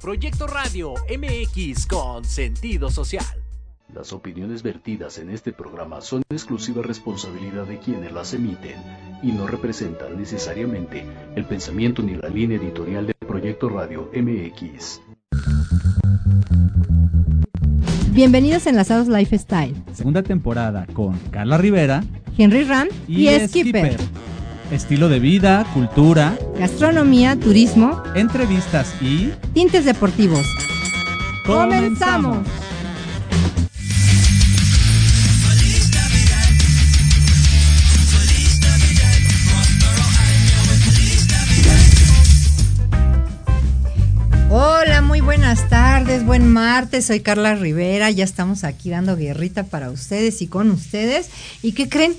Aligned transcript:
Proyecto 0.00 0.46
Radio 0.46 0.94
MX 1.08 1.86
con 1.86 2.24
sentido 2.24 2.90
social. 2.90 3.24
Las 3.94 4.12
opiniones 4.12 4.62
vertidas 4.62 5.18
en 5.18 5.30
este 5.30 5.52
programa 5.52 6.00
son 6.00 6.22
exclusiva 6.28 6.82
responsabilidad 6.82 7.64
de 7.64 7.78
quienes 7.78 8.12
las 8.12 8.34
emiten 8.34 8.76
y 9.22 9.32
no 9.32 9.46
representan 9.46 10.18
necesariamente 10.18 11.06
el 11.34 11.46
pensamiento 11.46 12.02
ni 12.02 12.14
la 12.14 12.28
línea 12.28 12.58
editorial 12.58 13.06
de 13.06 13.14
Proyecto 13.14 13.68
Radio 13.68 14.10
MX. 14.14 15.00
Bienvenidos 18.10 18.66
a 18.66 18.70
Enlazados 18.70 19.08
Lifestyle. 19.08 19.74
Segunda 19.92 20.22
temporada 20.22 20.86
con 20.92 21.18
Carla 21.30 21.58
Rivera, 21.58 22.04
Henry 22.36 22.64
Ram 22.64 22.88
y, 23.08 23.28
y 23.28 23.48
Skipper. 23.48 23.96
Estilo 24.70 25.08
de 25.08 25.20
vida, 25.20 25.64
cultura, 25.72 26.36
Gastronomía, 26.58 27.36
turismo, 27.36 28.02
entrevistas 28.16 28.92
y 29.00 29.30
tintes 29.54 29.84
deportivos. 29.84 30.44
¡Comenzamos! 31.46 32.44
Hola, 44.50 45.00
muy 45.02 45.20
buenas 45.20 45.68
tardes, 45.68 46.24
buen 46.24 46.52
martes, 46.52 47.04
soy 47.04 47.20
Carla 47.20 47.54
Rivera, 47.54 48.10
ya 48.10 48.24
estamos 48.24 48.64
aquí 48.64 48.90
dando 48.90 49.16
guerrita 49.16 49.62
para 49.64 49.90
ustedes 49.90 50.42
y 50.42 50.48
con 50.48 50.72
ustedes. 50.72 51.30
¿Y 51.62 51.72
qué 51.72 51.88
creen? 51.88 52.14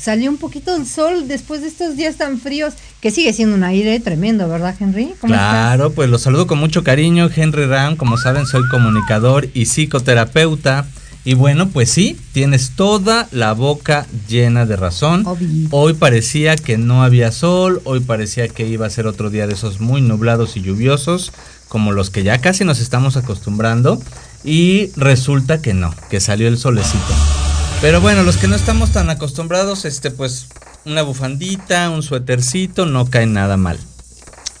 Salió 0.00 0.30
un 0.30 0.38
poquito 0.38 0.74
el 0.74 0.86
sol 0.86 1.28
después 1.28 1.60
de 1.60 1.68
estos 1.68 1.94
días 1.94 2.16
tan 2.16 2.38
fríos, 2.38 2.72
que 3.02 3.10
sigue 3.10 3.34
siendo 3.34 3.54
un 3.54 3.64
aire 3.64 4.00
tremendo, 4.00 4.48
¿verdad, 4.48 4.74
Henry? 4.80 5.12
¿Cómo 5.20 5.34
claro, 5.34 5.84
estás? 5.84 5.94
pues 5.94 6.08
los 6.08 6.22
saludo 6.22 6.46
con 6.46 6.58
mucho 6.58 6.82
cariño, 6.82 7.28
Henry 7.34 7.66
Ram, 7.66 7.96
como 7.96 8.16
saben 8.16 8.46
soy 8.46 8.66
comunicador 8.68 9.50
y 9.52 9.66
psicoterapeuta. 9.66 10.86
Y 11.22 11.34
bueno, 11.34 11.68
pues 11.68 11.90
sí, 11.90 12.18
tienes 12.32 12.70
toda 12.76 13.28
la 13.30 13.52
boca 13.52 14.06
llena 14.26 14.64
de 14.64 14.76
razón. 14.76 15.26
Obvio. 15.26 15.68
Hoy 15.70 15.92
parecía 15.92 16.56
que 16.56 16.78
no 16.78 17.02
había 17.02 17.30
sol, 17.30 17.82
hoy 17.84 18.00
parecía 18.00 18.48
que 18.48 18.66
iba 18.66 18.86
a 18.86 18.90
ser 18.90 19.06
otro 19.06 19.28
día 19.28 19.46
de 19.46 19.52
esos 19.52 19.80
muy 19.80 20.00
nublados 20.00 20.56
y 20.56 20.62
lluviosos, 20.62 21.30
como 21.68 21.92
los 21.92 22.08
que 22.08 22.22
ya 22.22 22.38
casi 22.38 22.64
nos 22.64 22.80
estamos 22.80 23.18
acostumbrando. 23.18 24.00
Y 24.44 24.92
resulta 24.96 25.60
que 25.60 25.74
no, 25.74 25.94
que 26.08 26.20
salió 26.20 26.48
el 26.48 26.56
solecito. 26.56 27.49
Pero 27.80 28.02
bueno, 28.02 28.22
los 28.22 28.36
que 28.36 28.46
no 28.46 28.56
estamos 28.56 28.92
tan 28.92 29.08
acostumbrados, 29.08 29.86
este, 29.86 30.10
pues 30.10 30.48
una 30.84 31.00
bufandita, 31.00 31.88
un 31.88 32.02
suétercito, 32.02 32.84
no 32.84 33.08
cae 33.08 33.24
nada 33.24 33.56
mal. 33.56 33.78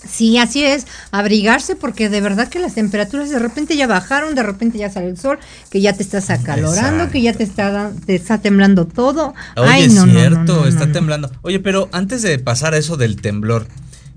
Sí, 0.08 0.38
así 0.38 0.64
es, 0.64 0.86
abrigarse 1.10 1.76
porque 1.76 2.08
de 2.08 2.22
verdad 2.22 2.48
que 2.48 2.58
las 2.58 2.74
temperaturas 2.74 3.28
de 3.28 3.38
repente 3.38 3.76
ya 3.76 3.86
bajaron, 3.86 4.34
de 4.34 4.42
repente 4.42 4.78
ya 4.78 4.88
sale 4.88 5.08
el 5.08 5.18
sol, 5.18 5.38
que 5.68 5.82
ya 5.82 5.92
te 5.92 6.02
estás 6.02 6.30
acalorando, 6.30 7.04
Exacto. 7.04 7.12
que 7.12 7.20
ya 7.20 7.34
te 7.34 7.42
está, 7.42 7.92
te 8.06 8.14
está 8.14 8.38
temblando 8.38 8.86
todo. 8.86 9.34
Oye, 9.56 9.68
Ay, 9.70 9.88
no, 9.88 10.06
es 10.06 10.12
cierto, 10.12 10.38
no, 10.38 10.54
no, 10.54 10.60
no, 10.62 10.66
está 10.66 10.90
temblando. 10.90 11.30
Oye, 11.42 11.60
pero 11.60 11.90
antes 11.92 12.22
de 12.22 12.38
pasar 12.38 12.72
a 12.72 12.78
eso 12.78 12.96
del 12.96 13.20
temblor, 13.20 13.66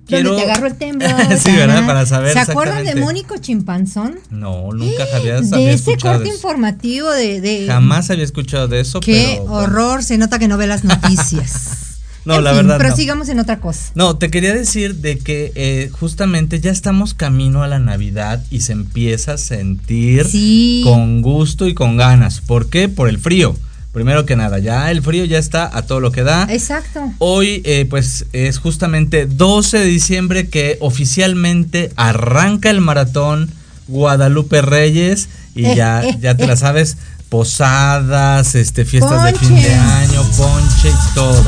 Quiero... 0.05 0.29
Donde 0.31 0.45
te 0.45 0.51
agarró 0.51 0.67
el 0.67 0.75
temblor. 0.75 1.11
sí, 1.37 1.51
¿verdad? 1.51 1.85
Para 1.85 2.05
saber. 2.05 2.33
¿Se 2.33 2.39
acuerdan 2.39 2.83
de 2.85 2.95
Mónico 2.95 3.37
Chimpanzón? 3.37 4.19
No, 4.29 4.71
nunca 4.73 5.05
había, 5.15 5.41
de 5.41 5.55
había 5.55 5.71
ese 5.71 5.97
corte 5.97 6.23
de 6.23 6.29
informativo 6.29 7.09
de, 7.11 7.41
de, 7.41 7.67
Jamás 7.67 8.09
había 8.09 8.23
escuchado 8.23 8.67
de 8.67 8.81
eso. 8.81 8.99
Qué 8.99 9.39
pero, 9.39 9.53
horror, 9.53 9.87
bueno. 9.87 10.01
se 10.03 10.17
nota 10.17 10.39
que 10.39 10.47
no 10.47 10.57
ve 10.57 10.67
las 10.67 10.83
noticias. 10.83 11.93
No, 12.25 12.35
en 12.35 12.43
la 12.43 12.51
fin, 12.51 12.61
verdad. 12.61 12.77
Pero 12.77 12.89
no. 12.91 12.95
sigamos 12.95 13.29
en 13.29 13.39
otra 13.39 13.59
cosa. 13.59 13.91
No, 13.95 14.17
te 14.17 14.31
quería 14.31 14.53
decir 14.53 14.95
de 14.95 15.17
que 15.17 15.51
eh, 15.55 15.89
justamente 15.91 16.59
ya 16.59 16.71
estamos 16.71 17.13
camino 17.13 17.63
a 17.63 17.67
la 17.67 17.79
Navidad 17.79 18.43
y 18.49 18.61
se 18.61 18.71
empieza 18.71 19.33
a 19.33 19.37
sentir 19.37 20.25
sí. 20.25 20.81
con 20.85 21.21
gusto 21.21 21.67
y 21.67 21.73
con 21.73 21.97
ganas. 21.97 22.39
¿Por 22.41 22.69
qué? 22.69 22.87
Por 22.87 23.09
el 23.09 23.19
frío. 23.19 23.55
Primero 23.93 24.25
que 24.25 24.35
nada, 24.35 24.57
ya 24.59 24.89
el 24.89 25.01
frío 25.03 25.23
ya 25.25 25.37
está 25.37 25.69
a 25.71 25.83
todo 25.83 25.99
lo 25.99 26.11
que 26.11 26.23
da. 26.23 26.47
Exacto. 26.49 27.11
Hoy, 27.19 27.61
eh, 27.63 27.85
pues, 27.89 28.25
es 28.33 28.57
justamente 28.57 29.27
12 29.27 29.77
de 29.79 29.85
diciembre 29.85 30.47
que 30.49 30.77
oficialmente 30.81 31.91
arranca 31.95 32.69
el 32.71 32.81
maratón 32.81 33.51
Guadalupe 33.87 34.61
Reyes. 34.63 35.29
Y 35.55 35.65
Eh, 35.65 35.75
ya, 35.77 36.03
eh, 36.03 36.17
ya 36.19 36.35
te 36.35 36.47
la 36.47 36.55
sabes, 36.57 36.97
posadas, 37.29 38.55
este, 38.55 38.85
fiestas 38.85 39.23
de 39.25 39.33
fin 39.37 39.55
de 39.55 39.73
año, 39.73 40.23
ponche 40.37 40.89
y 40.89 41.13
todo. 41.15 41.43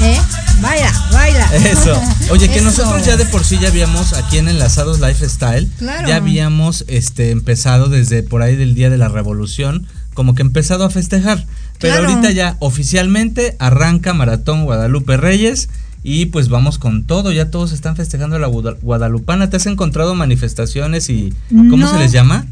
¿Eh? 0.00 0.18
Baila, 0.60 0.92
baila. 1.12 1.44
Eso. 1.56 2.00
Oye, 2.30 2.48
que 2.48 2.56
Eso. 2.60 2.64
nosotros 2.64 3.04
ya 3.06 3.16
de 3.16 3.24
por 3.26 3.44
sí 3.44 3.58
ya 3.60 3.68
habíamos 3.68 4.12
aquí 4.14 4.38
en 4.38 4.48
Enlazados 4.48 4.98
Lifestyle, 5.00 5.68
Claro. 5.78 6.08
ya 6.08 6.16
habíamos 6.16 6.84
este 6.88 7.30
empezado 7.30 7.88
desde 7.88 8.22
por 8.24 8.42
ahí 8.42 8.56
del 8.56 8.74
día 8.74 8.90
de 8.90 8.98
la 8.98 9.08
revolución, 9.08 9.86
como 10.18 10.34
que 10.34 10.42
empezado 10.42 10.82
a 10.84 10.90
festejar. 10.90 11.46
Pero 11.78 11.94
Claro. 11.94 12.08
ahorita 12.10 12.32
ya 12.32 12.56
oficialmente 12.58 13.54
arranca 13.60 14.14
Maratón 14.14 14.64
Guadalupe 14.64 15.16
Reyes 15.16 15.68
y 16.02 16.26
pues 16.26 16.48
vamos 16.48 16.76
con 16.80 17.04
todo, 17.06 17.30
ya 17.30 17.52
todos 17.52 17.70
están 17.70 17.94
festejando 17.94 18.36
la 18.40 18.48
Guada- 18.48 18.76
Guadalupana. 18.82 19.48
¿Te 19.48 19.58
has 19.58 19.66
encontrado 19.66 20.16
manifestaciones 20.16 21.08
y 21.08 21.32
cómo 21.50 21.76
No. 21.76 21.92
se 21.92 21.98
les 22.00 22.10
llama? 22.10 22.46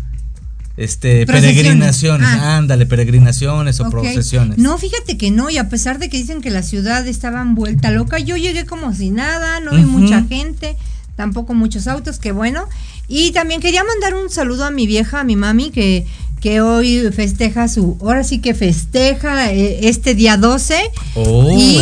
Este, 0.77 1.27
peregrinaciones, 1.27 2.28
Ah. 2.31 2.56
ándale, 2.59 2.87
peregrinaciones 2.87 3.81
o 3.81 3.91
procesiones. 3.91 4.59
No, 4.59 4.78
fíjate 4.78 5.16
que 5.19 5.33
no, 5.33 5.50
y 5.50 5.56
a 5.59 5.69
pesar 5.69 5.98
de 5.98 6.09
que 6.09 6.19
dicen 6.19 6.41
que 6.41 6.50
la 6.50 6.62
ciudad 6.62 7.04
estaba 7.09 7.44
vuelta 7.48 7.91
loca, 7.91 8.21
yo 8.21 8.37
llegué 8.37 8.65
como 8.65 8.94
si 8.94 9.10
nada, 9.10 9.59
no 9.59 9.72
vi 9.72 9.83
mucha 9.83 10.22
gente, 10.22 10.77
tampoco 11.16 11.53
muchos 11.53 11.88
autos, 11.88 12.21
que 12.21 12.31
bueno. 12.31 12.69
Y 13.09 13.31
también 13.33 13.60
quería 13.60 13.83
mandar 13.84 14.15
un 14.15 14.28
saludo 14.31 14.65
a 14.65 14.71
mi 14.71 14.87
vieja, 14.87 15.21
a 15.21 15.25
mi 15.25 15.34
mami, 15.34 15.71
que, 15.71 16.06
que 16.41 16.60
hoy 16.60 17.10
festeja 17.12 17.66
su, 17.69 17.97
ahora 18.00 18.22
sí 18.24 18.38
que 18.38 18.54
festeja 18.54 19.52
eh, 19.52 19.88
este 19.88 20.14
día 20.14 20.36
12. 20.36 20.76
Oh. 21.14 21.56
Y 21.58 21.80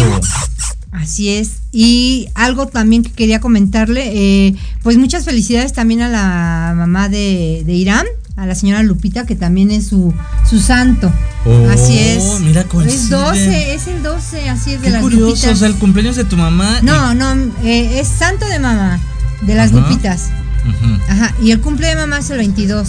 así 0.93 1.31
es. 1.31 1.59
Y 1.73 2.29
algo 2.35 2.67
también 2.69 3.03
que 3.03 3.11
quería 3.13 3.41
comentarle, 3.41 4.13
eh, 4.15 4.55
pues 4.83 4.97
muchas 4.97 5.25
felicidades 5.25 5.73
también 5.73 6.03
a 6.03 6.09
la 6.09 6.75
mamá 6.77 7.09
de, 7.09 7.63
de 7.67 7.73
Irán, 7.75 8.07
a 8.37 8.47
la 8.47 8.55
señora 8.55 8.83
Lupita, 8.83 9.27
que 9.27 9.35
también 9.37 9.71
es 9.71 9.89
su, 9.89 10.15
su 10.49 10.61
santo. 10.61 11.13
Oh, 11.45 11.69
así 11.71 11.99
es. 11.99 12.41
mira, 12.41 12.63
Es 12.63 12.67
coinciden. 12.69 13.11
12, 13.11 13.75
es 13.75 13.87
el 13.89 14.03
12, 14.03 14.49
así 14.49 14.73
es 14.75 14.81
de 14.81 14.87
Qué 14.87 14.91
las 14.93 15.03
curioso, 15.03 15.27
Lupitas. 15.27 15.51
o 15.53 15.57
sea, 15.57 15.69
el 15.69 15.75
cumpleaños 15.75 16.17
de 16.17 16.25
tu 16.25 16.37
mamá. 16.37 16.79
y- 16.81 16.85
No, 16.85 17.15
no, 17.15 17.33
eh, 17.65 17.99
es 18.01 18.09
santo 18.09 18.47
de 18.47 18.59
mamá, 18.61 19.01
de 19.43 19.55
las 19.55 19.73
Ajá. 19.73 19.81
Lupitas. 19.81 20.31
Ujú. 20.63 20.95
Ajá, 21.09 21.35
y 21.43 21.51
el 21.51 21.61
cumple 21.61 21.89
de 21.89 21.97
mamá 21.97 22.19
es 22.19 22.31
el 22.31 22.39
22. 22.39 22.89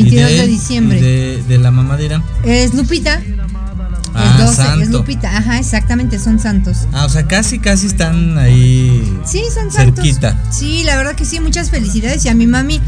¿Y 0.00 0.02
22 0.02 0.30
de, 0.30 0.46
diciembre. 0.46 0.98
¿Y 0.98 1.02
De, 1.02 1.42
de 1.48 1.58
la 1.58 1.70
mamá 1.70 1.96
de 1.96 2.06
Irán. 2.06 2.22
Es 2.44 2.74
Lupita. 2.74 3.20
Ah, 4.16 4.36
es 4.38 4.38
12, 4.38 4.50
es 4.50 4.56
santo. 4.56 4.98
Lupita. 4.98 5.36
Ajá, 5.36 5.58
exactamente, 5.58 6.18
son 6.18 6.38
santos. 6.38 6.86
Ah, 6.92 7.04
o 7.04 7.08
sea, 7.08 7.26
casi, 7.26 7.58
casi 7.58 7.86
están 7.86 8.38
ahí. 8.38 9.02
Sí, 9.24 9.42
son 9.52 9.70
santos. 9.72 10.04
Cerquita. 10.04 10.36
Sí, 10.50 10.84
la 10.84 10.96
verdad 10.96 11.14
que 11.14 11.24
sí, 11.24 11.40
muchas 11.40 11.70
felicidades. 11.70 12.24
Y 12.24 12.28
a 12.28 12.34
mi 12.34 12.46
mami, 12.46 12.80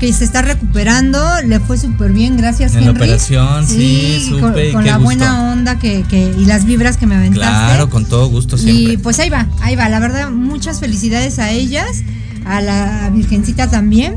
que 0.00 0.12
se 0.12 0.24
está 0.24 0.42
recuperando, 0.42 1.22
le 1.46 1.60
fue 1.60 1.78
súper 1.78 2.12
bien, 2.12 2.36
gracias, 2.36 2.74
En 2.74 2.86
la 2.86 2.90
operación, 2.90 3.66
sí, 3.66 4.26
con, 4.30 4.50
supe 4.50 4.72
con 4.72 4.84
la 4.84 4.96
gusto. 4.96 5.04
buena 5.04 5.52
onda 5.52 5.78
que, 5.78 6.02
que, 6.08 6.34
y 6.36 6.44
las 6.46 6.64
vibras 6.64 6.96
que 6.96 7.06
me 7.06 7.14
aventaste. 7.14 7.46
Claro, 7.46 7.88
con 7.88 8.04
todo 8.04 8.26
gusto 8.28 8.58
siempre. 8.58 8.94
Y 8.94 8.96
pues 8.96 9.20
ahí 9.20 9.30
va, 9.30 9.46
ahí 9.60 9.76
va. 9.76 9.88
La 9.88 10.00
verdad, 10.00 10.30
muchas 10.30 10.80
felicidades 10.80 11.38
a 11.38 11.50
ellas, 11.50 12.02
a 12.44 12.60
la 12.60 13.10
Virgencita 13.10 13.70
también. 13.70 14.16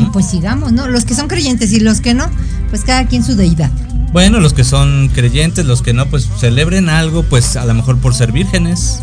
Y 0.00 0.04
pues 0.12 0.26
sigamos, 0.28 0.72
¿no? 0.72 0.88
Los 0.88 1.04
que 1.04 1.14
son 1.14 1.28
creyentes 1.28 1.72
y 1.72 1.80
los 1.80 2.00
que 2.00 2.14
no, 2.14 2.30
pues 2.70 2.82
cada 2.84 3.06
quien 3.06 3.24
su 3.24 3.34
deidad. 3.36 3.70
Bueno, 4.12 4.40
los 4.40 4.54
que 4.54 4.64
son 4.64 5.08
creyentes, 5.14 5.66
los 5.66 5.82
que 5.82 5.92
no, 5.92 6.06
pues 6.06 6.28
celebren 6.40 6.88
algo, 6.88 7.22
pues 7.24 7.56
a 7.56 7.64
lo 7.66 7.74
mejor 7.74 7.98
por 7.98 8.14
ser 8.14 8.32
vírgenes. 8.32 9.00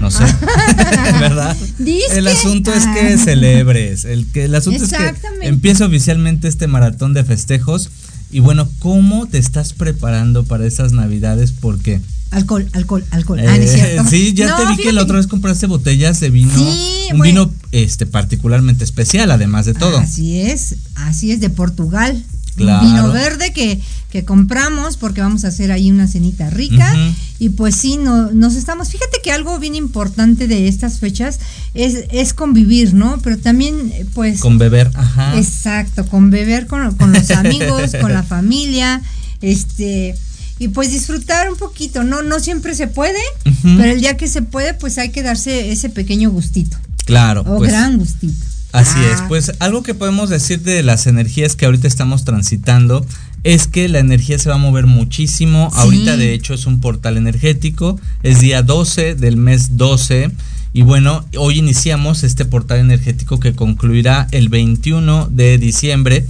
No 0.00 0.10
sé, 0.10 0.24
¿verdad? 1.20 1.54
Dice 1.78 2.18
El 2.18 2.26
asunto 2.28 2.72
es 2.72 2.86
que 2.86 3.14
Ah. 3.14 3.18
celebres. 3.22 4.06
El, 4.06 4.26
que, 4.32 4.44
el 4.44 4.54
asunto 4.54 4.82
es 4.84 4.90
que 4.92 5.14
empieza 5.42 5.84
oficialmente 5.84 6.48
este 6.48 6.66
maratón 6.66 7.12
de 7.12 7.22
festejos. 7.22 7.90
Y 8.32 8.40
bueno, 8.40 8.68
¿cómo 8.78 9.26
te 9.26 9.38
estás 9.38 9.72
preparando 9.72 10.44
para 10.44 10.66
esas 10.66 10.92
navidades? 10.92 11.52
Porque 11.52 12.00
Alcohol, 12.30 12.68
alcohol, 12.74 13.04
alcohol. 13.10 13.40
ah, 13.40 13.44
no 13.56 13.62
es 13.64 13.70
Eh, 13.72 13.74
cierto. 13.74 14.08
sí, 14.08 14.32
ya 14.34 14.48
No, 14.50 14.56
te 14.56 14.66
vi 14.66 14.76
que 14.84 14.92
la 14.92 15.02
otra 15.02 15.16
vez 15.16 15.26
compraste 15.26 15.66
botellas 15.66 16.20
de 16.20 16.30
vino. 16.30 16.52
Sí, 16.56 17.08
un 17.10 17.18
bueno. 17.18 17.46
vino 17.46 17.54
este 17.72 18.06
particularmente 18.06 18.84
especial, 18.84 19.32
además 19.32 19.66
de 19.66 19.74
todo. 19.74 19.98
Así 19.98 20.40
es, 20.40 20.76
así 20.94 21.32
es, 21.32 21.40
de 21.40 21.50
Portugal. 21.50 22.22
Claro. 22.60 22.86
Vino 22.86 23.12
verde 23.12 23.52
que, 23.52 23.80
que 24.10 24.24
compramos 24.24 24.96
porque 24.96 25.20
vamos 25.20 25.44
a 25.44 25.48
hacer 25.48 25.72
ahí 25.72 25.90
una 25.90 26.06
cenita 26.06 26.50
rica. 26.50 26.94
Y 27.38 27.50
pues 27.50 27.74
sí, 27.74 27.96
no, 27.96 28.30
nos 28.32 28.54
estamos. 28.54 28.90
Fíjate 28.90 29.18
que 29.22 29.32
algo 29.32 29.58
bien 29.58 29.74
importante 29.74 30.46
de 30.46 30.68
estas 30.68 30.98
fechas 30.98 31.40
es, 31.74 32.04
es 32.10 32.34
convivir, 32.34 32.92
¿no? 32.92 33.18
Pero 33.22 33.38
también, 33.38 33.92
eh, 33.94 34.06
pues. 34.14 34.40
Con 34.40 34.58
beber, 34.58 34.90
ajá. 34.94 35.38
Exacto, 35.38 36.06
con 36.06 36.30
beber 36.30 36.66
con, 36.66 36.94
con 36.96 37.12
los 37.12 37.30
amigos, 37.30 37.92
con 38.00 38.12
la 38.12 38.22
familia, 38.34 39.00
este, 39.40 40.14
y 40.58 40.68
pues 40.68 40.90
disfrutar 40.90 41.50
un 41.50 41.56
poquito, 41.56 42.04
¿no? 42.04 42.22
No 42.22 42.38
siempre 42.38 42.74
se 42.74 42.86
puede, 42.86 43.18
pero 43.62 43.84
el 43.84 44.00
día 44.00 44.18
que 44.18 44.28
se 44.28 44.42
puede, 44.42 44.74
pues 44.74 44.98
hay 44.98 45.08
que 45.08 45.22
darse 45.22 45.72
ese 45.72 45.88
pequeño 45.88 46.30
gustito, 46.30 46.76
Claro, 47.06 47.40
o 47.42 47.56
pues 47.56 47.70
gran 47.70 47.96
gustito. 47.96 48.44
Así 48.72 48.98
Ah. 48.98 49.12
es, 49.14 49.22
pues 49.28 49.52
algo 49.58 49.82
que 49.82 49.94
podemos 49.94 50.30
decir 50.30 50.62
de 50.62 50.82
las 50.82 51.06
energías 51.06 51.56
que 51.56 51.66
ahorita 51.66 51.88
estamos 51.88 52.24
transitando 52.24 53.04
es 53.42 53.66
que 53.66 53.88
la 53.88 53.98
energía 54.00 54.38
se 54.38 54.48
va 54.48 54.56
a 54.56 54.58
mover 54.58 54.86
muchísimo. 54.86 55.70
Sí. 55.72 55.78
Ahorita 55.80 56.16
de 56.16 56.34
hecho 56.34 56.54
es 56.54 56.66
un 56.66 56.80
portal 56.80 57.16
energético, 57.16 57.98
es 58.22 58.40
día 58.40 58.62
12 58.62 59.14
del 59.14 59.36
mes 59.36 59.76
12 59.76 60.30
y 60.72 60.82
bueno, 60.82 61.24
hoy 61.36 61.58
iniciamos 61.58 62.22
este 62.22 62.44
portal 62.44 62.78
energético 62.78 63.40
que 63.40 63.54
concluirá 63.54 64.28
el 64.30 64.48
21 64.50 65.28
de 65.30 65.58
diciembre 65.58 66.26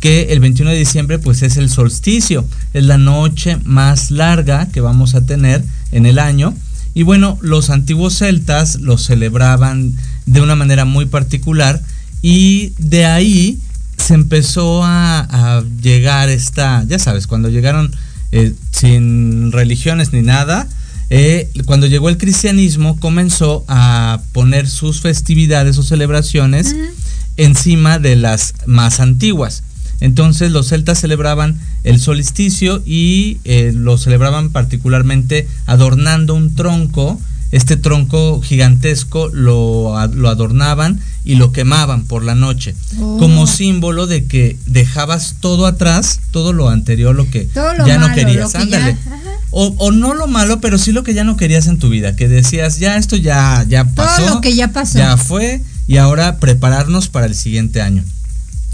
que 0.00 0.32
el 0.32 0.40
21 0.40 0.70
de 0.72 0.78
diciembre 0.78 1.18
pues 1.20 1.42
es 1.42 1.56
el 1.56 1.68
solsticio, 1.70 2.44
es 2.74 2.84
la 2.84 2.98
noche 2.98 3.58
más 3.64 4.10
larga 4.10 4.66
que 4.72 4.80
vamos 4.80 5.14
a 5.14 5.24
tener 5.26 5.62
en 5.92 6.06
el 6.06 6.18
año. 6.18 6.54
Y 6.94 7.04
bueno, 7.04 7.38
los 7.40 7.70
antiguos 7.70 8.18
celtas 8.18 8.80
lo 8.80 8.98
celebraban 8.98 9.94
de 10.26 10.40
una 10.40 10.54
manera 10.54 10.84
muy 10.84 11.06
particular 11.06 11.82
y 12.22 12.72
de 12.78 13.06
ahí 13.06 13.58
se 13.96 14.14
empezó 14.14 14.84
a, 14.84 15.20
a 15.20 15.64
llegar 15.80 16.28
esta, 16.28 16.84
ya 16.88 16.98
sabes, 16.98 17.26
cuando 17.26 17.48
llegaron 17.48 17.94
eh, 18.32 18.54
sin 18.70 19.52
religiones 19.52 20.12
ni 20.12 20.22
nada, 20.22 20.66
eh, 21.10 21.50
cuando 21.66 21.86
llegó 21.86 22.08
el 22.08 22.16
cristianismo 22.16 22.98
comenzó 22.98 23.66
a 23.68 24.22
poner 24.32 24.66
sus 24.66 25.02
festividades 25.02 25.76
o 25.76 25.82
celebraciones 25.82 26.74
encima 27.36 27.98
de 27.98 28.16
las 28.16 28.54
más 28.64 29.00
antiguas. 29.00 29.62
Entonces 30.00 30.50
los 30.50 30.68
celtas 30.70 30.98
celebraban 30.98 31.60
el 31.84 32.00
solsticio 32.00 32.82
y 32.86 33.36
eh, 33.44 33.72
lo 33.74 33.98
celebraban 33.98 34.48
particularmente 34.48 35.46
adornando 35.66 36.34
un 36.34 36.54
tronco. 36.54 37.20
Este 37.52 37.76
tronco 37.76 38.40
gigantesco 38.40 39.28
lo, 39.28 39.94
lo 40.14 40.28
adornaban 40.30 41.00
y 41.24 41.34
lo 41.36 41.52
quemaban 41.52 42.04
por 42.04 42.24
la 42.24 42.34
noche, 42.34 42.74
Oh. 42.98 43.18
como 43.18 43.46
símbolo 43.46 44.06
de 44.06 44.24
que 44.24 44.56
dejabas 44.66 45.36
todo 45.40 45.66
atrás, 45.66 46.18
todo 46.30 46.52
lo 46.52 46.68
anterior, 46.70 47.14
lo 47.14 47.28
que 47.30 47.40
Todo 47.44 47.74
lo 47.74 47.86
ya 47.86 47.98
no 47.98 48.12
querías. 48.14 48.52
lo 48.54 48.60
que 48.60 48.70
ya- 48.70 48.76
Ándale. 48.78 48.96
O, 49.50 49.74
o 49.78 49.92
no 49.92 50.14
lo 50.14 50.26
malo, 50.28 50.60
pero 50.60 50.78
sí 50.78 50.92
lo 50.92 51.02
que 51.04 51.12
ya 51.14 51.24
no 51.24 51.36
querías 51.36 51.66
en 51.66 51.78
tu 51.78 51.90
vida, 51.90 52.16
que 52.16 52.26
decías, 52.26 52.78
ya 52.78 52.96
esto 52.96 53.16
ya, 53.16 53.64
ya 53.68 53.84
Todo 53.84 53.94
pasó. 54.06 54.26
lo 54.34 54.40
que 54.40 54.54
ya 54.56 54.68
pasó. 54.72 54.96
Ya 54.98 55.16
fue 55.18 55.60
y 55.86 55.98
ahora 55.98 56.38
prepararnos 56.38 57.08
para 57.08 57.26
el 57.26 57.34
siguiente 57.34 57.82
año. 57.82 58.02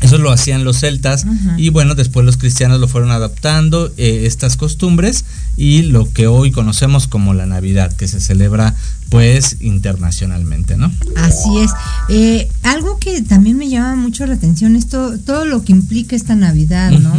Eso 0.00 0.16
lo 0.18 0.30
hacían 0.30 0.62
los 0.64 0.78
celtas 0.78 1.26
y 1.58 1.70
bueno, 1.70 1.94
después 1.96 2.24
los 2.24 2.36
cristianos 2.36 2.78
lo 2.78 2.86
fueron 2.86 3.10
adaptando 3.10 3.92
eh, 3.96 4.22
estas 4.26 4.56
costumbres 4.56 5.24
y 5.56 5.82
lo 5.82 6.10
que 6.12 6.28
hoy 6.28 6.52
conocemos 6.52 7.08
como 7.08 7.34
la 7.34 7.46
Navidad, 7.46 7.92
que 7.92 8.06
se 8.06 8.20
celebra 8.20 8.74
pues 9.08 9.56
internacionalmente, 9.60 10.76
¿no? 10.76 10.92
Así 11.16 11.58
es. 11.58 11.70
Eh, 12.08 12.48
algo 12.62 12.98
que 12.98 13.22
también 13.22 13.56
me 13.56 13.68
llama 13.68 13.96
mucho 13.96 14.24
la 14.26 14.34
atención 14.34 14.76
es 14.76 14.86
to- 14.88 15.18
todo 15.18 15.44
lo 15.46 15.64
que 15.64 15.72
implica 15.72 16.14
esta 16.14 16.34
Navidad, 16.36 16.92
¿no? 16.92 17.12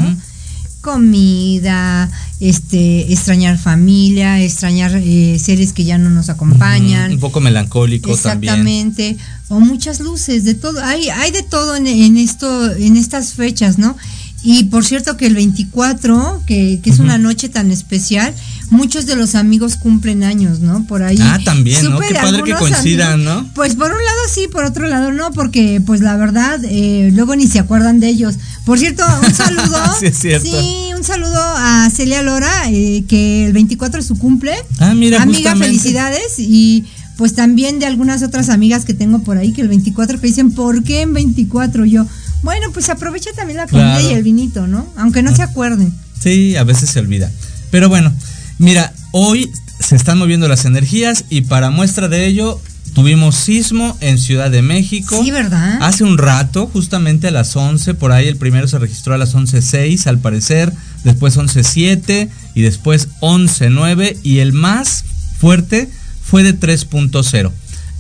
Comida, 0.90 2.10
este, 2.40 3.14
extrañar 3.14 3.60
familia, 3.60 4.42
extrañar 4.42 4.92
eh, 4.96 5.38
seres 5.38 5.72
que 5.72 5.84
ya 5.84 6.00
no 6.00 6.10
nos 6.10 6.30
acompañan. 6.30 7.12
Un 7.12 7.20
poco 7.20 7.42
melancólico 7.42 8.18
también. 8.18 8.54
Exactamente. 8.56 9.18
O 9.50 9.60
muchas 9.60 10.00
luces, 10.00 10.46
de 10.46 10.56
todo. 10.56 10.84
Hay, 10.84 11.10
hay 11.10 11.30
de 11.30 11.44
todo 11.44 11.76
en, 11.76 11.86
en 11.86 12.18
esto, 12.18 12.72
en 12.72 12.98
estas 12.98 13.34
fechas, 13.34 13.78
¿no? 13.78 13.96
Y 14.42 14.64
por 14.64 14.84
cierto 14.84 15.16
que 15.16 15.28
el 15.28 15.36
24, 15.36 16.42
que, 16.48 16.80
que 16.82 16.90
es 16.90 16.98
una 16.98 17.20
noche 17.20 17.50
tan 17.50 17.70
especial, 17.70 18.34
muchos 18.70 19.06
de 19.06 19.16
los 19.16 19.36
amigos 19.36 19.76
cumplen 19.76 20.24
años, 20.24 20.60
¿no? 20.60 20.86
Por 20.86 21.04
ahí. 21.04 21.18
Ah, 21.22 21.40
también, 21.44 21.84
¿no? 21.90 22.00
Qué 22.00 22.14
padre 22.14 22.44
que 22.44 22.54
coincidan, 22.54 23.14
amigos- 23.14 23.44
¿no? 23.46 23.54
Pues 23.54 23.76
por 23.76 23.92
un 23.92 23.98
lado 23.98 24.20
sí, 24.34 24.48
por 24.52 24.64
otro 24.66 24.88
lado 24.88 25.12
no, 25.12 25.32
porque 25.32 25.82
pues 25.86 26.02
la 26.02 26.16
verdad, 26.18 26.60
eh, 26.66 27.10
luego 27.14 27.36
ni 27.36 27.48
se 27.48 27.60
acuerdan 27.60 28.00
de 28.00 28.10
ellos. 28.10 28.36
Por 28.66 28.78
cierto, 28.80 29.04
un 29.26 29.34
saludo. 29.34 29.78
Sí, 30.00 30.06
es 30.08 30.18
cierto. 30.20 30.46
Sí, 30.48 30.90
un 30.96 31.04
saludo 31.04 31.40
a 31.42 31.90
Celia 31.94 32.22
Lora, 32.22 32.70
eh, 32.70 33.04
que 33.08 33.46
el 33.48 33.54
24 33.54 34.00
es 34.00 34.06
su 34.06 34.18
cumple. 34.18 34.54
Ah, 34.80 34.94
mira, 34.94 35.22
Amiga, 35.22 35.38
justamente. 35.52 35.68
felicidades. 35.68 36.34
Y 36.38 36.86
pues 37.18 37.34
también 37.36 37.80
de 37.80 37.86
algunas 37.86 38.24
otras 38.24 38.50
amigas 38.50 38.86
que 38.86 38.94
tengo 38.94 39.20
por 39.24 39.38
ahí 39.38 39.52
que 39.52 39.62
el 39.62 39.68
24 39.68 40.22
que 40.22 40.28
dicen, 40.28 40.52
¿por 40.52 40.84
qué 40.84 41.02
en 41.02 41.14
24 41.14 41.86
yo? 41.86 42.06
Bueno, 42.44 42.68
pues 42.72 42.88
aprovecha 42.90 43.32
también 43.36 43.58
la 43.58 43.68
comida 43.68 43.96
Claro. 44.00 44.10
y 44.10 44.14
el 44.14 44.24
vinito, 44.24 44.68
¿no? 44.68 44.88
Aunque 44.96 45.22
no 45.22 45.36
se 45.36 45.42
acuerden. 45.42 45.94
Sí, 46.22 46.56
a 46.56 46.64
veces 46.64 46.90
se 46.90 47.00
olvida. 47.00 47.30
Pero 47.72 47.90
bueno, 47.90 48.14
mira, 48.60 48.94
hoy 49.12 49.50
se 49.80 49.96
están 49.96 50.20
moviendo 50.20 50.48
las 50.48 50.66
energías 50.66 51.26
y 51.30 51.42
para 51.42 51.72
muestra 51.72 52.08
de 52.08 52.28
ello 52.28 52.62
tuvimos 52.94 53.36
sismo 53.36 53.98
en 54.02 54.18
Ciudad 54.18 54.52
de 54.52 54.62
México. 54.62 55.20
Sí, 55.24 55.32
¿verdad? 55.32 55.82
Hace 55.82 56.04
un 56.04 56.18
rato, 56.18 56.68
justamente 56.68 57.28
a 57.28 57.32
las 57.32 57.56
11, 57.56 57.94
por 57.94 58.12
ahí 58.12 58.28
el 58.28 58.36
primero 58.36 58.68
se 58.68 58.78
registró 58.78 59.14
a 59.14 59.18
las 59.18 59.36
11.06 59.36 60.08
al 60.08 60.20
parecer, 60.20 60.72
después 61.04 61.38
11.07 61.38 62.30
y 62.56 62.62
después 62.62 63.08
11.09 63.22 64.18
y 64.24 64.40
el 64.40 64.54
más 64.54 65.06
fuerte 65.40 65.90
fue 66.24 66.44
de 66.44 66.60
3.0. 66.60 67.52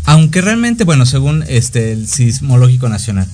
Aunque 0.05 0.41
realmente, 0.41 0.83
bueno, 0.83 1.05
según 1.05 1.43
este 1.47 1.91
el 1.91 2.07
Sismológico 2.07 2.89
Nacional. 2.89 3.27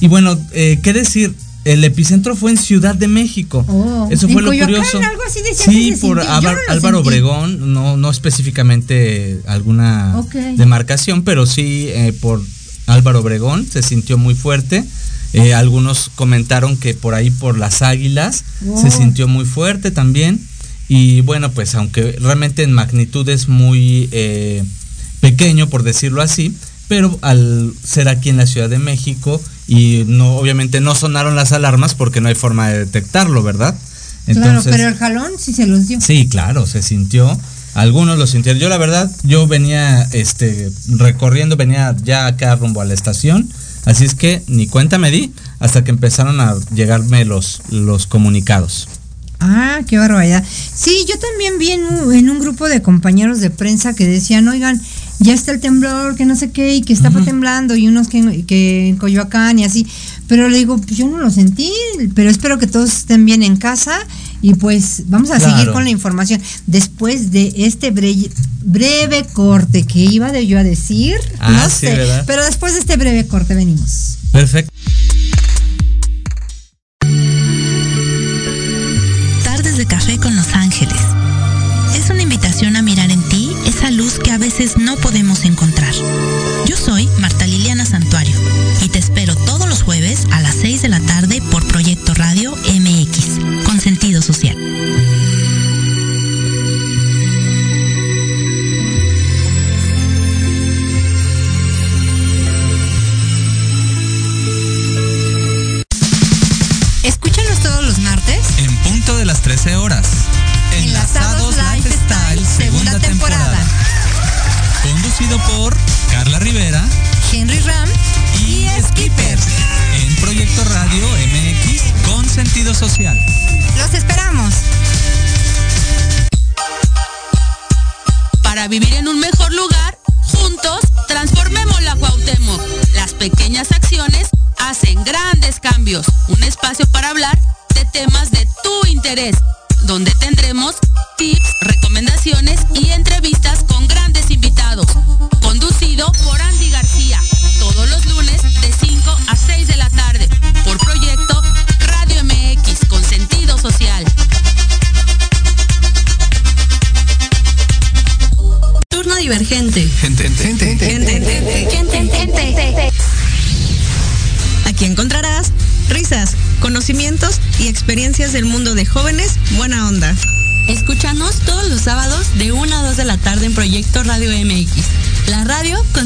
Y 0.00 0.08
bueno, 0.08 0.38
eh, 0.52 0.78
¿qué 0.82 0.92
decir? 0.92 1.34
El 1.66 1.82
epicentro 1.84 2.36
fue 2.36 2.52
en 2.52 2.56
Ciudad 2.58 2.94
de 2.94 3.08
México. 3.08 3.64
Oh, 3.68 4.08
Eso 4.10 4.26
en 4.26 4.32
fue 4.34 4.42
lo 4.42 4.48
Coyoacán, 4.50 4.74
curioso. 4.76 4.98
algo 4.98 5.22
así 5.26 5.40
decía 5.42 5.64
sí, 5.66 5.90
se 5.94 5.98
por 5.98 6.16
no 6.16 6.22
Álvaro 6.22 6.58
sentí. 6.98 7.08
Obregón, 7.08 7.72
no, 7.74 7.96
no 7.96 8.10
específicamente 8.10 9.40
alguna 9.46 10.14
demarcación, 10.56 11.22
pero 11.24 11.44
sí 11.46 11.86
eh, 11.88 12.12
por 12.20 12.40
Álvaro 12.86 13.20
Obregón 13.20 13.66
se 13.70 13.82
sintió 13.82 14.16
muy 14.16 14.34
fuerte. 14.34 14.84
Eh, 15.32 15.54
algunos 15.54 16.08
comentaron 16.14 16.76
que 16.76 16.94
por 16.94 17.14
ahí 17.14 17.30
por 17.30 17.58
las 17.58 17.82
águilas 17.82 18.44
Oh. 18.66 18.80
se 18.80 18.90
sintió 18.90 19.26
muy 19.28 19.44
fuerte 19.44 19.90
también. 19.90 20.40
Y 20.88 21.20
bueno, 21.22 21.50
pues 21.50 21.74
aunque 21.74 22.12
realmente 22.20 22.62
en 22.62 22.72
magnitud 22.72 23.28
es 23.28 23.48
muy 23.48 24.08
eh, 24.12 24.62
pequeño, 25.20 25.68
por 25.68 25.82
decirlo 25.82 26.22
así, 26.22 26.56
pero 26.86 27.18
al 27.22 27.72
ser 27.82 28.08
aquí 28.08 28.28
en 28.28 28.36
la 28.36 28.46
Ciudad 28.46 28.70
de 28.70 28.78
México 28.78 29.42
y 29.66 30.04
no 30.06 30.36
obviamente 30.36 30.80
no 30.80 30.94
sonaron 30.94 31.36
las 31.36 31.52
alarmas 31.52 31.94
porque 31.94 32.20
no 32.20 32.28
hay 32.28 32.34
forma 32.34 32.68
de 32.68 32.80
detectarlo, 32.80 33.42
¿verdad? 33.42 33.76
claro, 34.32 34.60
pero 34.64 34.88
el 34.88 34.96
jalón 34.96 35.32
sí 35.38 35.52
se 35.52 35.66
los 35.66 35.88
dio. 35.88 36.00
Sí, 36.00 36.28
claro, 36.28 36.66
se 36.66 36.82
sintió. 36.82 37.38
Algunos 37.74 38.18
lo 38.18 38.26
sintieron. 38.26 38.60
Yo 38.60 38.68
la 38.68 38.78
verdad, 38.78 39.10
yo 39.22 39.46
venía 39.46 40.02
este 40.12 40.72
recorriendo, 40.88 41.56
venía 41.56 41.94
ya 42.02 42.26
acá 42.26 42.56
rumbo 42.56 42.80
a 42.80 42.84
la 42.84 42.94
estación, 42.94 43.48
así 43.84 44.04
es 44.04 44.14
que 44.14 44.42
ni 44.46 44.66
cuenta 44.66 44.98
me 44.98 45.10
di 45.10 45.32
hasta 45.60 45.84
que 45.84 45.90
empezaron 45.90 46.40
a 46.40 46.54
llegarme 46.74 47.24
los 47.24 47.62
los 47.68 48.06
comunicados. 48.06 48.88
Ah, 49.38 49.80
qué 49.86 49.98
barbaridad. 49.98 50.42
Sí, 50.74 51.04
yo 51.06 51.18
también 51.18 51.58
vi 51.58 51.72
en 51.72 51.84
un, 51.84 52.14
en 52.14 52.30
un 52.30 52.38
grupo 52.40 52.68
de 52.68 52.80
compañeros 52.80 53.40
de 53.40 53.50
prensa 53.50 53.94
que 53.94 54.06
decían, 54.06 54.48
oigan, 54.48 54.80
ya 55.18 55.34
está 55.34 55.52
el 55.52 55.60
temblor, 55.60 56.14
que 56.16 56.26
no 56.26 56.36
sé 56.36 56.50
qué, 56.50 56.74
y 56.74 56.82
que 56.82 56.92
estaba 56.92 57.20
temblando, 57.24 57.74
y 57.76 57.88
unos 57.88 58.08
que, 58.08 58.44
que 58.46 58.88
en 58.88 58.96
Coyoacán 58.96 59.58
y 59.58 59.64
así. 59.64 59.86
Pero 60.28 60.48
le 60.48 60.58
digo, 60.58 60.76
pues 60.78 60.96
yo 60.96 61.08
no 61.08 61.18
lo 61.18 61.30
sentí, 61.30 61.70
pero 62.14 62.28
espero 62.30 62.58
que 62.58 62.66
todos 62.66 62.92
estén 62.92 63.24
bien 63.24 63.42
en 63.42 63.56
casa. 63.56 63.98
Y 64.42 64.54
pues 64.54 65.04
vamos 65.06 65.30
a 65.30 65.38
Claro. 65.38 65.56
seguir 65.56 65.72
con 65.72 65.84
la 65.84 65.90
información. 65.90 66.40
Después 66.66 67.30
de 67.30 67.52
este 67.56 67.92
bre- 67.92 68.30
breve 68.62 69.24
corte 69.32 69.84
que 69.84 70.00
iba 70.00 70.30
de 70.32 70.46
yo 70.46 70.58
a 70.58 70.62
decir, 70.64 71.16
Ah, 71.38 71.50
no 71.52 71.70
sí, 71.70 71.86
sé, 71.86 71.94
¿verdad? 71.96 72.24
pero 72.26 72.44
después 72.44 72.74
de 72.74 72.80
este 72.80 72.96
breve 72.96 73.26
corte 73.26 73.54
venimos. 73.54 74.18
Perfecto. 74.32 74.70
No 84.78 84.96
podemos 84.96 85.44
encontrar. 85.44 85.92
Yo 86.64 86.76
soy 86.76 87.10
Marta 87.18 87.46
Liliana 87.46 87.84
Santuario 87.84 88.15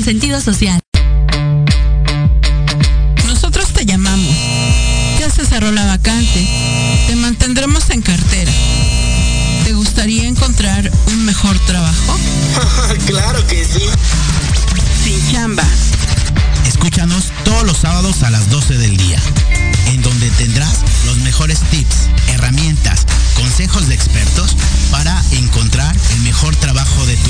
con 0.01 0.05
sentido 0.05 0.41
social. 0.41 0.81
Nosotros 3.27 3.69
te 3.75 3.85
llamamos. 3.85 4.35
Ya 5.19 5.29
se 5.29 5.45
cerró 5.45 5.73
la 5.73 5.85
vacante. 5.85 6.47
Te 7.07 7.17
mantendremos 7.17 7.91
en 7.91 8.01
cartera. 8.01 8.51
¿Te 9.65 9.73
gustaría 9.73 10.27
encontrar 10.27 10.91
un 11.09 11.25
mejor 11.25 11.59
trabajo? 11.67 12.19
claro 13.07 13.47
que 13.47 13.65
sí. 13.65 13.85
Sin 15.05 15.33
chamba. 15.33 15.65
Escúchanos 16.67 17.25
todos 17.45 17.65
los 17.65 17.77
sábados 17.77 18.23
a 18.23 18.31
las 18.31 18.49
12 18.49 18.79
del 18.79 18.97
día, 18.97 19.21
en 19.87 20.01
donde 20.03 20.31
tendrás 20.31 20.79
los 21.05 21.19
mejores 21.19 21.61
tips, 21.71 22.09
herramientas, 22.29 23.05
consejos 23.35 23.89
de 23.89 23.95
expertos 23.97 24.57
para 24.91 25.23
encontrar 25.33 25.95
el 26.15 26.21
mejor 26.23 26.57
trabajo 26.57 27.05
de 27.05 27.17
tu 27.17 27.30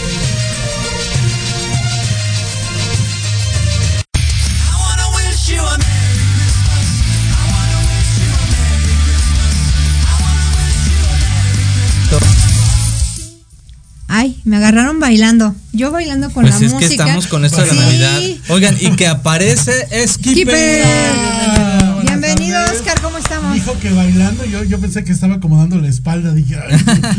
Me 14.51 14.57
agarraron 14.57 14.99
bailando. 14.99 15.55
Yo 15.71 15.91
bailando 15.91 16.29
con 16.29 16.43
Pues 16.43 16.59
la 16.59 16.65
es 16.67 16.73
música. 16.73 16.89
que 16.89 16.93
estamos 17.03 17.27
con 17.27 17.45
esto 17.45 17.61
de 17.61 17.67
la 17.67 17.73
Sí. 17.73 17.79
Navidad. 17.79 18.19
Oigan, 18.49 18.75
y 18.81 18.91
que 18.97 19.07
aparece 19.07 19.71
Skipper. 20.05 20.83
Skipper. 20.83 20.85
Bienvenido, 22.03 22.59
Oscar, 22.65 22.99
¿cómo 23.01 23.17
estamos? 23.17 23.53
Dijo 23.53 23.79
que 23.79 23.89
bailando, 23.91 24.43
yo, 24.43 24.65
yo 24.65 24.77
pensé 24.79 25.05
que 25.05 25.13
estaba 25.13 25.35
acomodando 25.35 25.77
la 25.79 25.87
espalda, 25.87 26.33
dije, 26.33 26.57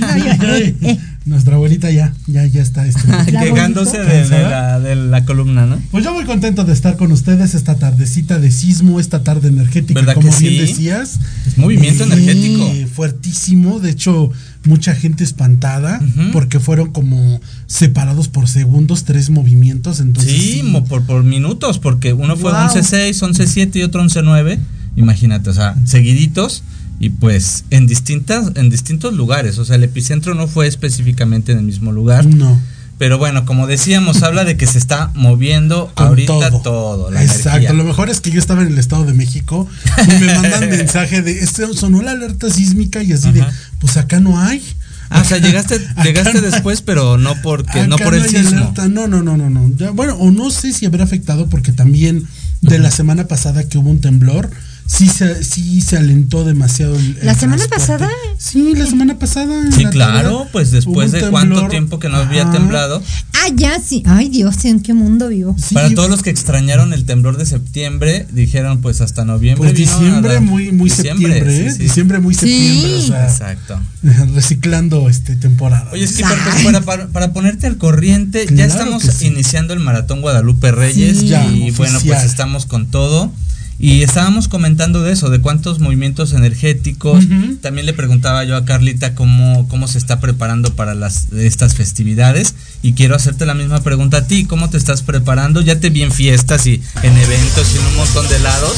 ay, 0.02 0.22
ay, 0.40 0.76
eh. 0.82 0.98
Nuestra 1.24 1.54
abuelita 1.56 1.90
ya, 1.90 2.12
ya, 2.26 2.44
ya 2.46 2.62
está. 2.62 2.86
Este. 2.86 3.02
Quejándose 3.26 3.98
de, 3.98 4.28
de 4.28 4.42
la, 4.42 4.80
de 4.80 4.96
la 4.96 5.24
columna, 5.24 5.66
¿no? 5.66 5.80
Pues 5.90 6.04
yo 6.04 6.12
muy 6.12 6.24
contento 6.24 6.64
de 6.64 6.72
estar 6.72 6.96
con 6.96 7.12
ustedes 7.12 7.54
esta 7.54 7.76
tardecita 7.76 8.38
de 8.38 8.50
sismo, 8.50 8.98
esta 9.00 9.22
tarde 9.22 9.48
energética, 9.48 10.00
¿Verdad 10.00 10.14
como 10.14 10.30
que 10.30 10.38
bien 10.38 10.52
sí? 10.54 10.58
decías. 10.72 11.18
Es 11.46 11.58
movimiento 11.58 12.04
energético. 12.04 12.70
Fuertísimo, 12.94 13.80
de 13.80 13.90
hecho, 13.90 14.30
mucha 14.64 14.94
gente 14.94 15.24
espantada 15.24 16.00
porque 16.32 16.60
fueron 16.60 16.92
como 16.92 17.40
separados 17.66 18.28
por 18.28 18.48
segundos, 18.48 19.04
tres 19.04 19.30
movimientos, 19.30 20.00
entonces 20.00 20.32
Sí, 20.32 20.52
sí. 20.54 20.62
mo- 20.62 20.84
por, 20.84 21.04
por 21.04 21.24
minutos, 21.24 21.78
porque 21.78 22.12
uno 22.12 22.36
fue 22.36 22.52
Wow. 22.52 22.60
11.6, 22.62 23.10
11.7 23.22 23.76
y 23.76 23.82
otro 23.82 24.02
11.9. 24.04 24.58
Imagínate, 24.96 25.50
o 25.50 25.54
sea, 25.54 25.74
seguiditos 25.84 26.62
y 27.00 27.10
pues 27.10 27.64
en 27.70 27.86
distintas 27.86 28.52
en 28.54 28.70
distintos 28.70 29.14
lugares, 29.14 29.58
o 29.58 29.64
sea, 29.64 29.76
el 29.76 29.84
epicentro 29.84 30.34
no 30.34 30.46
fue 30.48 30.66
específicamente 30.66 31.52
en 31.52 31.58
el 31.58 31.64
mismo 31.64 31.90
lugar, 31.92 32.24
No. 32.26 32.60
pero 32.98 33.18
bueno, 33.18 33.44
como 33.44 33.66
decíamos, 33.66 34.22
habla 34.22 34.44
de 34.44 34.56
que 34.56 34.66
se 34.66 34.78
está 34.78 35.10
moviendo 35.14 35.90
con 35.94 36.06
ahorita 36.08 36.50
todo, 36.62 37.10
la 37.10 37.22
Exacto, 37.24 37.48
energía. 37.50 37.72
lo 37.72 37.84
mejor 37.84 38.08
es 38.10 38.20
que 38.20 38.30
yo 38.30 38.38
estaba 38.38 38.62
en 38.62 38.68
el 38.68 38.78
Estado 38.78 39.04
de 39.04 39.14
México 39.14 39.66
y 40.06 40.20
me 40.24 40.34
mandan 40.34 40.68
mensaje 40.70 41.22
de, 41.22 41.40
este 41.40 41.66
sonó 41.74 42.02
la 42.02 42.12
alerta 42.12 42.48
sísmica 42.50 43.02
y 43.02 43.12
así 43.12 43.32
de, 43.32 43.44
pues 43.80 43.96
acá 43.96 44.20
no 44.20 44.38
hay. 44.40 44.62
Ah, 45.10 45.20
o 45.20 45.24
sea, 45.24 45.38
llegaste 45.38 45.78
llegaste 46.04 46.34
no 46.34 46.40
después, 46.40 46.80
pero 46.80 47.18
no 47.18 47.34
porque 47.42 47.86
no 47.88 47.96
por 47.98 48.14
el 48.14 48.22
hay 48.22 48.28
sismo. 48.30 48.58
alerta. 48.60 48.88
No, 48.88 49.08
no, 49.08 49.22
no, 49.22 49.36
no, 49.36 49.50
no. 49.50 49.70
Ya, 49.76 49.90
bueno, 49.90 50.14
o 50.16 50.30
no 50.30 50.50
sé 50.50 50.72
si 50.72 50.86
habrá 50.86 51.04
afectado 51.04 51.48
porque 51.48 51.72
también 51.72 52.24
de 52.62 52.78
la 52.78 52.90
semana 52.92 53.26
pasada 53.26 53.64
que 53.68 53.76
hubo 53.76 53.90
un 53.90 54.00
temblor, 54.00 54.50
sí 54.86 55.08
se, 55.08 55.42
sí 55.44 55.80
se 55.80 55.96
alentó 55.96 56.44
demasiado 56.44 56.96
el, 56.96 57.16
el 57.18 57.26
¿La 57.26 57.34
semana 57.34 57.66
transporte. 57.66 58.04
pasada? 58.04 58.10
Sí, 58.38 58.74
la 58.74 58.86
semana 58.86 59.18
pasada. 59.18 59.62
en 59.66 59.72
Sí, 59.72 59.84
la 59.84 59.90
claro, 59.90 60.38
tarde, 60.38 60.50
pues 60.52 60.70
después 60.70 61.12
de 61.12 61.28
cuánto 61.30 61.68
tiempo 61.68 61.98
que 61.98 62.08
no 62.08 62.16
había 62.16 62.42
Ajá. 62.42 62.52
temblado. 62.52 63.02
Ah, 63.34 63.48
ya, 63.54 63.80
sí. 63.80 64.02
Ay, 64.06 64.28
Dios, 64.28 64.64
¿en 64.64 64.80
qué 64.80 64.94
mundo 64.94 65.28
vivo? 65.28 65.56
Sí, 65.58 65.74
Para 65.74 65.90
todos 65.94 66.08
los 66.10 66.22
que 66.22 66.30
extrañaron 66.30 66.92
el 66.92 67.04
temblor 67.04 67.36
de 67.38 67.46
septiembre, 67.46 68.26
dijeron 68.32 68.80
pues 68.80 69.00
hasta 69.00 69.24
noviembre. 69.24 69.68
Pues 69.68 69.76
diciembre, 69.76 70.40
muy, 70.40 70.72
muy 70.72 70.90
septiembre, 70.90 71.38
¿eh? 71.38 71.70
sí, 71.70 71.76
sí. 71.76 71.82
Diciembre, 71.84 72.18
muy 72.20 72.34
septiembre. 72.34 72.90
Sí. 73.00 73.04
O 73.04 73.06
sea, 73.08 73.24
Exacto. 73.24 73.80
reciclando 74.34 75.08
este 75.08 75.36
temporada. 75.36 75.88
Oye, 75.92 76.06
Skipper, 76.06 76.36
pues 76.44 76.64
para, 76.64 76.80
para, 76.82 77.06
para 77.08 77.32
ponerte 77.32 77.66
al 77.66 77.76
corriente, 77.78 78.46
ya 78.52 78.64
estamos 78.66 79.22
iniciando 79.22 79.74
el 79.74 79.80
maratón 79.80 80.20
Guadalupe 80.20 80.70
Reyes 80.72 81.18
Sí, 81.20 81.28
ya, 81.28 81.44
y 81.46 81.70
bueno, 81.72 81.98
pues 82.06 82.22
estamos 82.24 82.66
con 82.66 82.86
todo. 82.86 83.32
Y 83.78 84.02
estábamos 84.02 84.46
comentando 84.46 85.02
de 85.02 85.12
eso, 85.12 85.28
de 85.28 85.40
cuántos 85.40 85.80
movimientos 85.80 86.32
energéticos. 86.34 87.24
También 87.62 87.84
le 87.86 87.92
preguntaba 87.94 88.44
yo 88.44 88.56
a 88.56 88.64
Carlita 88.64 89.14
cómo, 89.16 89.66
cómo 89.68 89.88
se 89.88 89.98
está 89.98 90.20
preparando 90.20 90.74
para 90.74 90.94
las, 90.94 91.32
estas 91.32 91.74
festividades. 91.74 92.54
Y 92.82 92.92
quiero 92.92 93.16
hacerte 93.16 93.44
la 93.44 93.54
misma 93.54 93.80
pregunta 93.82 94.18
a 94.18 94.26
ti. 94.26 94.44
¿Cómo 94.44 94.70
te 94.70 94.76
estás 94.76 95.02
preparando? 95.02 95.60
Ya 95.62 95.80
te 95.80 95.90
vi 95.90 96.02
en 96.02 96.12
fiestas 96.12 96.66
y 96.66 96.80
en 97.02 97.16
eventos 97.18 97.74
y 97.74 97.78
en 97.78 97.86
un 97.86 97.96
montón 97.96 98.28
de 98.28 98.38
lados. 98.38 98.76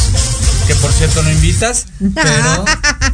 Que 0.67 0.75
por 0.77 0.91
cierto 0.93 1.23
no 1.23 1.31
invitas. 1.31 1.87
Pero, 1.99 2.65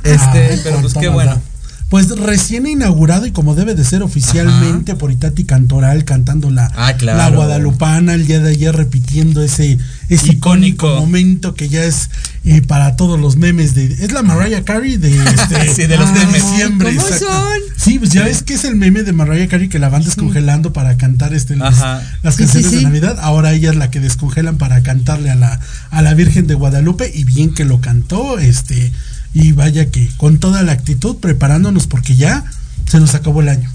este, 0.04 0.50
Ay, 0.52 0.60
pero 0.62 0.80
pues 0.80 0.94
qué 0.94 1.08
bueno. 1.08 1.40
Pues 1.88 2.08
recién 2.10 2.68
inaugurado 2.68 3.26
y 3.26 3.32
como 3.32 3.56
debe 3.56 3.74
de 3.74 3.84
ser 3.84 4.04
oficialmente 4.04 4.94
por 4.94 5.10
Itati 5.10 5.42
Cantoral 5.42 6.04
cantando 6.04 6.48
la, 6.48 6.70
Ah, 6.76 6.92
claro. 6.96 7.18
la 7.18 7.30
guadalupana 7.30 8.14
el 8.14 8.28
día 8.28 8.38
de 8.38 8.50
ayer 8.50 8.76
repitiendo 8.76 9.42
ese, 9.42 9.76
ese 10.10 10.32
icónico. 10.32 10.86
Icónico. 10.86 11.00
momento 11.00 11.54
que 11.54 11.68
ya 11.68 11.84
es 11.84 12.10
eh, 12.44 12.60
para 12.62 12.96
todos 12.96 13.18
los 13.18 13.36
memes 13.36 13.74
de 13.74 13.84
es 13.86 14.12
la 14.12 14.22
Mariah 14.22 14.64
Carey 14.64 14.96
de, 14.96 15.16
este, 15.16 15.68
Sí, 15.74 15.86
de 15.86 15.96
los 15.96 16.12
de 16.12 16.20
memes. 16.26 16.50
diciembre 16.50 16.94
¿Cómo 16.94 17.08
exacto. 17.08 17.26
son? 17.26 17.60
sí 17.76 17.98
pues 17.98 18.10
ya 18.10 18.24
ves 18.24 18.42
que 18.42 18.54
es 18.54 18.64
el 18.64 18.76
meme 18.76 19.02
de 19.02 19.12
Mariah 19.12 19.48
Carey 19.48 19.68
que 19.68 19.78
la 19.78 19.88
van 19.88 20.02
descongelando 20.04 20.72
para 20.72 20.96
cantar 20.96 21.32
este 21.32 21.56
las, 21.56 21.78
canciones 22.22 22.70
sí. 22.70 22.76
de 22.76 22.82
Navidad 22.82 23.18
ahora 23.20 23.52
ella 23.52 23.70
es 23.70 23.76
la 23.76 23.90
que 23.90 24.00
descongelan 24.00 24.58
para 24.58 24.82
cantarle 24.82 25.30
a 25.30 25.34
la 25.36 25.60
a 25.90 26.02
la 26.02 26.14
Virgen 26.14 26.46
de 26.46 26.54
Guadalupe 26.54 27.10
y 27.14 27.24
bien 27.24 27.54
que 27.54 27.64
lo 27.64 27.80
cantó 27.80 28.38
este 28.38 28.92
y 29.32 29.52
vaya 29.52 29.90
que 29.90 30.10
con 30.16 30.38
toda 30.38 30.62
la 30.62 30.72
actitud 30.72 31.16
preparándonos 31.18 31.86
porque 31.86 32.16
ya 32.16 32.44
se 32.88 32.98
nos 32.98 33.14
acabó 33.14 33.40
el 33.42 33.48
año. 33.48 33.70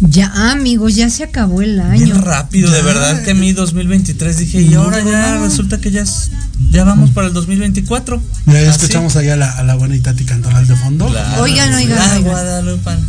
Ya, 0.00 0.50
amigos, 0.52 0.94
ya 0.94 1.08
se 1.10 1.24
acabó 1.24 1.62
el 1.62 1.80
año. 1.80 2.04
Bien 2.04 2.22
rápido, 2.22 2.70
de 2.70 2.78
Ya. 2.78 2.84
verdad 2.84 3.22
que 3.24 3.34
mi 3.34 3.52
2023 3.52 4.36
dije, 4.38 4.60
y 4.62 4.74
ahora 4.74 5.02
ya 5.02 5.38
resulta 5.38 5.80
que 5.80 5.90
ya 5.90 6.02
es, 6.02 6.30
ya 6.70 6.84
vamos 6.84 7.10
para 7.10 7.28
el 7.28 7.32
2024. 7.32 8.22
Ya 8.46 8.60
escuchamos 8.60 9.16
allá 9.16 9.34
a 9.34 9.36
la, 9.36 9.50
a 9.52 9.62
la 9.62 9.74
buena 9.76 9.96
Itati 9.96 10.24
Cantoral 10.24 10.66
de 10.66 10.76
fondo. 10.76 11.06
Claro. 11.08 11.42
Oigan, 11.42 11.72
oigan, 11.74 11.98
La 11.98 12.04
oigan. 12.04 12.22
Guadalupana. 12.24 13.06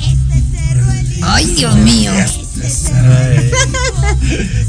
Ay, 1.23 1.45
Dios 1.57 1.75
mío. 1.77 2.11
Ay. 2.13 3.51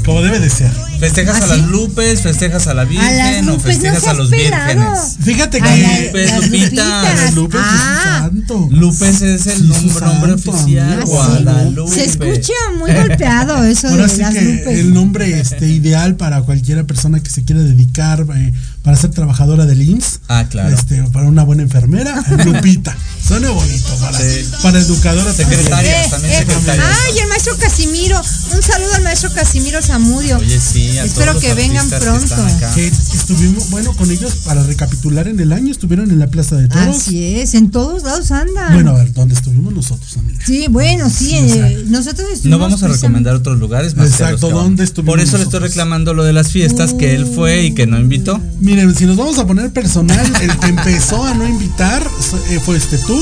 Como 0.05 0.21
debe 0.21 0.39
de 0.39 0.49
ser. 0.49 0.71
¿Festejas 0.99 1.35
¿Ah, 1.35 1.45
a 1.45 1.55
sí? 1.55 1.61
las 1.61 1.69
Lupes, 1.69 2.21
festejas 2.21 2.67
a 2.67 2.73
la 2.73 2.81
A 2.81 2.85
las 2.85 2.89
Virgen 2.89 3.49
o 3.49 3.59
festejas 3.59 4.05
a 4.07 4.13
los 4.13 4.29
pelado. 4.29 4.65
vírgenes? 4.67 5.17
Fíjate 5.23 5.57
A 5.59 5.63
que 5.63 5.81
la- 5.81 5.99
Lupes. 6.01 6.33
Lupitas. 6.45 7.33
Lupes 7.35 7.59
es 7.59 7.65
Ah, 7.65 8.29
un 8.29 8.29
santo. 8.47 8.67
Lupes 8.71 9.21
es 9.21 9.47
el 9.47 9.69
nombre, 9.69 10.33
oficial. 10.33 11.03
Guadalupe. 11.05 11.93
Se 11.95 12.03
escucha 12.05 12.53
muy 12.77 12.91
golpeado 13.07 13.63
eso 13.63 13.87
Ahora 13.87 14.03
de 14.07 14.09
sí 14.09 14.21
las 14.21 14.33
que 14.33 14.41
Lupes. 14.41 14.79
el 14.79 14.93
nombre 14.93 15.39
este, 15.39 15.67
ideal 15.69 16.15
para 16.15 16.41
cualquiera 16.41 16.83
persona 16.83 17.21
que 17.21 17.29
se 17.29 17.43
quiera 17.45 17.61
dedicar 17.61 18.25
eh, 18.35 18.53
para 18.83 18.97
ser 18.97 19.11
trabajadora 19.11 19.65
del 19.65 19.81
IMSS. 19.81 20.19
Ah, 20.27 20.45
claro. 20.49 20.75
Este, 20.75 21.01
o 21.01 21.11
para 21.11 21.27
una 21.27 21.43
buena 21.43 21.63
enfermera, 21.63 22.21
Lupita. 22.45 22.95
Suena 23.25 23.51
bonito 23.51 23.87
para, 24.01 24.17
Sí. 24.17 24.49
para 24.61 24.79
educadora. 24.79 25.31
Secretaria. 25.33 26.05
Eh, 26.05 26.07
también 26.09 26.33
eh, 26.33 26.37
secretarias. 26.39 26.85
Ay, 27.05 27.19
el 27.19 27.27
maestro 27.29 27.55
Casimiro. 27.57 28.19
Un 28.53 28.61
saludo 28.63 28.95
al 28.95 29.03
maestro 29.03 29.31
Casimiro 29.33 29.81
Zamudio. 29.81 30.37
Oye, 30.39 30.59
sí, 30.59 30.88
a 30.97 31.05
Espero 31.05 31.31
todos 31.33 31.43
que 31.43 31.53
vengan 31.53 31.87
pronto. 31.89 32.19
Que 32.19 32.25
están 32.25 32.47
acá. 32.47 32.73
Que 32.75 32.87
estuvimos, 32.87 33.69
bueno, 33.69 33.93
con 33.95 34.09
ellos 34.11 34.33
para 34.45 34.63
recapitular 34.63 35.27
en 35.27 35.39
el 35.39 35.51
año, 35.53 35.71
estuvieron 35.71 36.09
en 36.11 36.19
la 36.19 36.27
Plaza 36.27 36.55
de 36.55 36.67
Toros. 36.67 36.97
Así 36.97 37.35
es, 37.35 37.53
en 37.53 37.71
todos 37.71 38.03
lados 38.03 38.31
andan. 38.31 38.73
Bueno, 38.73 38.91
a 38.91 38.99
ver, 38.99 39.13
¿dónde 39.13 39.35
estuvimos 39.35 39.73
nosotros, 39.73 40.17
amiga? 40.17 40.39
sí, 40.45 40.65
bueno, 40.69 41.09
sí. 41.09 41.37
o 41.37 41.47
sea, 41.53 41.69
eh, 41.69 41.83
nosotros 41.87 42.27
estuvimos 42.31 42.45
No 42.45 42.59
vamos 42.59 42.83
a 42.83 42.87
precisamente- 42.87 42.95
recomendar 43.29 43.35
otros 43.35 43.59
lugares 43.59 43.95
más 43.95 44.07
Exacto, 44.09 44.47
que. 44.47 44.53
¿dónde 44.53 44.83
estuvimos 44.83 45.13
Por 45.13 45.19
eso 45.19 45.37
le 45.37 45.43
estoy 45.43 45.59
reclamando 45.59 46.13
lo 46.13 46.23
de 46.23 46.33
las 46.33 46.51
fiestas 46.51 46.93
que 46.93 47.15
él 47.15 47.25
fue 47.25 47.63
y 47.65 47.73
que 47.73 47.85
no 47.87 47.99
invitó. 47.99 48.39
Miren, 48.59 48.95
si 48.95 49.05
nos 49.05 49.17
vamos 49.17 49.37
a 49.37 49.45
poner 49.47 49.71
personal, 49.71 50.25
el 50.41 50.57
que 50.59 50.67
empezó 50.67 51.23
a 51.23 51.33
no 51.33 51.47
invitar 51.47 52.01
eh, 52.49 52.59
fue 52.65 52.77
este 52.77 52.97
tú, 52.99 53.19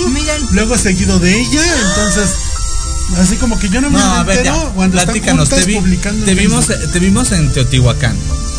luego 0.51 0.77
seguido 0.77 1.19
de 1.19 1.39
ella, 1.39 1.61
entonces 1.89 2.29
así 3.15 3.35
como 3.37 3.57
que 3.59 3.69
yo 3.69 3.81
no 3.81 3.89
me 3.89 3.97
No, 3.99 4.03
a 4.05 4.23
ver, 4.23 4.45
cuando 4.75 4.97
están 4.97 5.13
platícanos, 5.13 5.49
te, 5.49 5.55
juntas 5.55 5.67
vi- 5.67 5.75
publicando 5.79 6.25
te 6.25 6.31
en 6.31 6.37
vimos, 6.37 6.67
te 6.67 6.99
vimos 6.99 7.31
en 7.31 7.51
Teotihuacán. 7.51 8.15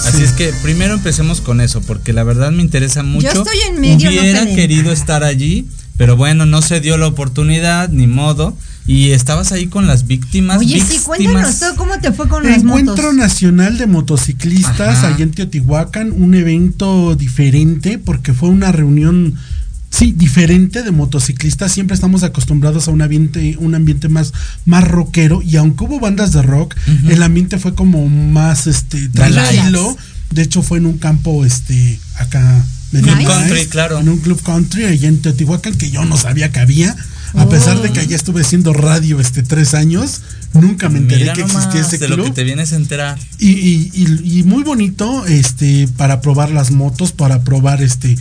Así 0.07 0.19
Sí. 0.19 0.23
es 0.25 0.33
que 0.33 0.53
primero 0.63 0.95
empecemos 0.95 1.41
con 1.41 1.61
eso, 1.61 1.81
porque 1.83 2.13
la 2.13 2.23
verdad 2.25 2.53
me 2.53 2.63
interesa 2.63 3.03
mucho. 3.03 3.27
estoy 3.29 3.59
en 3.69 3.81
medio, 3.81 4.09
Hubiera 4.11 4.47
querido 4.47 4.93
estar 4.93 5.25
allí, 5.25 5.67
pero 5.97 6.17
bueno, 6.17 6.47
no 6.47 6.63
se 6.63 6.81
dio 6.81 6.97
la 6.97 7.09
oportunidad, 7.09 7.89
ni 7.89 8.07
modo. 8.07 8.57
Y 8.87 9.11
estabas 9.11 9.53
ahí 9.53 9.67
con 9.67 9.87
las 9.87 10.07
víctimas. 10.07 10.59
Oye, 10.61 10.81
sí, 10.83 10.99
cuéntanos 11.05 11.59
todo 11.59 11.77
cómo 11.77 11.99
te 12.01 12.11
fue 12.13 12.27
con 12.27 12.43
las 12.45 12.63
Encuentro 12.63 12.95
motos. 12.97 13.15
Nacional 13.17 13.77
de 13.77 13.87
Motociclistas 13.87 14.99
Ajá. 14.99 15.09
allá 15.09 15.25
en 15.25 15.33
Teotihuacán, 15.33 16.11
un 16.13 16.35
evento 16.35 17.15
diferente 17.15 17.99
porque 17.99 18.33
fue 18.33 18.49
una 18.49 18.73
reunión, 18.73 19.35
sí, 19.91 20.13
diferente 20.17 20.83
de 20.83 20.91
motociclistas. 20.91 21.73
Siempre 21.73 21.95
estamos 21.95 22.23
acostumbrados 22.23 22.89
a 22.89 22.91
un 22.91 23.03
ambiente, 23.03 23.57
un 23.59 23.75
ambiente 23.75 24.09
más, 24.09 24.33
más 24.67 24.87
rockero 24.87 25.43
y 25.43 25.57
aunque 25.57 25.85
hubo 25.85 26.01
bandas 26.01 26.33
de 26.33 26.43
rock, 26.43 26.75
el 27.09 27.23
ambiente 27.23 27.59
fue 27.59 27.75
como 27.75 28.07
más, 28.09 28.67
este, 28.67 29.09
tranquilo. 29.09 29.97
De 30.31 30.43
hecho 30.43 30.63
fue 30.63 30.79
en 30.79 30.87
un 30.87 30.99
campo, 30.99 31.45
este, 31.45 31.99
acá. 32.17 32.65
medio 32.93 33.15
Nice. 33.17 33.27
Country, 33.29 33.67
claro. 33.67 33.99
En 33.99 34.09
un 34.09 34.19
club 34.19 34.41
country 34.43 34.85
allá 34.85 35.09
en 35.09 35.21
Teotihuacán 35.23 35.75
que 35.75 35.91
yo 35.91 36.05
no 36.05 36.17
sabía 36.17 36.51
que 36.53 36.61
había. 36.61 36.95
A 37.35 37.47
pesar 37.49 37.83
de 37.83 37.93
que 37.93 38.01
allá 38.01 38.17
estuve 38.17 38.41
haciendo 38.41 38.73
radio 38.73 39.21
este 39.21 39.43
tres 39.43 39.75
años, 39.75 40.23
nunca 40.55 40.89
me 40.89 40.99
enteré 40.99 41.21
Mira 41.25 41.33
que 41.35 41.43
existía 41.43 41.83
ese 41.83 41.99
de 41.99 42.07
club. 42.07 42.19
lo 42.19 42.25
que 42.25 42.31
te 42.31 42.45
vienes 42.45 42.73
a 42.73 42.77
enterar. 42.77 43.19
Y, 43.39 43.51
y- 43.51 43.91
y- 43.93 44.39
y 44.41 44.43
muy 44.45 44.63
bonito 44.65 45.27
este 45.27 45.89
para 45.99 46.23
probar 46.23 46.51
las 46.51 46.71
motos, 46.71 47.13
para 47.13 47.43
probar 47.43 47.83
este 47.83 48.17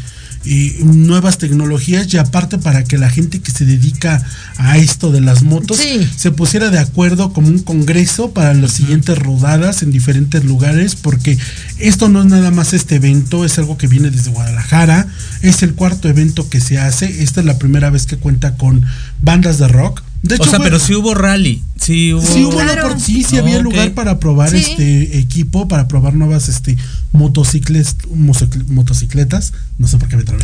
eh, 0.45 0.77
nuevas 0.83 1.37
tecnologías 1.37 2.13
y 2.13 2.17
aparte 2.17 2.57
para 2.57 2.83
que 2.83 2.97
la 2.97 3.09
gente 3.09 3.39
que 3.39 3.51
se 3.51 3.65
dedica 3.65 4.23
a 4.57 4.77
esto 4.77 5.11
de 5.11 5.21
las 5.21 5.43
motos 5.43 5.77
Sí. 5.77 6.09
se 6.15 6.31
pusiera 6.31 6.69
de 6.69 6.79
acuerdo 6.79 7.33
como 7.33 7.47
un 7.47 7.59
congreso 7.59 8.31
para 8.31 8.53
las 8.53 8.71
siguientes 8.71 9.17
rodadas 9.17 9.83
en 9.83 9.91
diferentes 9.91 10.43
lugares 10.45 10.95
porque 10.95 11.37
esto 11.79 12.09
no 12.09 12.21
es 12.21 12.27
nada 12.27 12.51
más 12.51 12.73
este 12.73 12.95
evento, 12.95 13.45
es 13.45 13.57
algo 13.57 13.77
que 13.77 13.87
viene 13.87 14.09
desde 14.09 14.31
Guadalajara, 14.31 15.07
es 15.41 15.63
el 15.63 15.73
cuarto 15.73 16.09
evento 16.09 16.49
que 16.49 16.61
se 16.61 16.77
hace, 16.79 17.23
esta 17.23 17.41
es 17.41 17.45
la 17.45 17.57
primera 17.59 17.89
vez 17.89 18.05
que 18.05 18.17
cuenta 18.17 18.55
con 18.55 18.85
bandas 19.21 19.57
de 19.57 19.67
rock. 19.67 20.01
De 20.27 20.35
o 20.35 20.43
sea, 20.43 20.55
fue- 20.57 20.65
pero 20.65 20.79
sí 20.79 20.93
hubo 20.95 21.13
rally. 21.13 21.63
Sí 21.79 22.13
hubo. 22.13 22.21
Sí, 22.25 22.43
hubo 22.43 22.51
Claro. 22.57 22.89
la 22.89 22.95
opor- 22.95 22.99
sí, 22.99 23.37
había 23.37 23.59
lugar 23.59 23.91
para 23.93 24.19
probar 24.19 24.49
Sí. 24.49 24.57
este 24.57 25.19
equipo, 25.19 25.67
para 25.67 25.87
probar 25.87 26.13
nuevas 26.15 26.49
este 26.49 26.77
motocicles, 27.13 27.95
motocicl- 28.13 28.65
motocicletas, 28.67 29.53
no 29.77 29.87
sé 29.87 29.97
por 29.97 30.07
qué 30.09 30.17
me 30.17 30.23
trabé. 30.23 30.43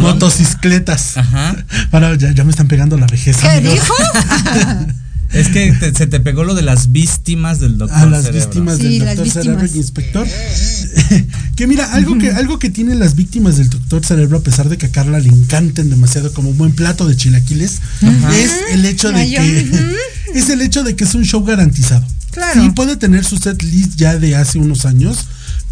Motocicletas. 0.00 1.16
Ajá. 1.16 1.56
Para, 1.90 2.14
ya, 2.16 2.32
ya 2.32 2.44
me 2.44 2.50
están 2.50 2.68
pegando 2.68 2.96
la 2.98 3.06
vejez. 3.06 3.36
¿Qué 3.36 3.48
amigos. 3.48 3.74
dijo? 3.74 3.94
Es 5.32 5.48
que 5.48 5.72
te- 5.72 5.94
se 5.94 6.06
te 6.06 6.18
pegó 6.20 6.42
lo 6.44 6.54
de 6.54 6.62
las 6.62 6.90
víctimas 6.92 7.60
del 7.60 7.78
doctor. 7.78 7.96
a 7.98 8.06
las 8.06 8.24
Cerebro. 8.24 8.46
víctimas 8.46 8.78
Sí, 8.78 8.82
del 8.82 8.98
las 9.04 9.16
doctor 9.16 9.24
víctimas. 9.24 9.44
cerebro 9.44 9.66
y 9.74 9.78
inspector 9.78 10.26
que 11.56 11.66
mira 11.66 11.92
algo 11.92 12.18
que 12.18 12.30
algo 12.30 12.58
que 12.58 12.70
tienen 12.70 12.98
las 12.98 13.14
víctimas 13.16 13.56
del 13.58 13.68
doctor 13.70 14.04
cerebro 14.04 14.38
a 14.38 14.42
pesar 14.42 14.68
de 14.68 14.76
que 14.78 14.86
a 14.86 14.90
Carla 14.90 15.18
le 15.20 15.28
encanten 15.28 15.90
demasiado 15.90 16.32
como 16.32 16.50
un 16.50 16.58
buen 16.58 16.72
plato 16.72 17.06
de 17.06 17.16
chilaquiles 17.16 17.80
es 18.32 18.50
el 18.72 18.84
hecho 18.86 19.12
de 19.12 19.26
que 19.26 19.70
es 20.34 20.48
el 20.48 20.62
hecho 20.62 20.82
de 20.82 20.96
que 20.96 21.04
es 21.04 21.14
un 21.14 21.24
show 21.24 21.44
garantizado 21.44 22.06
Claro. 22.32 22.62
sí 22.62 22.70
puede 22.70 22.96
tener 22.96 23.24
su 23.24 23.38
set 23.38 23.60
list 23.62 23.96
ya 23.96 24.16
de 24.16 24.36
hace 24.36 24.58
unos 24.58 24.84
años 24.86 25.18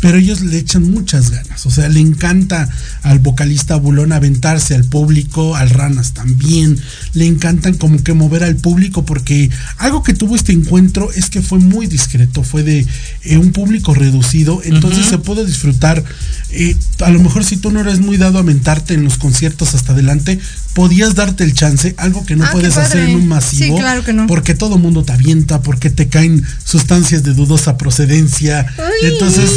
pero 0.01 0.19
ellos 0.19 0.41
le 0.43 0.59
echan 0.59 0.91
muchas 0.91 1.31
ganas. 1.31 1.67
O 1.67 1.71
sea, 1.71 1.89
le 1.89 2.01
encanta 2.01 2.69
al 3.03 3.19
vocalista 3.19 3.77
Bulón 3.77 4.13
aventarse 4.13 4.75
al 4.75 4.85
público, 4.85 5.57
al 5.57 5.71
Ranas 5.71 6.13
también. 6.15 6.79
Le 7.15 7.27
encantan 7.27 7.75
como 7.75 8.03
que 8.03 8.13
mover 8.15 8.45
al 8.45 8.57
público 8.57 9.05
porque 9.05 9.51
algo 9.79 10.03
que 10.03 10.15
tuvo 10.15 10.37
este 10.37 10.53
encuentro 10.53 11.11
es 11.13 11.31
que 11.31 11.43
fue 11.43 11.59
muy 11.59 11.87
discreto, 11.87 12.43
fue 12.45 12.63
de 12.63 12.87
eh, 13.25 13.39
un 13.39 13.53
público 13.53 13.95
reducido, 13.95 14.61
entonces 14.65 15.07
se 15.07 15.19
pudo 15.19 15.45
disfrutar. 15.45 16.03
eh, 16.51 16.77
a 17.01 17.11
lo 17.11 17.21
mejor 17.21 17.45
si 17.45 17.57
tú 17.57 17.71
no 17.71 17.81
eres 17.81 18.01
muy 18.01 18.17
dado 18.17 18.39
a 18.39 18.43
mentarte 18.43 18.95
en 18.95 19.05
los 19.05 19.19
conciertos 19.19 19.75
hasta 19.75 19.93
adelante, 19.93 20.39
podías 20.75 21.15
darte 21.17 21.43
el 21.45 21.55
chance, 21.55 21.95
algo 21.99 22.25
que 22.25 22.37
no 22.37 22.45
Ah, 22.45 22.51
puedes 22.53 22.77
hacer 22.77 23.09
en 23.09 23.17
un 23.17 23.29
masivo. 23.29 23.77
Sí, 23.77 23.81
claro 23.81 24.05
que 24.05 24.13
no. 24.13 24.27
Porque 24.27 24.55
todo 24.55 24.79
mundo 24.79 25.03
te 25.05 25.13
avienta, 25.13 25.61
porque 25.63 25.91
te 25.91 26.09
caen 26.09 26.45
sustancias 26.65 27.23
de 27.25 27.35
dudosa 27.35 27.77
procedencia. 27.77 28.67
Entonces, 29.03 29.51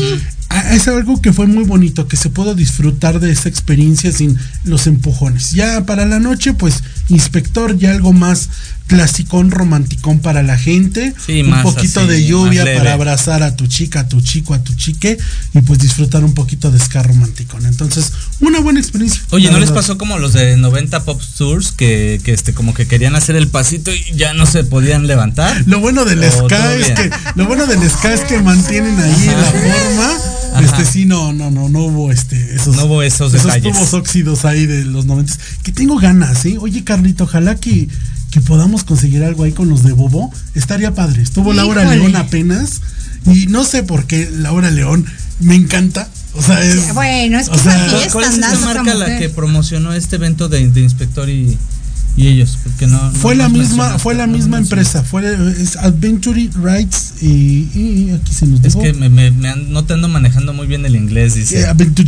es 0.72 0.88
algo 0.88 1.22
que 1.22 1.34
fue 1.34 1.48
muy 1.48 1.64
bonito, 1.64 2.08
que 2.08 2.18
se 2.18 2.30
pudo 2.30 2.56
disfrutar 2.56 3.20
de 3.20 3.32
esa 3.32 3.50
experiencia 3.50 4.12
sin 4.12 4.38
los 4.64 4.88
empujones. 4.88 5.52
Ya 5.52 5.86
para 5.86 6.06
la 6.06 6.20
noche, 6.20 6.54
pues, 6.54 6.84
inspector, 7.10 7.78
ya 7.78 7.92
algo 7.92 8.14
más 8.14 8.50
clasicón, 8.92 9.52
romanticón 9.52 10.20
para 10.20 10.44
la 10.44 10.58
gente. 10.58 11.14
Sí, 11.26 11.42
un 11.44 11.62
poquito 11.64 12.02
así, 12.02 12.10
de 12.10 12.26
lluvia 12.26 12.66
para 12.66 12.92
abrazar 12.92 13.42
a 13.42 13.56
tu 13.56 13.68
chica, 13.68 14.02
a 14.02 14.10
tu 14.10 14.20
chico, 14.20 14.54
a 14.54 14.62
tu 14.62 14.74
chique 14.74 15.18
y 15.54 15.62
pues 15.62 15.80
disfrutar 15.80 16.26
un 16.26 16.34
poquito 16.34 16.72
de 16.72 16.80
ska 16.80 17.02
romanticón. 17.02 17.66
Entonces, 17.66 18.12
una 18.42 18.60
buena 18.60 18.82
experiencia. 18.82 19.22
Oye, 19.30 19.50
¿no 19.50 19.60
les 19.60 19.72
pasó 19.72 19.98
como 19.98 20.20
los 20.20 20.34
de 20.34 20.58
90 20.58 21.06
Pop 21.06 21.22
Tours 21.38 21.72
que, 21.72 22.20
que 22.22 22.34
este 22.34 22.54
como 22.54 22.74
que 22.74 22.86
querían 22.86 23.16
hacer 23.16 23.38
el 23.38 23.48
pasito 23.48 23.94
y 23.94 24.04
ya 24.18 24.34
no 24.34 24.46
se 24.46 24.66
podían 24.66 25.08
levantar? 25.08 25.64
Lo 25.68 25.80
bueno 25.80 26.04
del 26.04 26.22
Oh, 26.22 26.46
ska 26.48 26.76
es 26.76 26.92
que 26.92 27.10
lo 27.36 27.46
bueno 27.46 27.66
del 27.68 27.90
ska 27.90 28.14
es 28.14 28.22
que 28.22 28.40
mantienen 28.40 29.00
ahí 29.00 29.28
Ajá. 29.30 29.42
la 29.42 29.52
forma. 29.52 30.41
Ajá. 30.66 30.82
Este 30.82 30.92
sí 30.92 31.06
no 31.06 31.34
no 31.34 31.52
no 31.52 31.70
no 31.70 31.80
hubo 31.80 32.12
este 32.12 32.56
esos 32.56 32.76
No 32.76 32.86
hubo 32.86 33.04
esos 33.04 33.34
esos 33.34 33.46
detalles. 33.46 33.74
tubos 33.74 33.94
óxidos 33.94 34.46
ahí 34.46 34.66
de 34.66 34.86
los 34.86 35.06
90 35.06 35.34
que 35.64 35.72
tengo 35.72 35.98
ganas, 35.98 36.46
¿eh? 36.46 36.58
Oye, 36.60 36.84
Carlito, 36.84 37.24
ojalá 37.26 37.56
que 37.56 37.88
que 38.32 38.42
podamos 38.42 38.84
conseguir 38.84 39.24
algo 39.24 39.44
ahí 39.44 39.52
con 39.52 39.68
los 39.70 39.84
de 39.84 39.92
Bobo. 39.92 40.32
Estaría 40.56 40.96
padre. 40.96 41.22
Estuvo 41.22 41.54
Laura. 41.54 41.84
León 41.84 42.16
apenas 42.16 42.82
y 43.26 43.48
no 43.48 43.64
sé 43.64 43.84
por 43.84 44.06
qué 44.06 44.30
Laura 44.32 44.72
León 44.72 45.06
me 45.40 45.56
encanta. 45.56 46.08
O 46.34 46.42
sea, 46.42 46.64
es 46.64 46.94
Bueno, 46.94 47.38
es 47.40 47.50
que 47.50 47.56
o 47.56 47.60
sea, 47.60 47.88
esa 47.88 47.98
fiesta 47.98 48.14
¿Cuál 48.14 48.26
es 48.26 48.38
esa 48.38 48.60
marca 48.60 48.94
la 48.94 49.20
que 49.20 49.30
promocionó 49.30 49.94
este 49.94 50.16
evento 50.16 50.48
de, 50.48 50.66
de 50.70 50.82
inspector 50.82 51.30
y, 51.30 51.58
y 52.18 52.28
ellos? 52.28 52.58
Porque 52.64 52.88
no, 52.88 53.02
no 53.02 53.12
Fue 53.12 53.36
la 53.36 53.48
nos 53.48 53.58
misma, 53.58 53.98
fue 54.00 54.14
la 54.16 54.28
no 54.28 54.34
misma 54.34 54.58
empresa, 54.58 55.04
fue 55.04 55.24
es 55.62 55.78
Adventure 55.78 56.50
Rights 56.62 57.14
y, 57.22 57.70
y 57.74 58.12
aquí 58.20 58.34
se 58.34 58.46
nos 58.48 58.60
Es 58.60 58.74
dijo. 58.74 58.82
que 58.82 58.94
me, 58.94 59.10
me- 59.10 59.32
me 59.32 59.50
an- 59.50 59.72
no 59.72 59.86
te 59.86 59.94
ando 59.94 60.08
manejando 60.08 60.54
muy 60.54 60.68
bien 60.68 60.86
el 60.86 60.96
inglés, 60.96 61.36
dice. 61.36 61.62
Eh, 61.62 61.66
Adventure- 61.68 62.08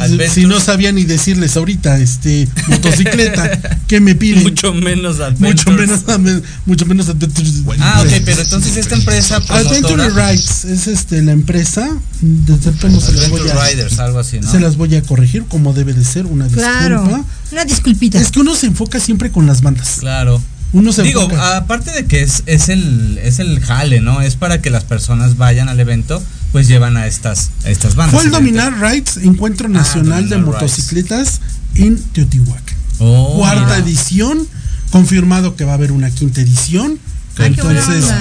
Adventure. 0.00 0.28
Si 0.30 0.46
no 0.46 0.60
sabía 0.60 0.92
ni 0.92 1.04
decirles 1.04 1.56
ahorita, 1.56 1.98
este, 1.98 2.48
motocicleta, 2.68 3.80
¿qué 3.88 4.00
me 4.00 4.14
piden? 4.14 4.42
Mucho 4.42 4.72
menos 4.72 5.16
mucho 5.16 5.24
Adventures. 5.24 6.04
menos, 6.20 6.42
mucho 6.66 6.86
menos 6.86 7.08
Adventure. 7.08 7.48
Ah, 7.80 8.02
ok, 8.04 8.22
pero 8.24 8.40
entonces 8.42 8.76
esta 8.76 8.94
empresa 8.94 9.36
Adventure 9.48 10.10
Rights 10.10 10.64
es 10.64 10.86
este 10.86 11.22
la 11.22 11.32
empresa. 11.32 11.88
Desde 12.20 12.70
el 12.70 12.76
pelo 12.76 13.00
se 13.00 13.12
las, 13.12 13.28
voy 13.30 13.40
Adventure 13.40 13.60
a, 13.60 13.68
Riders, 13.68 13.98
algo 13.98 14.18
así, 14.18 14.40
¿no? 14.40 14.50
se 14.50 14.60
las 14.60 14.76
voy 14.76 14.94
a 14.94 15.02
corregir 15.02 15.44
como 15.44 15.72
debe 15.72 15.92
de 15.92 16.04
ser, 16.04 16.26
una 16.26 16.44
disculpa. 16.46 17.24
Una 17.54 17.64
disculpita. 17.64 18.20
Es 18.20 18.30
que 18.32 18.40
uno 18.40 18.54
se 18.56 18.66
enfoca 18.66 18.98
siempre 18.98 19.30
con 19.30 19.46
las 19.46 19.62
bandas. 19.62 19.98
Claro. 20.00 20.42
Uno 20.72 20.92
se 20.92 21.02
Digo, 21.02 21.22
enfoca. 21.22 21.56
aparte 21.56 21.92
de 21.92 22.04
que 22.06 22.20
es, 22.22 22.42
es 22.46 22.68
el 22.68 23.18
es 23.22 23.38
el 23.38 23.60
jale, 23.60 24.00
¿no? 24.00 24.20
Es 24.22 24.34
para 24.34 24.60
que 24.60 24.70
las 24.70 24.82
personas 24.82 25.36
vayan 25.36 25.68
al 25.68 25.78
evento, 25.78 26.20
pues 26.50 26.66
llevan 26.66 26.96
a 26.96 27.06
estas 27.06 27.50
a 27.64 27.70
estas 27.70 27.94
bandas. 27.94 28.14
Fue 28.16 28.24
el. 28.24 28.32
Dominar 28.32 28.80
Rights, 28.80 29.18
Encuentro 29.18 29.68
Nacional 29.68 30.28
de. 30.28 30.38
Motocicletas 30.38 31.40
en 31.76 31.96
Teotihuacán. 31.96 32.76
Oh, 32.98 33.36
Cuarta 33.38 33.62
mira. 33.64 33.78
edición, 33.78 34.48
confirmado 34.90 35.54
que 35.54 35.64
va 35.64 35.72
a 35.72 35.74
haber 35.74 35.92
una 35.92 36.10
quinta 36.10 36.40
edición. 36.40 36.98
Ay, 37.36 37.54
buena 37.54 37.78
Entonces, 37.80 38.12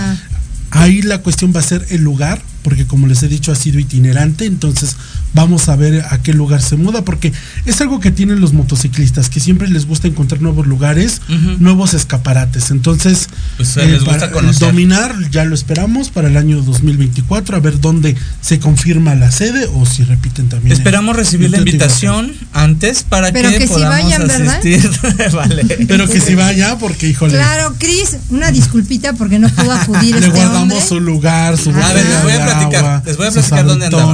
ahí 0.70 1.02
la 1.02 1.20
cuestión 1.20 1.54
va 1.56 1.60
a 1.60 1.64
ser 1.64 1.86
el 1.90 2.02
lugar, 2.04 2.40
porque 2.64 2.86
como 2.88 3.08
les 3.08 3.22
he 3.24 3.28
dicho 3.28 3.52
ha 3.52 3.56
sido 3.56 3.80
itinerante, 3.80 4.46
entonces 4.46 4.96
vamos 5.34 5.68
a 5.70 5.76
ver 5.76 6.06
a 6.10 6.22
qué 6.22 6.34
lugar 6.34 6.62
se 6.62 6.76
muda, 6.76 7.04
porque 7.04 7.34
es 7.66 7.82
algo 7.82 8.00
que 8.00 8.12
tienen 8.12 8.40
los 8.40 8.54
motociclistas, 8.54 9.30
que 9.30 9.40
siempre 9.40 9.68
les 9.68 9.86
gusta 9.86 10.08
encontrar 10.08 10.42
nuevos 10.42 10.66
lugares, 10.68 11.22
nuevos 11.60 11.94
escaparates. 11.94 12.72
Entonces, 12.72 13.28
Pues, 13.58 13.76
eh, 13.78 13.86
les 13.88 14.04
gusta 14.04 14.20
para 14.20 14.32
conocer. 14.32 14.68
dominar 14.68 15.16
ya 15.32 15.44
lo 15.46 15.56
esperamos 15.56 16.10
para 16.10 16.28
el 16.28 16.38
año 16.38 16.62
2024, 16.62 17.56
a 17.56 17.60
ver 17.60 17.80
dónde 17.80 18.16
se 18.42 18.60
confirma 18.60 19.16
la 19.16 19.32
sede 19.32 19.68
o 19.74 19.86
si 19.86 20.04
repiten 20.04 20.50
también. 20.50 20.72
Esperamos 20.74 21.16
recibir 21.16 21.50
la 21.52 21.58
invitación 21.58 22.34
antes 22.54 23.04
para 23.04 23.32
Pero 23.32 23.50
que, 23.50 23.58
que 23.60 23.68
podamos 23.68 24.04
vayan, 24.04 24.28
¿verdad? 24.28 24.58
asistir. 24.60 24.90
vale. 25.34 25.64
Pero 25.88 26.08
que 26.08 26.22
si 26.22 26.36
vaya, 26.36 26.78
porque 26.78 27.10
híjole, 27.10 27.34
Claro, 27.34 27.74
Cris, 27.80 28.18
una 28.30 28.52
disculpita 28.52 29.14
porque 29.14 29.40
no 29.40 29.50
pudo 29.50 29.72
acudir 29.72 30.12
le 30.16 30.28
este 30.28 30.30
guardamos 30.30 30.62
hombre. 30.74 30.88
su 30.88 31.00
lugar, 31.00 31.58
su 31.58 31.72
A 31.72 31.94
ver, 31.94 32.06
voy 32.24 32.32
platicar, 32.60 33.04
les 33.06 33.18
voy 33.18 33.28
a 33.28 33.32
platicar 33.32 33.66
dónde 33.66 33.86
andaba. 33.86 34.14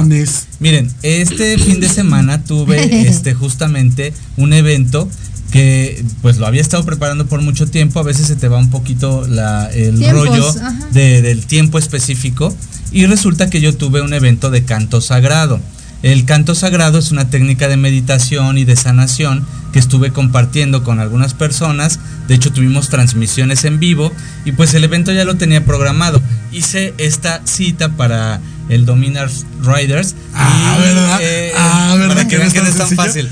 Miren, 0.60 0.90
este 1.02 1.58
fin 1.58 1.80
de 1.80 1.88
semana 1.88 2.42
tuve 2.44 3.06
este 3.08 3.34
justamente 3.34 4.12
un 4.36 4.52
evento 4.52 5.08
que 5.50 6.04
pues 6.22 6.38
lo 6.38 6.46
había 6.46 6.60
estado 6.60 6.84
preparando 6.84 7.26
por 7.26 7.42
mucho 7.42 7.66
tiempo, 7.66 7.98
a 7.98 8.04
veces 8.04 8.26
se 8.28 8.36
te 8.36 8.46
va 8.48 8.58
un 8.58 8.70
poquito 8.70 9.26
la, 9.28 9.68
el 9.72 9.98
Tiempos, 9.98 10.28
rollo 10.28 10.54
de- 10.92 11.22
del 11.22 11.44
tiempo 11.46 11.78
específico. 11.78 12.54
Y 12.92 13.06
resulta 13.06 13.50
que 13.50 13.60
yo 13.60 13.76
tuve 13.76 14.00
un 14.02 14.12
evento 14.14 14.50
de 14.50 14.64
canto 14.64 15.00
sagrado. 15.00 15.60
El 16.02 16.24
canto 16.24 16.54
sagrado 16.54 16.98
es 16.98 17.10
una 17.10 17.30
técnica 17.30 17.68
de 17.68 17.76
meditación 17.76 18.58
y 18.58 18.64
de 18.64 18.74
sanación 18.76 19.44
que 19.72 19.78
estuve 19.78 20.12
compartiendo 20.12 20.82
con 20.84 21.00
algunas 21.00 21.34
personas. 21.34 21.98
De 22.28 22.34
hecho, 22.34 22.52
tuvimos 22.52 22.88
transmisiones 22.88 23.64
en 23.64 23.78
vivo 23.78 24.12
y 24.44 24.52
pues 24.52 24.74
el 24.74 24.84
evento 24.84 25.12
ya 25.12 25.24
lo 25.24 25.36
tenía 25.36 25.64
programado. 25.64 26.20
Hice 26.52 26.94
esta 26.98 27.42
cita 27.44 27.90
para 27.90 28.40
el 28.68 28.86
Dominars 28.86 29.46
Riders. 29.62 30.14
Ah, 30.34 30.76
y, 30.78 30.82
¿verdad? 30.82 31.20
Ah, 31.56 31.94
¿verdad 31.98 32.14
Para 32.14 32.28
que 32.28 32.38
vean 32.38 32.52
que 32.52 32.60
no 32.60 32.68
es 32.68 32.76
tan 32.76 32.90
fácil. 32.90 33.28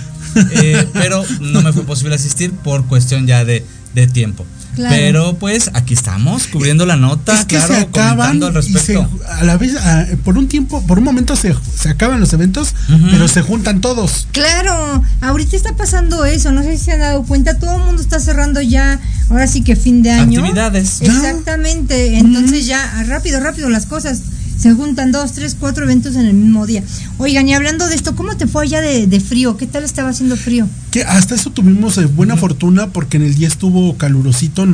Eh, 0.53 0.87
pero 0.93 1.25
no 1.41 1.63
me 1.63 1.73
fue 1.73 1.85
posible 1.85 2.15
asistir 2.15 2.53
por 2.53 2.85
cuestión 2.87 3.27
ya 3.27 3.45
de, 3.45 3.65
de 3.95 4.07
tiempo. 4.07 4.47
Claro. 4.79 4.95
Pero 4.97 5.37
pues 5.39 5.71
aquí 5.75 5.93
estamos 5.95 6.47
cubriendo 6.47 6.87
la 6.87 6.95
nota, 6.97 7.35
es 7.41 7.47
que 7.47 7.57
claro, 7.57 7.75
se 7.75 7.81
acaban 7.81 8.43
al 8.43 8.63
se- 8.63 8.73
respecto. 8.73 9.11
a 9.29 9.43
la 9.43 9.57
vez 9.57 9.75
a- 9.77 10.07
por 10.25 10.39
un 10.39 10.47
tiempo 10.47 10.81
por 10.87 10.99
un 10.99 11.05
momento 11.05 11.35
se, 11.35 11.53
se 11.77 11.89
acaban 11.89 12.21
los 12.21 12.33
eventos 12.33 12.75
pero 13.11 13.27
se 13.27 13.43
juntan 13.43 13.81
todos 13.81 14.29
Claro, 14.33 15.03
ahorita 15.21 15.57
está 15.57 15.75
pasando 15.75 16.25
eso, 16.25 16.53
no 16.53 16.63
sé 16.63 16.79
si 16.79 16.85
se 16.85 16.93
han 16.93 17.01
dado 17.01 17.25
cuenta, 17.25 17.59
todo 17.59 17.77
el 17.77 17.83
mundo 17.85 18.01
está 18.01 18.21
cerrando 18.21 18.61
ya, 18.61 19.01
ahora 19.31 19.47
sí 19.49 19.63
que 19.63 19.75
fin 19.75 20.03
de 20.03 20.13
año. 20.13 20.41
Actividades. 20.41 21.01
Exactamente, 21.03 22.19
entonces 22.19 22.67
ya 22.67 23.03
rápido, 23.09 23.41
rápido 23.41 23.69
las 23.69 23.87
cosas. 23.87 24.21
Se 24.59 24.73
juntan 24.73 25.13
dos, 25.13 25.33
tres, 25.33 25.57
cuatro 25.59 25.85
eventos 25.85 26.17
en 26.17 26.27
el 26.27 26.35
mismo 26.35 26.67
día. 26.67 26.83
Oigan, 27.19 27.49
y 27.49 27.55
hablando 27.55 27.87
de 27.87 27.95
esto, 27.95 28.17
¿cómo 28.17 28.37
te 28.37 28.47
fue 28.47 28.65
allá 28.65 28.81
de, 28.81 29.07
de 29.07 29.21
frío? 29.21 29.57
¿Qué 29.57 29.67
tal 29.67 29.85
estaba 29.85 30.09
haciendo 30.09 30.37
frío? 30.37 30.67
que 30.91 31.05
hasta 31.05 31.35
eso 31.35 31.51
tuvimos 31.51 31.99
eh, 31.99 32.07
buena 32.07 32.37
fortuna 32.37 32.89
porque 32.89 33.17
en 33.19 33.25
el 33.25 33.35
día 33.35 33.49
estuvo 33.49 33.97
calurosito 33.97 34.67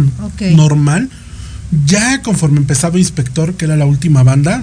normal 0.54 1.10
ya 1.86 2.22
conforme 2.22 2.58
empezaba 2.58 2.98
inspector 2.98 3.54
que 3.54 3.64
era 3.64 3.76
la 3.76 3.86
última 3.86 4.22
banda 4.22 4.62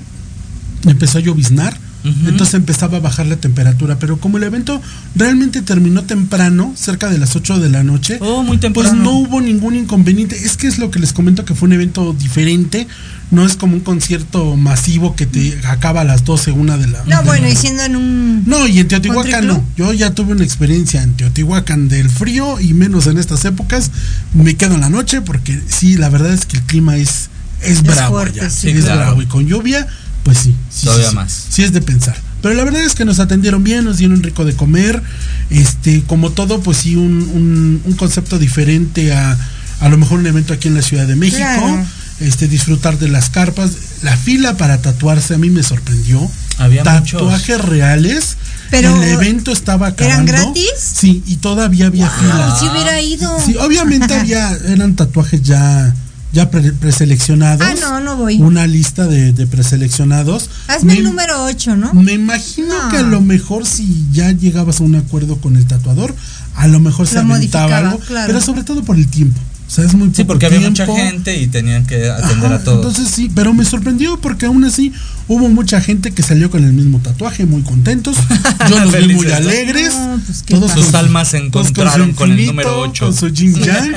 empezó 0.86 1.18
a 1.18 1.22
lloviznar 1.22 1.78
Entonces 2.04 2.56
empezaba 2.56 2.98
a 2.98 3.00
bajar 3.00 3.28
la 3.28 3.36
temperatura 3.36 4.00
pero 4.00 4.18
como 4.18 4.38
el 4.38 4.44
evento 4.44 4.82
realmente 5.16 5.62
terminó 5.62 6.04
temprano 6.04 6.74
cerca 6.76 7.10
de 7.10 7.18
las 7.18 7.36
8 7.36 7.60
de 7.60 7.70
la 7.70 7.84
noche 7.84 8.18
Oh, 8.22 8.44
muy 8.44 8.58
pues 8.58 8.94
no 8.94 9.12
hubo 9.12 9.42
ningún 9.42 9.76
inconveniente. 9.76 10.36
Es 10.36 10.58
que 10.58 10.68
es 10.68 10.78
lo 10.78 10.92
que 10.92 11.00
les 11.00 11.14
comento 11.14 11.46
que 11.46 11.56
fue 11.56 11.68
un 11.68 11.74
evento 11.74 12.14
diferente. 12.14 12.88
No 13.32 13.46
es 13.46 13.56
como 13.56 13.76
un 13.76 13.80
concierto 13.80 14.58
masivo 14.58 15.16
que 15.16 15.26
te 15.26 15.60
acaba 15.66 16.02
a 16.02 16.04
las 16.04 16.26
12, 16.26 16.52
una 16.52 16.78
de 16.78 16.88
la. 16.88 17.04
No, 17.06 17.20
de 17.20 17.24
bueno, 17.26 17.46
la- 17.46 17.52
y 17.52 17.56
siendo 17.56 17.84
en 17.84 17.96
un... 17.96 18.44
No, 18.46 18.68
y 18.68 18.80
en 18.80 18.88
Teotihuacán 18.90 19.48
¿Country 19.48 19.48
no. 19.48 19.66
Yo 19.78 19.94
ya 19.94 20.14
tuve 20.14 20.34
una 20.34 20.44
experiencia 20.44 21.02
en 21.02 21.14
Teotihuacán 21.14 21.88
del 21.88 22.10
frío 22.10 22.60
y 22.60 22.74
menos 22.74 23.08
en 23.08 23.18
estas 23.18 23.46
épocas. 23.46 23.90
Me 24.34 24.56
quedo 24.56 24.76
en 24.76 24.82
la 24.82 24.90
noche 24.90 25.22
porque 25.22 25.62
sí, 25.68 25.96
la 25.98 26.10
verdad 26.10 26.34
es 26.34 26.46
que 26.46 26.58
el 26.58 26.64
clima 26.64 26.98
es, 26.98 27.30
es 27.62 27.84
bravo 27.84 28.16
fuerte, 28.18 28.42
ya. 28.42 28.50
sí. 28.50 28.70
es 28.70 28.84
claro. 28.84 29.00
bravo. 29.00 29.22
Y 29.22 29.26
con 29.28 29.48
lluvia, 29.48 29.88
pues 30.24 30.38
sí. 30.40 30.56
sí, 30.70 30.86
Todavía 30.86 31.10
sí, 31.10 31.16
más. 31.16 31.46
Sí 31.50 31.64
es 31.64 31.74
de 31.74 31.82
pensar. 31.82 32.16
Pero 32.42 32.56
la 32.56 32.64
verdad 32.64 32.82
es 32.82 32.96
que 32.96 33.06
nos 33.06 33.20
atendieron 33.20 33.64
bien, 33.64 33.86
nos 33.86 33.98
dieron 33.98 34.22
rico 34.24 34.46
de 34.46 34.54
comer. 34.56 35.02
Este, 35.50 36.04
como 36.04 36.32
todo, 36.32 36.62
pues 36.62 36.78
sí, 36.78 36.96
un, 36.96 37.22
un- 37.34 37.82
un 37.86 37.94
concepto 37.96 38.40
diferente 38.40 39.14
a 39.14 39.38
a 39.80 39.90
lo 39.90 39.98
mejor 39.98 40.20
un 40.20 40.28
evento 40.28 40.54
aquí 40.54 40.68
en 40.68 40.76
la 40.76 40.84
Ciudad 40.84 41.08
de 41.08 41.16
México. 41.16 41.38
Claro. 41.40 41.86
Este, 42.20 42.48
disfrutar 42.48 43.00
de 43.00 43.10
las 43.10 43.32
carpas. 43.32 43.72
La 44.04 44.16
fila 44.16 44.56
para 44.56 44.80
tatuarse 44.80 45.34
a 45.34 45.38
mí 45.40 45.50
me 45.50 45.64
sorprendió. 45.64 46.30
Había 46.60 46.84
Tatuajes 46.84 47.60
reales. 47.66 48.38
Pero, 48.70 48.96
el 49.02 49.10
evento 49.10 49.52
estaba 49.52 49.88
¿eran 49.98 50.22
acabando. 50.22 50.32
gratis? 50.32 50.66
Sí, 50.78 51.24
y 51.26 51.38
todavía 51.38 51.88
había 51.88 52.10
fila. 52.12 52.56
si 52.60 52.68
hubiera 52.68 53.02
ido. 53.02 53.38
Sí, 53.44 53.56
obviamente 53.58 54.14
había, 54.14 54.52
eran 54.68 54.96
tatuajes 54.96 55.42
ya, 55.42 55.94
ya 56.34 56.50
pre- 56.50 56.72
preseleccionados. 56.74 57.66
Ah, 57.68 57.74
no, 57.82 58.00
no 58.00 58.16
voy. 58.18 58.38
Una 58.42 58.68
lista 58.68 59.08
de, 59.08 59.34
de 59.34 59.48
preseleccionados. 59.48 60.50
Hazme 60.68 60.94
Me- 60.94 61.00
el 61.00 61.04
número 61.06 61.44
8, 61.44 61.76
¿no? 61.76 61.94
Me 61.94 62.14
imagino 62.14 62.68
No. 62.84 62.90
que 62.90 62.98
a 62.98 63.02
lo 63.04 63.22
mejor 63.22 63.66
si 63.66 64.06
ya 64.12 64.32
llegabas 64.32 64.80
a 64.80 64.84
un 64.84 64.96
acuerdo 64.96 65.38
con 65.38 65.56
el 65.58 65.66
tatuador, 65.66 66.16
a 66.56 66.68
lo 66.68 66.80
mejor 66.80 67.08
se 67.08 67.16
Lo 67.16 67.22
aventaba 67.22 67.68
modificaba, 67.68 67.78
algo, 67.92 68.00
claro. 68.00 68.28
pero 68.28 68.42
sobre 68.42 68.64
todo 68.64 68.84
por 68.84 68.96
el 68.98 69.08
tiempo. 69.08 69.40
O 69.68 69.74
sea, 69.74 69.86
es 69.86 69.94
muy 69.94 70.12
Sí, 70.14 70.26
porque 70.26 70.48
había 70.48 70.60
mucha 70.60 70.86
gente 70.86 71.38
y 71.42 71.48
tenían 71.48 71.86
que 71.86 72.10
atender 72.10 72.48
Ajá, 72.48 72.56
a 72.56 72.64
todos. 72.64 72.86
Entonces 72.86 73.08
sí, 73.14 73.32
pero 73.34 73.54
me 73.54 73.64
sorprendió 73.64 74.20
porque 74.20 74.46
aún 74.46 74.66
así 74.66 74.92
hubo 75.30 75.48
mucha 75.48 75.80
gente 75.80 76.12
que 76.12 76.24
salió 76.24 76.52
con 76.52 76.66
el 76.66 76.74
mismo 76.74 77.00
tatuaje, 77.00 77.46
muy 77.46 77.62
contentos. 77.62 78.18
Yo 78.70 78.80
los 78.82 79.08
vi 79.08 79.14
muy 79.14 79.32
alegres. 79.32 79.94
No, 79.96 80.20
pues, 80.26 80.44
todos. 80.44 80.72
Sus 80.74 80.94
almas 80.94 81.30
se 81.30 81.38
encontraron 81.38 82.12
con 82.12 82.34
el 82.34 82.48
número 82.48 82.82
8. 82.82 83.06
Con 83.06 83.16
su 83.16 83.30
yin 83.30 83.56
yang. 83.56 83.94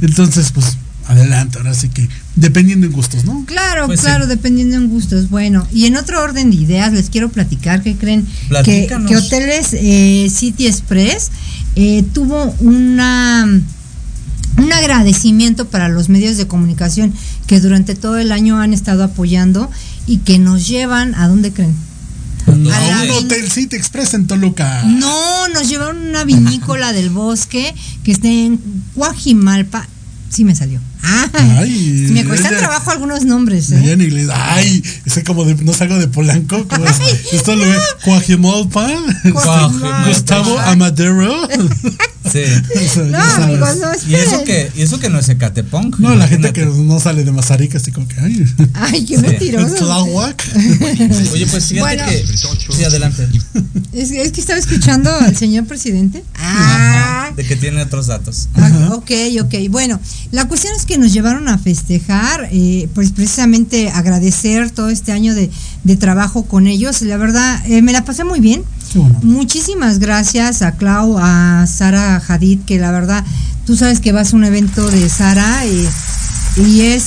Entonces, 0.00 0.52
pues, 0.52 0.76
adelante. 1.06 1.58
Ahora 1.58 1.74
sí 1.74 1.88
que, 1.88 2.08
dependiendo 2.34 2.86
en 2.86 2.92
gustos, 2.92 3.24
¿no? 3.24 3.44
Claro, 3.46 3.86
Pues 3.86 4.00
sí. 4.00 4.06
claro, 4.06 4.26
dependiendo 4.26 4.76
en 4.76 4.88
gustos. 4.88 5.30
Bueno, 5.30 5.66
y 5.72 5.86
en 5.86 5.96
otro 5.96 6.22
orden 6.22 6.50
de 6.50 6.56
ideas, 6.56 6.92
les 6.92 7.10
quiero 7.10 7.28
platicar 7.28 7.82
que 7.82 7.96
creen 7.96 8.24
que, 8.24 8.48
Platícanos. 8.48 9.10
que 9.10 9.16
Hoteles 9.16 9.68
eh, 9.72 10.28
City 10.30 10.66
Express 10.66 11.30
eh, 11.76 12.04
tuvo 12.12 12.54
una 12.60 13.48
un 14.58 14.72
agradecimiento 14.72 15.68
para 15.68 15.88
los 15.88 16.08
medios 16.08 16.38
de 16.38 16.46
comunicación 16.46 17.12
que 17.46 17.60
durante 17.60 17.94
todo 17.94 18.16
el 18.16 18.32
año 18.32 18.58
han 18.58 18.72
estado 18.72 19.04
apoyando 19.04 19.70
y 20.06 20.18
que 20.18 20.38
nos 20.38 20.66
llevan 20.66 21.14
a 21.14 21.28
dónde 21.28 21.52
creen. 21.52 21.74
A 22.46 22.52
un 22.52 23.10
Hotel 23.10 23.50
City 23.50 23.76
Express 23.76 24.14
en 24.14 24.26
Toluca. 24.26 24.84
No, 24.84 25.48
nos 25.48 25.68
llevaron 25.68 25.98
a 25.98 26.08
una 26.08 26.24
vinícola 26.24 26.92
del 26.92 27.10
bosque 27.10 27.74
que 28.04 28.12
está 28.12 28.28
en 28.28 28.60
Guajimalpa. 28.94 29.88
Sí 30.30 30.44
me 30.44 30.54
salió. 30.54 30.80
Ay, 31.02 32.08
me 32.10 32.24
cuestan 32.24 32.52
ella- 32.52 32.58
trabajo 32.60 32.90
algunos 32.90 33.24
nombres. 33.24 33.70
¿eh? 33.70 33.92
En 33.92 34.00
inglés. 34.00 34.28
Ay, 34.32 34.82
ese 35.04 35.22
como 35.24 35.44
de, 35.44 35.54
no 35.56 35.72
salgo 35.72 35.96
de 35.98 36.08
Polanco. 36.08 36.66
Como 36.68 36.84
es, 36.86 36.98
Ay, 37.00 37.20
esto 37.32 37.54
lo 37.54 37.64
ve 37.64 37.78
Cuajimolpa. 38.04 38.88
Gustavo 40.06 40.58
Amadero. 40.58 41.48
Sí. 42.32 42.40
O 42.74 42.92
sea, 42.92 43.02
No, 43.04 43.44
amigos, 43.44 43.76
no, 43.76 43.88
Y 44.08 44.14
eso 44.16 44.36
esperen. 44.40 44.44
que, 44.72 44.72
y 44.80 44.82
eso 44.82 44.98
que 44.98 45.08
no 45.10 45.18
es 45.20 45.28
Ecatepunk. 45.28 45.98
No, 46.00 46.14
la 46.16 46.26
gente 46.26 46.52
que 46.52 46.66
no 46.66 46.98
sale 46.98 47.22
de 47.24 47.30
Mazarica, 47.30 47.78
así 47.78 47.92
como 47.92 48.08
que, 48.08 48.18
ay, 48.20 48.44
Ay, 48.74 49.04
qué 49.06 49.16
Sí. 49.16 49.22
mentiroso. 49.22 50.06
Oye, 51.32 51.46
pues 51.46 51.66
fíjate 51.66 51.80
Bueno. 51.80 52.04
que. 52.06 52.24
Sí, 52.76 52.84
adelante. 52.84 53.28
Es, 53.92 54.10
es 54.10 54.32
que 54.32 54.40
estaba 54.40 54.58
escuchando 54.58 55.10
al 55.14 55.36
señor 55.36 55.66
presidente. 55.66 56.24
Ah, 56.36 57.30
De 57.36 57.44
que 57.44 57.56
tiene 57.56 57.82
otros 57.82 58.06
datos. 58.08 58.48
Ah, 58.54 58.90
Ok, 58.94 59.10
ok. 59.42 59.54
Bueno, 59.70 60.00
la 60.32 60.46
cuestión 60.48 60.74
es 60.76 60.85
que 60.86 60.98
nos 60.98 61.12
llevaron 61.12 61.48
a 61.48 61.58
festejar, 61.58 62.48
eh, 62.52 62.88
pues 62.94 63.12
precisamente 63.12 63.90
agradecer 63.90 64.70
todo 64.70 64.88
este 64.88 65.12
año 65.12 65.34
de, 65.34 65.50
de 65.84 65.96
trabajo 65.96 66.44
con 66.44 66.66
ellos. 66.66 67.02
La 67.02 67.16
verdad, 67.16 67.62
eh, 67.66 67.82
me 67.82 67.92
la 67.92 68.04
pasé 68.04 68.24
muy 68.24 68.40
bien. 68.40 68.62
Bueno. 68.94 69.18
Muchísimas 69.22 69.98
gracias 69.98 70.62
a 70.62 70.76
Clau, 70.76 71.18
a 71.18 71.66
Sara 71.66 72.22
Hadid, 72.26 72.60
que 72.60 72.78
la 72.78 72.92
verdad, 72.92 73.24
tú 73.66 73.76
sabes 73.76 74.00
que 74.00 74.12
vas 74.12 74.32
a 74.32 74.36
un 74.36 74.44
evento 74.44 74.90
de 74.90 75.08
Sara 75.08 75.66
eh, 75.66 75.88
y 76.56 76.80
es 76.82 77.04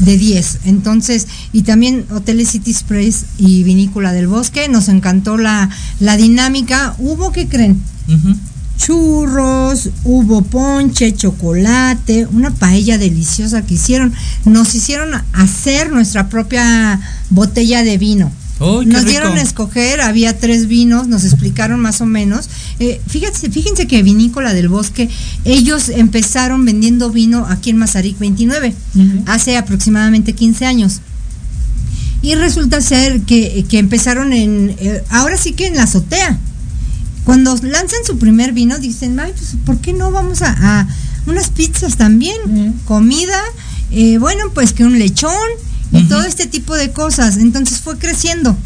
de 0.00 0.18
10. 0.18 0.58
Entonces, 0.64 1.26
y 1.52 1.62
también 1.62 2.06
Hoteles 2.10 2.50
City 2.50 2.70
Express 2.70 3.24
y 3.38 3.62
Vinícola 3.62 4.12
del 4.12 4.26
Bosque, 4.26 4.68
nos 4.68 4.88
encantó 4.88 5.36
la, 5.36 5.70
la 6.00 6.16
dinámica. 6.16 6.94
Hubo, 6.98 7.32
¿qué 7.32 7.48
creen? 7.48 7.80
Ujú. 8.08 8.36
Churros, 8.80 9.90
hubo 10.04 10.40
ponche, 10.40 11.14
chocolate, 11.14 12.26
una 12.32 12.50
paella 12.50 12.96
deliciosa 12.96 13.62
que 13.62 13.74
hicieron. 13.74 14.12
Nos 14.46 14.74
hicieron 14.74 15.10
hacer 15.32 15.92
nuestra 15.92 16.28
propia 16.28 16.98
botella 17.28 17.84
de 17.84 17.98
vino. 17.98 18.32
Nos 18.58 18.84
rico. 18.84 19.00
dieron 19.02 19.38
a 19.38 19.42
escoger, 19.42 20.00
había 20.02 20.38
tres 20.38 20.66
vinos, 20.66 21.08
nos 21.08 21.24
explicaron 21.24 21.80
más 21.80 22.00
o 22.00 22.06
menos. 22.06 22.48
Eh, 22.78 23.00
fíjense, 23.06 23.50
fíjense 23.50 23.86
que 23.86 24.02
Vinícola 24.02 24.52
del 24.52 24.68
Bosque, 24.68 25.08
ellos 25.44 25.88
empezaron 25.88 26.64
vendiendo 26.64 27.10
vino 27.10 27.46
aquí 27.48 27.70
en 27.70 27.78
Mazarik 27.78 28.18
29, 28.18 28.74
hace 29.26 29.56
aproximadamente 29.56 30.34
15 30.34 30.66
años. 30.66 31.00
Y 32.22 32.34
resulta 32.34 32.82
ser 32.82 33.22
que, 33.22 33.64
que 33.66 33.78
empezaron 33.78 34.34
en, 34.34 34.76
eh, 34.78 35.02
ahora 35.08 35.38
sí 35.38 35.52
que 35.52 35.66
en 35.66 35.76
la 35.76 35.84
azotea. 35.84 36.38
Cuando 37.24 37.54
lanzan 37.62 38.00
su 38.06 38.18
primer 38.18 38.52
vino, 38.52 38.78
dicen, 38.78 39.18
ay, 39.20 39.32
pues, 39.36 39.50
¿por 39.64 39.78
qué 39.78 39.92
no 39.92 40.10
vamos 40.10 40.42
a, 40.42 40.54
a 40.80 40.88
unas 41.26 41.50
pizzas 41.50 41.96
también? 41.96 42.74
Comida, 42.86 43.40
eh, 43.90 44.18
bueno, 44.18 44.44
pues 44.54 44.72
que 44.72 44.84
un 44.84 44.98
lechón 44.98 45.34
y 45.92 46.04
todo 46.04 46.22
este 46.22 46.46
tipo 46.46 46.74
de 46.74 46.90
cosas. 46.92 47.36
Entonces 47.36 47.80
fue 47.80 47.98
creciendo. 47.98 48.56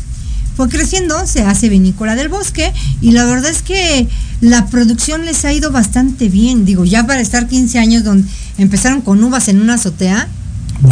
Fue 0.56 0.68
creciendo, 0.68 1.26
se 1.26 1.42
hace 1.42 1.68
vinícola 1.68 2.14
del 2.14 2.28
bosque 2.28 2.72
y 3.00 3.10
la 3.10 3.24
verdad 3.24 3.50
es 3.50 3.62
que 3.62 4.06
la 4.40 4.66
producción 4.66 5.24
les 5.24 5.44
ha 5.44 5.52
ido 5.52 5.72
bastante 5.72 6.28
bien. 6.28 6.64
Digo, 6.64 6.84
ya 6.84 7.06
para 7.06 7.20
estar 7.20 7.48
15 7.48 7.78
años 7.80 8.04
donde 8.04 8.28
empezaron 8.58 9.00
con 9.00 9.22
uvas 9.24 9.48
en 9.48 9.60
una 9.60 9.74
azotea 9.74 10.28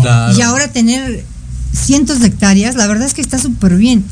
Claro. 0.01 0.37
y 0.37 0.41
ahora 0.43 0.73
tener 0.73 1.25
cientos 1.73 2.21
de 2.21 2.27
hectáreas, 2.29 2.75
la 2.75 2.87
verdad 2.89 3.07
es 3.07 3.15
que 3.15 3.21
está 3.21 3.39
súper 3.39 3.77
bien. 3.77 4.05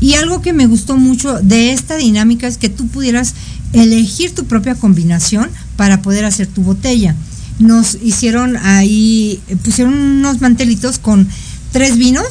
Y 0.00 0.14
algo 0.14 0.42
que 0.42 0.52
me 0.52 0.66
gustó 0.66 0.96
mucho 0.96 1.38
de 1.40 1.72
esta 1.72 1.96
dinámica 1.96 2.46
es 2.46 2.58
que 2.58 2.68
tú 2.68 2.86
pudieras 2.88 3.34
elegir 3.72 4.34
tu 4.34 4.44
propia 4.44 4.74
combinación 4.74 5.48
para 5.76 6.02
poder 6.02 6.24
hacer 6.24 6.46
tu 6.46 6.62
botella. 6.62 7.14
Nos 7.58 7.96
hicieron 8.02 8.56
ahí, 8.58 9.40
pusieron 9.64 9.94
unos 9.94 10.40
mantelitos 10.40 10.98
con 10.98 11.26
tres 11.72 11.96
vinos, 11.96 12.26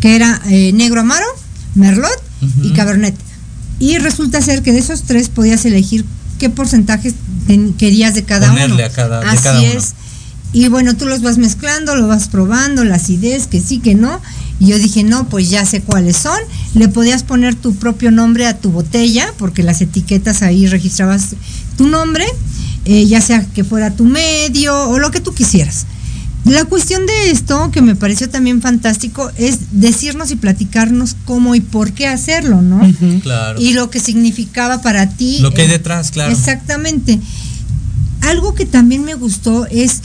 que 0.00 0.16
era 0.16 0.40
eh, 0.48 0.72
negro 0.72 1.00
amaro, 1.02 1.26
merlot 1.74 2.10
y 2.62 2.70
cabernet. 2.72 3.14
Y 3.78 3.98
resulta 3.98 4.40
ser 4.40 4.62
que 4.62 4.72
de 4.72 4.78
esos 4.78 5.02
tres 5.02 5.28
podías 5.28 5.64
elegir 5.66 6.04
qué 6.38 6.48
porcentajes 6.48 7.14
ten- 7.46 7.74
querías 7.74 8.14
de 8.14 8.24
cada 8.24 8.48
Ponerle 8.48 8.76
uno. 8.76 8.84
a 8.84 8.88
cada- 8.90 9.20
de 9.20 9.26
Así 9.26 9.42
cada 9.42 9.60
uno. 9.60 9.68
es. 9.72 9.94
Y 10.52 10.68
bueno, 10.68 10.96
tú 10.96 11.04
los 11.06 11.20
vas 11.22 11.36
mezclando, 11.38 11.94
lo 11.96 12.08
vas 12.08 12.28
probando, 12.28 12.82
la 12.84 12.96
acidez, 12.96 13.46
que 13.46 13.60
sí, 13.60 13.78
que 13.78 13.94
no. 13.94 14.20
Y 14.60 14.66
yo 14.66 14.78
dije, 14.78 15.02
no, 15.02 15.26
pues 15.28 15.48
ya 15.48 15.64
sé 15.64 15.80
cuáles 15.80 16.18
son. 16.18 16.38
Le 16.74 16.88
podías 16.88 17.24
poner 17.24 17.54
tu 17.54 17.74
propio 17.74 18.10
nombre 18.10 18.46
a 18.46 18.58
tu 18.58 18.70
botella, 18.70 19.32
porque 19.38 19.62
las 19.62 19.80
etiquetas 19.80 20.42
ahí 20.42 20.66
registrabas 20.66 21.34
tu 21.78 21.88
nombre, 21.88 22.26
eh, 22.84 23.06
ya 23.06 23.22
sea 23.22 23.44
que 23.46 23.64
fuera 23.64 23.90
tu 23.90 24.04
medio 24.04 24.88
o 24.90 24.98
lo 24.98 25.10
que 25.10 25.20
tú 25.20 25.32
quisieras. 25.32 25.86
La 26.44 26.64
cuestión 26.64 27.06
de 27.06 27.30
esto, 27.30 27.70
que 27.70 27.82
me 27.82 27.94
pareció 27.94 28.28
también 28.28 28.62
fantástico, 28.62 29.30
es 29.36 29.58
decirnos 29.72 30.30
y 30.30 30.36
platicarnos 30.36 31.16
cómo 31.24 31.54
y 31.54 31.60
por 31.60 31.92
qué 31.92 32.06
hacerlo, 32.06 32.62
¿no? 32.62 32.80
Claro. 33.22 33.60
Y 33.60 33.74
lo 33.74 33.90
que 33.90 34.00
significaba 34.00 34.80
para 34.80 35.08
ti. 35.08 35.38
Lo 35.40 35.52
que 35.52 35.62
hay 35.62 35.68
detrás, 35.68 36.10
claro. 36.10 36.32
Exactamente. 36.32 37.18
Algo 38.22 38.54
que 38.54 38.66
también 38.66 39.04
me 39.04 39.14
gustó 39.14 39.66
es 39.66 40.00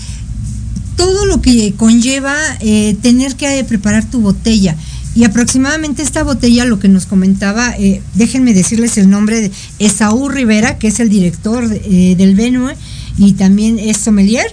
todo 0.95 1.25
lo 1.25 1.41
que 1.41 1.73
conlleva 1.75 2.35
eh, 2.59 2.95
tener 3.01 3.35
que 3.35 3.59
eh, 3.59 3.63
preparar 3.63 4.05
tu 4.09 4.21
botella. 4.21 4.75
Y 5.15 5.23
aproximadamente 5.23 6.03
esta 6.03 6.23
botella, 6.23 6.65
lo 6.65 6.77
que 6.79 6.89
nos 6.89 7.05
comentaba, 7.05 7.73
eh, 7.79 8.01
déjenme 8.15 8.53
decirles 8.53 8.97
el 8.97 9.09
nombre 9.09 9.39
de 9.41 9.51
Esaú 9.79 10.27
Rivera, 10.27 10.77
que 10.77 10.87
es 10.89 10.99
el 10.99 11.09
director 11.09 11.63
eh, 11.71 12.15
del 12.17 12.35
Venue 12.35 12.75
y 13.17 13.33
también 13.33 13.79
es 13.79 13.95
sommelier. 13.97 14.45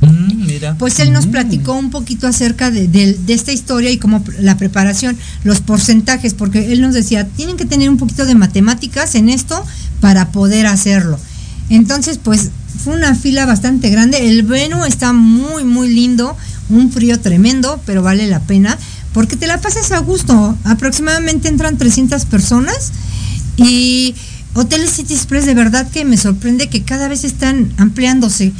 Mm, 0.00 0.46
mira. 0.46 0.76
Pues 0.78 0.98
él 1.00 1.12
nos 1.12 1.26
platicó 1.26 1.72
un 1.74 1.90
poquito 1.90 2.26
acerca 2.26 2.70
de, 2.70 2.86
de- 2.88 3.14
de 3.14 3.32
esta 3.34 3.52
historia 3.52 3.90
y 3.90 3.98
cómo 3.98 4.22
la 4.40 4.56
preparación, 4.56 5.16
los 5.44 5.60
porcentajes, 5.60 6.32
porque 6.34 6.72
él 6.72 6.80
nos 6.80 6.94
decía, 6.94 7.26
tienen 7.26 7.56
que 7.56 7.64
tener 7.66 7.90
un 7.90 7.96
poquito 7.98 8.24
de 8.24 8.34
matemáticas 8.34 9.14
en 9.14 9.28
esto 9.28 9.62
para 10.00 10.30
poder 10.32 10.66
hacerlo. 10.66 11.18
Entonces, 11.68 12.18
pues 12.22 12.50
fue 12.82 12.94
una 12.94 13.14
fila 13.14 13.46
bastante 13.46 13.90
grande. 13.90 14.28
El 14.28 14.42
Venu 14.42 14.84
está 14.84 15.12
muy, 15.12 15.64
muy 15.64 15.88
lindo, 15.92 16.36
un 16.68 16.90
frío 16.92 17.20
tremendo, 17.20 17.80
pero 17.86 18.02
vale 18.02 18.26
la 18.26 18.40
pena, 18.40 18.76
porque 19.12 19.36
te 19.36 19.46
la 19.46 19.60
pasas 19.60 19.92
a 19.92 19.98
gusto. 19.98 20.56
Aproximadamente 20.64 21.48
entran 21.48 21.78
300 21.78 22.24
personas 22.26 22.92
y 23.56 24.14
Hoteles 24.54 24.90
City 24.90 25.14
Express 25.14 25.46
de 25.46 25.54
verdad 25.54 25.88
que 25.90 26.04
me 26.04 26.16
sorprende 26.16 26.68
que 26.68 26.82
cada 26.82 27.08
vez 27.08 27.24
están 27.24 27.72
ampliándose. 27.78 28.52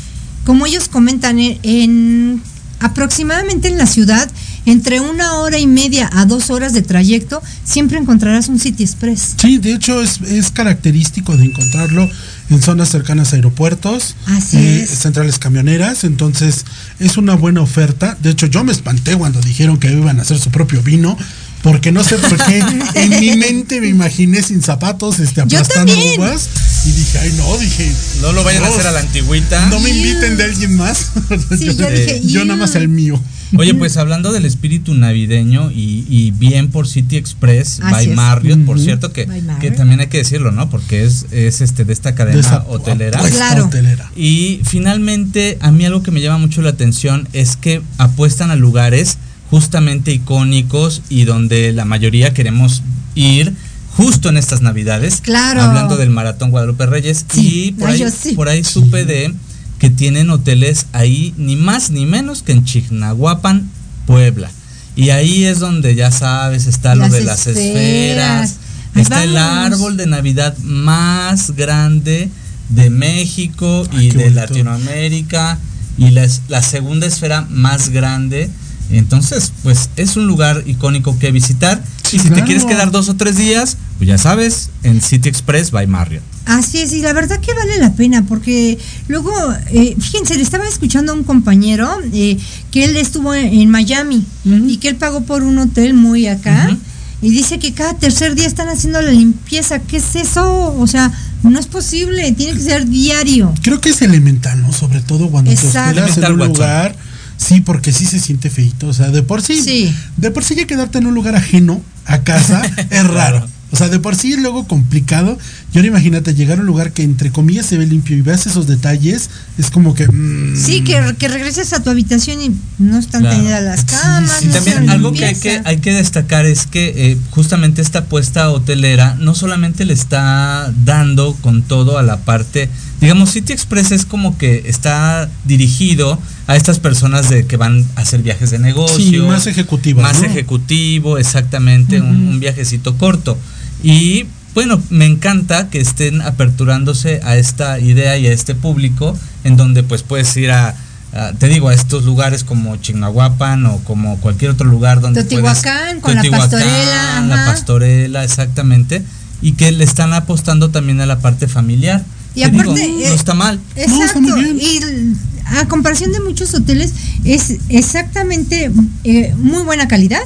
Como 0.45 0.67
ellos 0.67 0.89
comentan, 0.89 1.39
en, 1.39 1.59
en- 1.63 2.43
aproximadamente 2.81 3.69
en 3.69 3.79
la 3.79 3.87
ciudad, 3.87 4.31
entre 4.67 5.01
una 5.01 5.35
hora 5.39 5.59
y 5.59 5.67
media 5.67 6.11
a 6.13 6.25
dos 6.27 6.51
horas 6.51 6.73
de 6.73 6.83
trayecto, 6.83 7.43
siempre 7.65 7.99
encontrarás 7.99 8.49
un 8.49 8.59
City 8.59 8.83
Express. 8.85 9.35
Sí, 9.41 9.59
de 9.59 9.73
hecho 9.75 10.01
es 10.03 10.51
característico 10.53 11.37
de 11.37 11.45
encontrarlo 11.47 12.09
en 12.51 12.63
zonas 12.63 12.89
cercanas 12.89 13.33
a 13.33 13.37
aeropuertos, 13.37 14.15
Así 14.27 14.57
eh, 14.57 14.83
es. 14.83 14.91
centrales 14.91 15.39
camioneras, 15.39 16.05
entonces 16.05 16.65
es 16.99 17.17
una 17.17 17.35
buena 17.35 17.61
oferta. 17.61 18.17
De 18.23 18.31
hecho, 18.31 18.47
yo 18.47 18.63
me 18.65 18.73
espanté 18.73 19.17
cuando 19.17 19.41
dijeron 19.41 19.79
que 19.79 19.93
iban 19.93 20.19
a 20.19 20.23
hacer 20.23 20.39
su 20.39 20.51
propio 20.51 20.83
vino, 20.83 21.17
porque 21.63 21.93
no 21.93 22.05
sé 22.05 22.17
por 22.19 22.37
qué 22.45 22.63
en 22.95 23.21
mi 23.21 23.37
mente 23.37 23.81
me 23.81 23.89
imaginé 23.89 24.43
sin 24.43 24.63
zapatos, 24.63 25.19
este, 25.19 25.41
aplastando 25.41 25.93
uvas 26.17 26.49
y 26.87 26.93
dije, 26.93 27.19
ay 27.19 27.35
no, 27.37 27.57
dije, 27.59 27.93
No 28.21 28.33
lo 28.33 28.45
vayan 28.45 28.65
a 28.65 28.69
hacer 28.69 28.87
a 28.87 28.93
la 28.93 29.01
antigüita. 29.01 29.67
no 29.67 29.81
me 29.81 29.91
inviten 29.91 30.37
de 30.37 30.45
alguien 30.45 30.77
más. 30.77 31.11
Sí, 31.59 31.67
yo, 31.67 31.73
yo 31.79 31.91
dije, 31.91 32.21
yo 32.25 32.41
"Iu". 32.41 32.45
nada 32.47 32.61
más 32.61 32.75
el 32.77 32.89
mío. 32.89 33.21
Oye, 33.57 33.75
pues 33.75 33.97
hablando 33.97 34.33
del 34.33 34.45
espíritu 34.45 34.93
navideño 34.95 35.71
y, 35.71 36.05
y 36.09 36.33
bien 36.33 36.69
por 36.69 36.89
City 36.89 37.17
Express, 37.17 37.79
Así 37.81 37.93
by 37.93 38.09
es. 38.11 38.17
Marriott, 38.17 38.65
por 38.65 38.81
cierto, 38.81 39.13
que, 39.13 39.29
que 39.61 39.71
también 39.71 40.01
hay 40.01 40.09
que 40.09 40.19
decirlo, 40.19 40.51
¿no? 40.51 40.69
Porque 40.69 41.05
es, 41.05 41.27
es 41.31 41.61
este 41.61 41.85
de 41.85 41.93
esta 41.93 42.17
cadena 42.17 42.35
De 42.35 42.41
esa 42.41 42.65
hotelera. 42.69 43.21
Claro. 43.21 43.67
hotelera. 43.67 44.11
Y 44.17 44.61
finalmente, 44.65 45.59
a 45.61 45.71
mí 45.71 45.85
algo 45.87 46.03
que 46.03 46.11
me 46.11 46.21
llama 46.21 46.39
mucho 46.39 46.61
la 46.61 46.71
atención 46.71 47.29
es 47.33 47.57
que 47.57 47.83
apuestan 47.99 48.51
a 48.51 48.57
lugares 48.57 49.16
justamente 49.57 50.13
icónicos 50.13 51.01
y 51.09 51.25
donde 51.25 51.73
la 51.73 51.87
mayoría 51.87 52.35
queremos 52.35 52.83
ir 53.15 53.55
justo 53.97 54.29
en 54.29 54.37
estas 54.37 54.61
navidades. 54.61 55.23
Claro. 55.23 55.63
Hablando 55.63 55.97
del 55.97 56.11
Maratón 56.11 56.51
Guadalupe 56.51 56.85
Reyes. 56.85 57.25
Sí, 57.33 57.69
y 57.69 57.73
por 57.73 57.89
ahí, 57.89 58.05
sí. 58.11 58.35
por 58.35 58.51
ahí 58.51 58.63
supe 58.63 59.07
de 59.07 59.33
que 59.79 59.89
tienen 59.89 60.29
hoteles 60.29 60.89
ahí 60.93 61.33
ni 61.39 61.57
más 61.57 61.89
ni 61.89 62.05
menos 62.05 62.43
que 62.43 62.53
en 62.53 62.67
Chignahuapan, 62.67 63.71
Puebla. 64.07 64.51
Y 64.95 65.09
ahí 65.09 65.45
es 65.45 65.59
donde 65.59 65.95
ya 65.95 66.11
sabes, 66.11 66.67
está 66.67 66.95
lo 66.95 67.09
de 67.09 67.23
las 67.23 67.47
esferas. 67.47 68.57
Está 68.95 69.25
el 69.25 69.39
árbol 69.39 69.97
de 69.97 70.07
Navidad 70.07 70.55
más 70.59 71.53
grande 71.53 72.29
de 72.69 72.91
México 72.91 73.89
Ay, 73.91 74.09
y 74.09 74.11
de 74.11 74.25
bonito. 74.25 74.35
Latinoamérica 74.35 75.59
y 75.97 76.11
la 76.11 76.63
segunda 76.63 77.07
esfera 77.07 77.47
más 77.49 77.89
grande. 77.89 78.51
Entonces, 78.91 79.53
pues 79.63 79.91
es 79.97 80.17
un 80.17 80.27
lugar 80.27 80.63
icónico 80.67 81.19
que 81.19 81.33
visitar. 81.33 81.83
Sí, 82.09 82.17
y 82.17 82.21
si 82.21 82.29
claro. 82.29 82.37
te 82.37 82.47
quieres 82.47 82.65
quedar 82.65 82.91
dos 82.91 83.09
o 83.09 83.17
tres 83.17 83.37
días, 83.37 83.77
pues 83.99 84.09
ya 84.09 84.19
sabes, 84.19 84.71
en 84.85 85.01
City 85.01 85.29
Express 85.29 85.71
by 85.71 85.87
Marriott. 85.87 86.23
Así 86.45 86.79
es, 86.79 86.93
y 86.93 87.03
la 87.03 87.13
verdad 87.13 87.41
que 87.41 87.53
vale 87.55 87.79
la 87.79 87.95
pena, 87.95 88.25
porque 88.29 88.79
luego, 89.09 89.33
eh, 89.73 89.97
fíjense, 89.99 90.37
le 90.37 90.43
estaba 90.43 90.69
escuchando 90.69 91.11
a 91.11 91.15
un 91.17 91.25
compañero 91.25 91.91
eh, 92.13 92.39
que 92.71 92.85
él 92.85 92.97
estuvo 92.97 93.35
en, 93.35 93.47
en 93.47 93.69
Miami 93.71 94.25
y 94.45 94.77
que 94.77 94.89
él 94.91 94.97
pagó 94.97 95.23
por 95.23 95.43
un 95.43 95.59
hotel 95.59 95.95
muy 95.95 96.29
acá. 96.29 96.77
Y 97.23 97.31
dice 97.31 97.59
que 97.59 97.73
cada 97.73 97.95
tercer 97.95 98.35
día 98.35 98.47
están 98.47 98.69
haciendo 98.69 99.01
la 99.01 99.11
limpieza. 99.11 99.79
¿Qué 99.81 99.97
es 99.97 100.15
eso? 100.15 100.77
O 100.79 100.87
sea, 100.87 101.11
no 101.43 101.59
es 101.59 101.67
posible, 101.67 102.31
tiene 102.33 102.53
que 102.53 102.61
ser 102.63 102.87
diario. 102.87 103.53
Creo 103.63 103.81
que 103.81 103.89
es 103.89 104.03
elemental, 104.03 104.61
¿no? 104.61 104.71
Sobre 104.73 105.01
todo 105.01 105.31
cuando 105.31 105.51
te 105.51 105.57
Exacto. 105.57 106.01
hospedas 106.03 106.19
en 106.19 106.25
Elemental, 106.25 106.33
un 106.33 106.41
Watson. 106.41 106.55
lugar. 106.55 106.97
Sí, 107.37 107.61
porque 107.61 107.93
sí 107.93 108.07
se 108.07 108.19
siente 108.19 108.51
feito. 108.51 108.89
O 108.89 108.93
sea, 108.93 109.11
de 109.11 109.23
por 109.23 109.43
sí. 109.43 109.61
Sí. 109.63 109.95
De 110.17 110.31
por 110.31 110.45
sí 110.45 110.55
ya 110.55 110.67
quedarte 110.67 110.99
en 110.99 111.07
un 111.07 111.15
lugar 111.15 111.37
ajeno 111.37 111.81
a 112.07 112.23
casa 112.23 112.63
es 112.91 113.07
raro. 113.07 113.47
O 113.73 113.77
sea, 113.77 113.89
de 113.89 113.99
por 113.99 114.15
sí 114.15 114.33
es 114.33 114.39
luego 114.39 114.67
complicado. 114.69 115.37
Y 115.75 115.79
ahora 115.79 115.89
imagínate 115.89 116.35
llegar 116.35 116.59
a 116.59 116.61
un 116.61 116.67
lugar 116.69 116.93
que 116.93 117.03
entre 117.03 117.31
comillas 117.33 117.67
se 117.67 117.77
ve 117.77 117.85
limpio 117.85 118.17
y 118.17 118.23
veas 118.23 118.47
esos 118.47 118.67
detalles. 118.69 119.29
Es 119.59 119.71
como 119.71 119.93
que. 119.95 120.07
mm, 120.07 120.57
Sí, 120.57 120.83
que, 120.83 121.15
que 121.19 121.27
regreses 121.29 121.73
a 121.73 121.83
tu 121.83 121.91
habitación 121.91 122.41
y 122.41 122.57
no 122.79 122.97
están 122.97 123.23
Claro. 123.23 123.37
tenidas 123.37 123.63
las 123.65 123.85
camas. 123.85 124.39
sí, 124.41 124.47
no 124.47 124.55
también 124.55 124.89
algo 124.89 125.13
que 125.13 125.27
hay, 125.27 125.35
que 125.35 125.61
hay 125.65 125.79
que 125.79 125.93
destacar 125.93 126.47
es 126.47 126.67
que 126.67 127.11
eh, 127.11 127.19
justamente 127.31 127.83
esta 127.83 127.99
apuesta 128.01 128.51
hotelera 128.51 129.17
no 129.19 129.35
solamente 129.35 129.85
le 129.85 129.93
está 129.95 130.73
dando 130.85 131.35
con 131.43 131.63
todo 131.63 131.99
a 131.99 132.03
la 132.05 132.19
parte, 132.19 132.71
digamos, 133.01 133.31
City 133.31 133.53
Express 133.53 133.93
es 133.93 134.07
como 134.07 134.39
que 134.39 134.65
está 134.67 135.29
dirigido 135.45 136.19
a 136.47 136.57
estas 136.57 136.79
personas 136.79 137.29
de 137.29 137.47
que 137.47 137.57
van 137.57 137.85
a 137.97 138.03
hacer 138.03 138.23
viajes 138.23 138.51
de 138.51 138.59
negocio. 138.59 138.99
Sí, 138.99 139.19
más 139.19 139.47
ejecutivas, 139.47 140.03
Más 140.03 140.21
¿no? 140.21 140.27
ejecutivo, 140.27 141.19
exactamente, 141.19 142.01
un, 142.01 142.29
un 142.29 142.41
viajecito 142.41 142.97
corto. 142.97 143.37
Y 143.83 144.27
bueno, 144.55 144.81
me 144.89 145.05
encanta 145.05 145.69
que 145.69 145.81
estén 145.81 146.23
aperturándose 146.23 147.21
a 147.25 147.37
esta 147.37 147.79
idea 147.79 148.17
y 148.17 148.27
a 148.27 148.33
este 148.33 148.55
público, 148.55 149.15
en 149.45 149.59
donde 149.59 149.83
pues 149.83 150.03
puedes 150.03 150.35
ir 150.39 150.51
a, 150.51 150.75
a, 151.13 151.33
te 151.35 151.49
digo, 151.49 151.69
a 151.69 151.75
estos 151.75 152.05
lugares 152.05 152.43
como 152.43 152.75
Chignahuapan 152.77 153.67
o 153.67 153.79
como 153.85 154.19
cualquier 154.19 154.53
otro 154.53 154.67
lugar 154.67 155.03
donde 155.03 155.25
Teotihuacán, 155.25 156.01
puedes, 156.01 156.03
con 156.03 156.15
la 156.15 156.23
Teotihuacán, 156.23 156.51
pastorela, 156.51 157.21
la 157.27 157.45
pastorela, 157.45 158.25
exactamente, 158.25 159.03
y 159.43 159.53
que 159.53 159.71
le 159.73 159.85
están 159.85 160.15
apostando 160.15 160.71
también 160.71 161.03
a 161.03 161.07
la 161.07 161.19
parte 161.19 161.49
familiar. 161.49 162.03
Y 162.37 162.45
digo, 162.45 162.61
aparte, 162.61 162.85
eh, 162.85 163.09
no 163.09 163.15
está 163.15 163.35
mal. 163.35 163.61
No, 163.89 164.05
está 164.05 164.21
muy 164.21 164.31
Exacto. 164.31 164.37
bien. 164.37 164.59
y 164.61 165.57
a 165.59 165.67
comparación 165.69 166.13
de 166.13 166.21
muchos 166.21 166.55
hoteles, 166.55 166.93
es 167.25 167.57
exactamente 167.69 168.71
eh, 169.05 169.35
muy 169.39 169.63
buena 169.63 169.89
calidad 169.89 170.21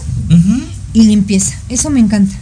y 0.92 1.04
limpieza. 1.04 1.54
Eso 1.68 1.88
me 1.90 2.00
encanta. 2.00 2.34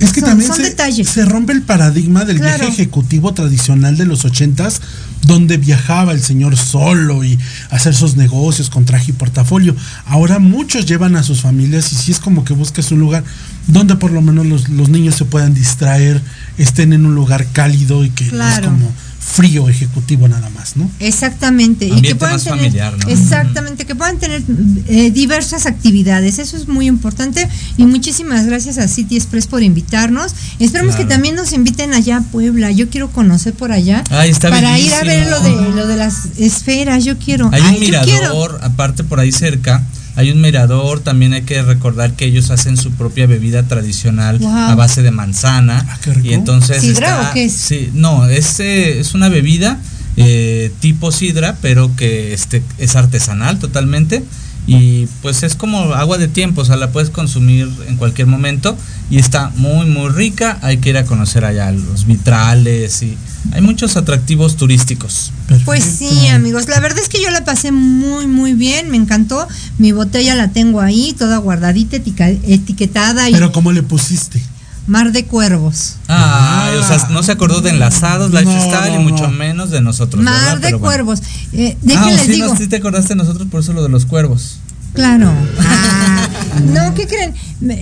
Es 0.00 0.12
que 0.12 0.20
Son- 0.20 0.28
también 0.30 0.48
son 0.48 0.56
se, 0.58 0.62
detalles. 0.62 1.08
se 1.08 1.24
rompe 1.24 1.52
el 1.52 1.62
paradigma 1.62 2.24
del 2.24 2.38
Claro. 2.38 2.58
viaje 2.58 2.72
ejecutivo 2.72 3.34
tradicional 3.34 3.96
de 3.96 4.06
los 4.06 4.24
ochentas, 4.24 4.80
donde 5.24 5.56
viajaba 5.56 6.12
el 6.12 6.22
señor 6.22 6.56
solo 6.56 7.24
y 7.24 7.38
hacer 7.70 7.94
sus 7.94 8.16
negocios 8.16 8.70
con 8.70 8.84
traje 8.84 9.10
y 9.10 9.14
portafolio. 9.14 9.74
Ahora 10.06 10.38
muchos 10.38 10.86
llevan 10.86 11.16
a 11.16 11.22
sus 11.24 11.40
familias 11.40 11.92
y 11.92 11.96
sí 11.96 12.12
es 12.12 12.20
como 12.20 12.44
que 12.44 12.52
buscas 12.54 12.92
un 12.92 13.00
lugar 13.00 13.24
donde 13.66 13.96
por 13.96 14.12
lo 14.12 14.22
menos 14.22 14.46
los, 14.46 14.68
los 14.68 14.88
niños 14.88 15.16
se 15.16 15.24
puedan 15.24 15.52
distraer, 15.54 16.22
estén 16.58 16.92
en 16.92 17.04
un 17.04 17.14
lugar 17.14 17.46
cálido 17.52 18.04
y 18.04 18.10
que 18.10 18.24
no 18.26 18.30
es 18.30 18.34
Claro. 18.54 18.68
como 18.70 18.92
frío 19.30 19.68
ejecutivo 19.68 20.26
nada 20.26 20.48
más, 20.50 20.76
¿no? 20.76 20.90
Exactamente. 21.00 21.86
y 21.86 21.90
Ambiente 21.90 22.08
que 22.08 22.14
puedan 22.16 22.34
más 22.34 22.44
tener, 22.44 22.58
familiar, 22.58 22.96
¿no? 22.98 23.08
Exactamente, 23.08 23.84
que 23.84 23.94
puedan 23.94 24.18
tener 24.18 24.42
eh, 24.88 25.10
diversas 25.10 25.66
actividades. 25.66 26.38
Eso 26.38 26.56
es 26.56 26.66
muy 26.66 26.86
importante. 26.86 27.48
Y 27.76 27.84
muchísimas 27.84 28.46
gracias 28.46 28.78
a 28.78 28.88
City 28.88 29.16
Express 29.16 29.46
por 29.46 29.62
invitarnos. 29.62 30.32
Esperemos 30.58 30.94
Claro. 30.96 31.08
que 31.08 31.14
también 31.14 31.34
nos 31.34 31.52
inviten 31.52 31.92
allá 31.94 32.18
a 32.18 32.20
Puebla. 32.22 32.70
Yo 32.70 32.88
quiero 32.88 33.10
conocer 33.10 33.52
por 33.52 33.70
allá. 33.70 34.02
Ay, 34.10 34.30
está 34.30 34.50
para 34.50 34.78
ir 34.78 34.92
a 34.94 35.02
ver 35.04 35.28
lo 35.28 35.40
de, 35.40 35.70
lo 35.74 35.86
de 35.86 35.96
las 35.96 36.26
esferas. 36.38 37.04
Yo 37.04 37.18
quiero. 37.18 37.50
Hay 37.52 37.62
Ay, 37.62 37.74
un 37.74 37.80
mirador, 37.80 38.58
aparte 38.62 39.04
por 39.04 39.20
ahí 39.20 39.30
cerca, 39.30 39.84
hay 40.18 40.30
un 40.32 40.40
mirador, 40.40 41.00
también 41.00 41.32
hay 41.32 41.42
que 41.42 41.62
recordar 41.62 42.12
que 42.14 42.24
ellos 42.26 42.50
hacen 42.50 42.76
su 42.76 42.90
propia 42.92 43.26
bebida 43.26 43.62
tradicional 43.62 44.38
Wow. 44.38 44.50
a 44.50 44.74
base 44.74 45.02
de 45.02 45.10
manzana. 45.12 45.86
Ah, 45.88 45.98
qué 46.02 46.12
rico. 46.12 46.28
Y 46.28 46.32
entonces 46.34 46.82
¿Sidra 46.82 47.08
está- 47.20 47.30
o 47.30 47.32
qué 47.34 47.44
es? 47.44 47.52
Sí, 47.54 47.90
no, 47.94 48.26
es, 48.26 48.58
eh, 48.60 48.98
es 49.00 49.14
una 49.14 49.28
bebida 49.28 49.78
eh, 50.16 50.72
tipo 50.80 51.12
sidra, 51.12 51.56
pero 51.62 51.94
que 51.94 52.34
este, 52.34 52.62
es 52.78 52.96
artesanal 52.96 53.60
totalmente. 53.60 54.24
Y 54.68 55.08
pues 55.22 55.42
es 55.44 55.54
como 55.54 55.78
agua 55.94 56.18
de 56.18 56.28
tiempo, 56.28 56.60
o 56.60 56.64
sea, 56.64 56.76
la 56.76 56.92
puedes 56.92 57.08
consumir 57.08 57.70
en 57.86 57.96
cualquier 57.96 58.26
momento 58.26 58.76
y 59.10 59.18
está 59.18 59.50
muy, 59.56 59.86
muy 59.86 60.10
rica. 60.10 60.58
Hay 60.60 60.76
que 60.76 60.90
ir 60.90 60.98
a 60.98 61.06
conocer 61.06 61.46
allá 61.46 61.72
los 61.72 62.04
vitrales 62.04 63.02
y 63.02 63.16
hay 63.52 63.62
muchos 63.62 63.96
atractivos 63.96 64.56
turísticos. 64.56 65.32
Pues 65.64 65.82
sí, 65.84 66.28
amigos, 66.28 66.68
la 66.68 66.80
verdad 66.80 66.98
es 66.98 67.08
que 67.08 67.22
yo 67.22 67.30
la 67.30 67.46
pasé 67.46 67.72
muy, 67.72 68.26
muy 68.26 68.52
bien, 68.52 68.90
me 68.90 68.98
encantó. 68.98 69.48
Mi 69.78 69.92
botella 69.92 70.34
la 70.34 70.48
tengo 70.48 70.82
ahí, 70.82 71.14
toda 71.18 71.38
guardadita, 71.38 71.96
etiquetada 71.96 73.30
y 73.30 73.32
Pero 73.32 73.52
¿cómo 73.52 73.72
le 73.72 73.82
pusiste? 73.82 74.42
Mar 74.88 75.12
de 75.12 75.24
cuervos. 75.24 75.94
Ah, 76.08 76.70
o 76.80 76.82
sea, 76.86 77.08
no 77.10 77.22
se 77.22 77.30
acordó 77.32 77.60
de 77.60 77.70
enlazados, 77.70 78.32
lifestyle 78.32 78.94
no, 78.94 79.00
y 79.00 79.04
mucho 79.04 79.28
no. 79.28 79.30
menos 79.34 79.70
de 79.70 79.80
nosotros. 79.80 80.22
Mar 80.24 80.34
¿verdad? 80.34 80.54
de 80.56 80.60
Pero 80.62 80.78
bueno. 80.80 80.90
cuervos. 81.04 81.22
Eh, 81.52 81.76
Ah, 81.76 81.80
déjenles 81.82 82.20
sí, 82.22 82.32
digo. 82.32 82.56
sí 82.56 82.66
te 82.66 82.76
acordaste 82.76 83.10
de 83.10 83.16
nosotros 83.16 83.46
por 83.50 83.60
eso 83.60 83.72
lo 83.72 83.82
de 83.82 83.88
los 83.88 84.04
cuervos. 84.06 84.58
Claro. 84.94 85.30
Ah, 85.60 86.28
no, 86.64 86.94
¿qué 86.94 87.06
creen? 87.06 87.34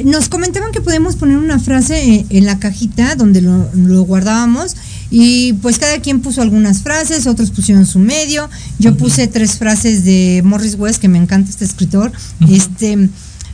Nos 0.04 0.28
comentaban 0.28 0.72
que 0.72 0.80
podemos 0.80 1.16
poner 1.16 1.38
una 1.38 1.58
frase 1.58 2.14
eh, 2.14 2.26
en 2.30 2.44
la 2.44 2.58
cajita 2.58 3.14
donde 3.14 3.40
lo, 3.40 3.70
lo 3.74 4.02
guardábamos 4.02 4.74
y 5.10 5.52
pues 5.54 5.78
cada 5.78 6.00
quien 6.00 6.20
puso 6.20 6.42
algunas 6.42 6.82
frases, 6.82 7.26
otros 7.28 7.50
pusieron 7.52 7.86
su 7.86 8.00
medio. 8.00 8.50
Yo 8.80 8.96
puse 8.96 9.28
tres 9.28 9.56
frases 9.56 10.04
de 10.04 10.42
Morris 10.44 10.74
West, 10.76 11.00
que 11.00 11.08
me 11.08 11.18
encanta 11.18 11.48
este 11.48 11.64
escritor, 11.64 12.10
este 12.50 13.08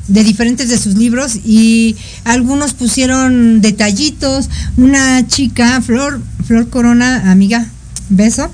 de 0.08 0.24
diferentes 0.24 0.68
de 0.68 0.78
sus 0.78 0.96
libros 0.96 1.36
y 1.44 1.96
algunos 2.24 2.74
pusieron 2.74 3.60
detallitos. 3.60 4.48
Una 4.76 5.26
chica, 5.26 5.80
Flor, 5.80 6.20
Flor 6.46 6.68
Corona, 6.68 7.30
amiga, 7.30 7.66
beso. 8.08 8.50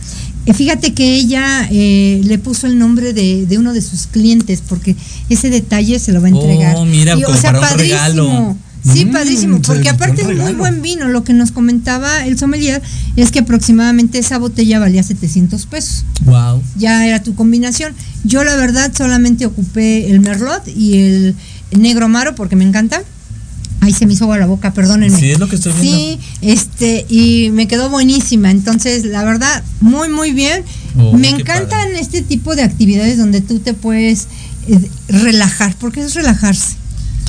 eh, 0.46 0.54
Fíjate 0.54 0.92
que 0.94 1.16
ella 1.16 1.66
eh, 1.70 2.20
le 2.24 2.38
puso 2.38 2.66
el 2.66 2.78
nombre 2.78 3.12
de, 3.12 3.46
de 3.46 3.58
uno 3.58 3.72
de 3.72 3.82
sus 3.82 4.06
clientes 4.06 4.62
porque 4.66 4.94
ese 5.28 5.50
detalle 5.50 5.98
se 5.98 6.12
lo 6.12 6.20
va 6.20 6.28
a 6.28 6.30
entregar. 6.30 6.76
Oh, 6.76 6.84
mira, 6.84 7.14
como 7.14 7.40
para 7.40 7.72
un 7.72 7.78
regalo. 7.78 8.56
Sí, 8.92 9.04
Mm, 9.06 9.12
padrísimo, 9.12 9.62
porque 9.62 9.88
aparte 9.88 10.22
es 10.22 10.36
muy 10.36 10.52
buen 10.54 10.82
vino. 10.82 11.08
Lo 11.08 11.24
que 11.24 11.32
nos 11.32 11.50
comentaba 11.52 12.24
el 12.26 12.38
sommelier 12.38 12.80
es 13.16 13.30
que 13.30 13.40
aproximadamente 13.40 14.18
esa 14.18 14.38
botella 14.38 14.78
valía 14.78 15.02
700 15.02 15.66
pesos 15.66 16.04
Wow. 16.24 16.62
ya 16.76 17.06
era 17.06 17.22
tu 17.22 17.34
combinación. 17.34 17.94
Yo 18.24 18.44
la 18.44 18.56
verdad 18.56 18.92
solamente 18.96 19.46
ocupé 19.46 20.10
el 20.10 20.20
merlot 20.20 20.66
y 20.68 20.98
el 20.98 21.34
negro 21.76 22.06
amaro 22.06 22.34
porque 22.34 22.56
me 22.56 22.64
encanta. 22.64 23.02
Ay, 23.80 23.92
se 23.92 24.06
me 24.06 24.12
hizo 24.14 24.24
agua 24.24 24.38
la 24.38 24.46
boca, 24.46 24.72
perdónenme. 24.74 25.16
Sí, 25.16 25.30
es 25.30 25.38
lo 25.38 25.48
que 25.48 25.54
estoy 25.54 25.72
viendo. 25.80 25.92
Sí, 25.98 26.18
este, 26.42 27.06
y 27.08 27.50
me 27.52 27.68
quedó 27.68 27.88
buenísima. 27.90 28.50
Entonces, 28.50 29.04
la 29.04 29.22
verdad, 29.22 29.62
muy, 29.80 30.08
muy 30.08 30.32
bien. 30.32 30.64
Oh, 30.98 31.16
me 31.16 31.28
encantan 31.28 31.94
este 31.94 32.22
tipo 32.22 32.56
de 32.56 32.62
actividades 32.62 33.18
donde 33.18 33.40
tú 33.40 33.60
te 33.60 33.74
puedes 33.74 34.26
eh, 34.66 34.80
relajar, 35.08 35.76
porque 35.78 36.00
eso 36.00 36.08
es 36.08 36.14
relajarse. 36.16 36.74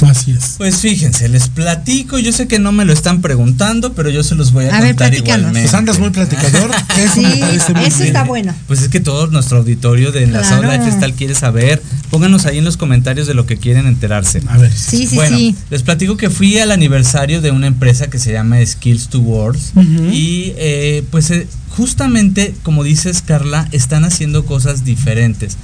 Así 0.01 0.31
es. 0.31 0.55
Pues 0.57 0.77
fíjense, 0.77 1.27
les 1.29 1.49
platico, 1.49 2.19
yo 2.19 2.31
sé 2.31 2.47
que 2.47 2.59
no 2.59 2.71
me 2.71 2.85
lo 2.85 2.93
están 2.93 3.21
preguntando, 3.21 3.93
pero 3.93 4.09
yo 4.09 4.23
se 4.23 4.35
los 4.35 4.51
voy 4.53 4.65
a, 4.65 4.77
A 4.77 4.81
ver, 4.81 4.89
contar 4.91 5.09
platícanos. 5.09 5.39
igualmente. 5.39 5.61
Pues 5.61 5.73
andas 5.73 5.99
muy 5.99 6.09
platicador. 6.11 6.71
Eso 6.97 7.13
Sí, 7.15 7.21
me 7.21 7.35
parece 7.37 7.73
muy 7.73 7.85
eso 7.85 7.97
bien. 7.97 8.07
está 8.07 8.23
bueno. 8.23 8.55
Pues 8.67 8.81
es 8.81 8.89
que 8.89 8.99
todo 8.99 9.27
nuestro 9.27 9.57
auditorio 9.59 10.11
de 10.11 10.23
Enlazado 10.23 10.61
Claro. 10.63 10.83
Lifestyle 10.83 11.13
quiere 11.13 11.35
saber. 11.35 11.81
Pónganos 12.09 12.45
ahí 12.45 12.57
en 12.59 12.65
los 12.65 12.77
comentarios 12.77 13.27
de 13.27 13.33
lo 13.33 13.45
que 13.45 13.57
quieren 13.57 13.87
enterarse. 13.87 14.41
A 14.47 14.57
ver. 14.57 14.71
Sí, 14.73 15.07
sí, 15.07 15.15
bueno, 15.15 15.37
sí. 15.37 15.55
les 15.69 15.83
platico 15.83 16.17
que 16.17 16.29
fui 16.29 16.57
al 16.59 16.71
aniversario 16.71 17.41
de 17.41 17.51
una 17.51 17.67
empresa 17.67 18.09
que 18.09 18.19
se 18.19 18.31
llama 18.31 18.57
Skills 18.65 19.09
to 19.09 19.19
Words 19.19 19.73
y 20.11 20.53
eh, 20.57 21.03
pues 21.11 21.29
eh, 21.31 21.47
justamente 21.69 22.53
como 22.63 22.83
dices 22.83 23.21
Carla 23.25 23.67
están 23.71 24.03
haciendo 24.05 24.45
cosas 24.45 24.83
diferentes 24.83 25.57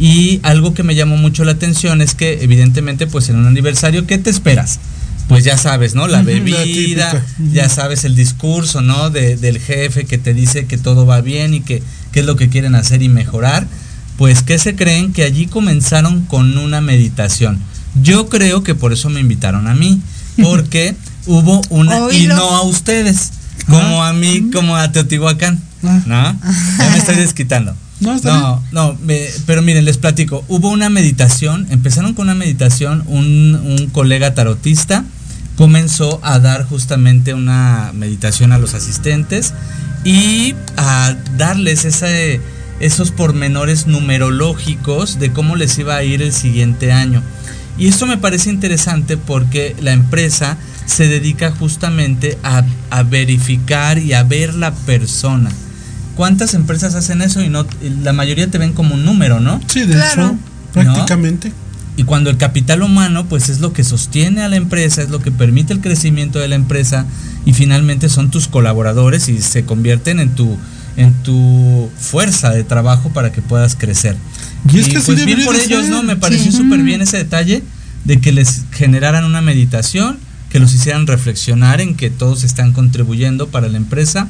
y 0.00 0.40
algo 0.42 0.74
que 0.74 0.82
me 0.82 0.94
llamó 0.96 1.16
mucho 1.16 1.44
la 1.44 1.52
atención 1.52 2.00
es 2.00 2.14
que 2.14 2.42
evidentemente 2.42 3.06
pues 3.06 3.28
en 3.28 3.36
un 3.36 3.46
aniversario 3.46 4.06
¿qué 4.06 4.18
te 4.18 4.30
esperas? 4.30 4.78
Pues 5.28 5.44
ya 5.44 5.56
sabes, 5.56 5.94
¿no? 5.94 6.08
La 6.08 6.22
bebida, 6.22 7.12
ya 7.52 7.68
sabes 7.68 8.02
el 8.04 8.16
discurso, 8.16 8.80
¿no? 8.80 9.10
De- 9.10 9.36
del 9.36 9.60
jefe 9.60 10.04
que 10.04 10.18
te 10.18 10.34
dice 10.34 10.64
que 10.66 10.76
todo 10.78 11.06
va 11.06 11.20
bien 11.20 11.54
y 11.54 11.60
que 11.60 11.82
qué 12.10 12.20
es 12.20 12.26
lo 12.26 12.34
que 12.34 12.48
quieren 12.48 12.74
hacer 12.74 13.00
y 13.02 13.08
mejorar. 13.08 13.68
Pues, 14.16 14.42
¿qué 14.42 14.58
se 14.58 14.74
creen? 14.74 15.12
Que 15.12 15.22
allí 15.22 15.46
comenzaron 15.46 16.22
con 16.22 16.58
una 16.58 16.80
meditación. 16.80 17.60
Yo 18.02 18.28
creo 18.28 18.64
que 18.64 18.74
por 18.74 18.92
eso 18.92 19.08
me 19.08 19.20
invitaron 19.20 19.68
a 19.68 19.74
mí, 19.74 20.00
porque 20.42 20.96
hubo 21.26 21.60
una, 21.70 22.12
y 22.12 22.26
no 22.26 22.50
a 22.56 22.62
ustedes, 22.62 23.30
como 23.68 24.02
a 24.02 24.12
mí, 24.12 24.50
como 24.52 24.74
a 24.76 24.90
Teotihuacán, 24.90 25.60
Ah. 25.84 26.02
¿no? 26.06 26.38
Ya 26.78 26.90
me 26.90 26.98
estoy 26.98 27.14
desquitando. 27.16 27.74
No, 28.00 28.14
está 28.14 28.32
No, 28.38 28.62
no, 28.72 28.98
me- 29.02 29.26
pero 29.46 29.62
miren, 29.62 29.84
les 29.84 29.98
platico. 29.98 30.44
Hubo 30.48 30.68
una 30.70 30.88
meditación, 30.88 31.66
empezaron 31.70 32.14
con 32.14 32.26
una 32.26 32.34
meditación, 32.34 33.04
un, 33.06 33.54
un 33.64 33.86
colega 33.90 34.34
tarotista 34.34 35.04
comenzó 35.56 36.20
a 36.22 36.38
dar 36.38 36.64
justamente 36.64 37.34
una 37.34 37.90
meditación 37.94 38.52
a 38.52 38.58
los 38.58 38.72
asistentes 38.72 39.52
y 40.04 40.54
a 40.78 41.14
darles 41.36 41.84
ese, 41.84 42.40
esos 42.80 43.10
pormenores 43.10 43.86
numerológicos 43.86 45.18
de 45.18 45.32
cómo 45.32 45.56
les 45.56 45.78
iba 45.78 45.96
a 45.96 46.02
ir 46.02 46.22
el 46.22 46.32
siguiente 46.32 46.92
año. 46.92 47.22
Y 47.76 47.88
esto 47.88 48.06
me 48.06 48.16
parece 48.16 48.48
interesante 48.50 49.16
porque 49.18 49.76
la 49.82 49.92
empresa 49.92 50.56
se 50.86 51.08
dedica 51.08 51.50
justamente 51.50 52.38
a, 52.42 52.64
a 52.90 53.02
verificar 53.02 53.98
y 53.98 54.12
a 54.14 54.22
ver 54.22 54.54
la 54.54 54.72
persona. 54.72 55.50
¿Cuántas 56.20 56.52
empresas 56.52 56.94
hacen 56.96 57.22
eso 57.22 57.40
y 57.42 57.48
no 57.48 57.64
la 58.02 58.12
mayoría 58.12 58.46
te 58.50 58.58
ven 58.58 58.74
como 58.74 58.94
un 58.94 59.06
número, 59.06 59.40
¿no? 59.40 59.58
Sí, 59.68 59.80
de 59.86 59.94
Claro. 59.94 60.26
hecho, 60.26 60.36
prácticamente. 60.74 61.50
Y 61.96 62.02
cuando 62.04 62.28
el 62.28 62.36
capital 62.36 62.82
humano, 62.82 63.24
pues 63.24 63.48
es 63.48 63.60
lo 63.60 63.72
que 63.72 63.84
sostiene 63.84 64.42
a 64.42 64.50
la 64.50 64.56
empresa, 64.56 65.00
es 65.00 65.08
lo 65.08 65.20
que 65.20 65.30
permite 65.32 65.72
el 65.72 65.80
crecimiento 65.80 66.38
de 66.38 66.48
la 66.48 66.56
empresa 66.56 67.06
y 67.46 67.54
finalmente 67.54 68.10
son 68.10 68.30
tus 68.30 68.48
colaboradores 68.48 69.30
y 69.30 69.40
se 69.40 69.64
convierten 69.64 70.20
en 70.20 70.34
tu 70.34 70.58
en 70.98 71.14
tu 71.22 71.88
fuerza 71.98 72.50
de 72.50 72.64
trabajo 72.64 73.08
para 73.14 73.32
que 73.32 73.40
puedas 73.40 73.74
crecer. 73.74 74.14
Y 74.70 74.78
es 74.78 74.88
que 74.88 75.00
pues 75.00 75.24
bien 75.24 75.42
por 75.46 75.56
de 75.56 75.64
ellos, 75.64 75.84
ser. 75.84 75.90
¿no? 75.90 76.02
Me 76.02 76.16
pareció 76.16 76.52
Sí. 76.52 76.58
súper 76.58 76.80
bien 76.82 77.00
ese 77.00 77.16
detalle 77.16 77.62
de 78.04 78.20
que 78.20 78.30
les 78.32 78.64
generaran 78.72 79.24
una 79.24 79.40
meditación, 79.40 80.18
que 80.50 80.60
los 80.60 80.74
hicieran 80.74 81.06
reflexionar 81.06 81.80
en 81.80 81.94
que 81.94 82.10
todos 82.10 82.44
están 82.44 82.72
contribuyendo 82.72 83.48
para 83.48 83.68
la 83.68 83.78
empresa 83.78 84.28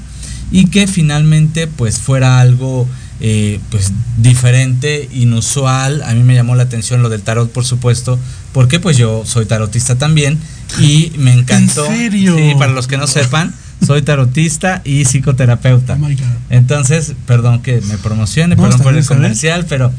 y 0.53 0.67
que 0.67 0.87
finalmente 0.87 1.67
pues 1.67 1.99
fuera 1.99 2.41
algo 2.41 2.87
eh, 3.21 3.61
pues 3.71 3.93
diferente, 4.17 5.09
inusual. 5.13 6.03
A 6.03 6.15
mí 6.15 6.23
me 6.23 6.35
llamó 6.35 6.55
la 6.55 6.63
atención 6.65 7.03
lo 7.03 7.09
del 7.09 7.23
tarot, 7.23 7.51
por 7.53 7.65
supuesto, 7.65 8.19
porque 8.53 8.81
pues 8.81 8.97
yo 8.97 9.23
soy 9.27 9.47
tarotista 9.47 9.97
también 9.97 10.39
y 10.81 11.13
me 11.19 11.33
encantó. 11.33 11.87
¿En 11.87 11.97
serio? 11.97 12.37
Sí, 12.37 12.55
para 12.59 12.73
los 12.73 12.87
que 12.87 12.97
no 12.97 13.07
sepan, 13.07 13.55
soy 13.87 14.03
tarotista 14.03 14.81
y 14.85 15.05
psicoterapeuta. 15.05 15.95
Oh 15.95 15.99
my 15.99 16.15
God. 16.15 16.25
Entonces, 16.51 17.13
perdón 17.27 17.63
que 17.63 17.81
me 17.83 17.99
promocione, 17.99 18.57
No, 18.57 18.63
perdón 18.63 18.81
por 18.81 18.97
el 18.97 19.05
comercial, 19.05 19.67
pero 19.69 19.93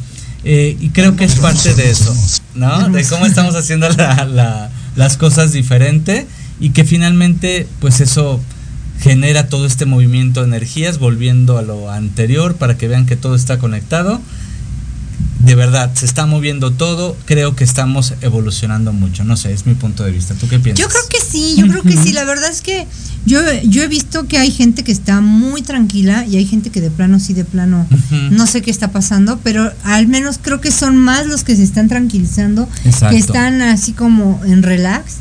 eh, 0.43 0.75
y 0.79 0.89
creo 0.89 1.15
que 1.15 1.25
es 1.25 1.35
parte 1.35 1.75
de 1.75 1.91
eso, 1.91 2.15
¿no? 2.55 2.89
De 2.89 3.03
cómo 3.05 3.25
estamos 3.27 3.55
haciendo 3.55 3.87
la- 3.89 4.25
la- 4.25 4.69
las 4.95 5.15
cosas 5.17 5.53
diferente 5.53 6.25
y 6.59 6.71
que 6.71 6.83
finalmente, 6.83 7.67
pues 7.79 8.01
eso 8.01 8.41
genera 9.01 9.49
todo 9.49 9.65
este 9.65 9.85
movimiento 9.85 10.41
de 10.41 10.47
energías, 10.47 10.99
volviendo 10.99 11.57
a 11.57 11.61
lo 11.63 11.89
anterior 11.91 12.55
para 12.55 12.77
que 12.77 12.87
vean 12.87 13.05
que 13.05 13.15
todo 13.15 13.35
está 13.35 13.57
conectado. 13.57 14.21
de 15.39 15.55
verdad, 15.55 15.89
se 15.95 16.05
está 16.05 16.27
moviendo 16.27 16.69
todo. 16.71 17.17
Creo 17.25 17.55
que 17.55 17.63
estamos 17.63 18.13
evolucionando 18.21 18.93
mucho. 18.93 19.23
No 19.23 19.35
sé, 19.35 19.51
es 19.51 19.65
mi 19.65 19.73
punto 19.73 20.03
de 20.03 20.11
vista. 20.11 20.35
¿Tú 20.35 20.47
qué 20.47 20.59
piensas? 20.59 20.85
Yo 20.85 20.87
creo 20.87 21.01
que 21.09 21.17
sí, 21.19 21.55
yo 21.57 21.67
creo 21.67 21.81
que 21.81 21.97
sí. 21.97 22.13
La 22.13 22.25
verdad 22.25 22.51
es 22.51 22.61
que 22.61 22.85
yo, 23.25 23.39
yo 23.63 23.81
he 23.81 23.87
visto 23.87 24.27
que 24.27 24.37
hay 24.37 24.51
gente 24.51 24.83
que 24.83 24.91
está 24.91 25.19
muy 25.19 25.63
tranquila 25.63 26.25
y 26.27 26.37
hay 26.37 26.45
gente 26.45 26.69
que 26.69 26.79
de 26.79 26.91
plano 26.91 27.19
sí, 27.19 27.33
de 27.33 27.43
plano 27.43 27.87
no 28.29 28.45
sé 28.45 28.61
qué 28.61 28.69
está 28.69 28.91
pasando, 28.91 29.39
pero 29.43 29.71
al 29.83 30.07
menos 30.07 30.37
creo 30.39 30.61
que 30.61 30.69
son 30.69 30.95
más 30.95 31.25
los 31.25 31.43
que 31.43 31.55
se 31.55 31.63
están 31.63 31.87
tranquilizando, 31.87 32.69
Exacto. 32.85 33.15
que 33.15 33.17
están 33.19 33.63
así 33.63 33.93
como 33.93 34.41
en 34.45 34.61
relax. 34.61 35.15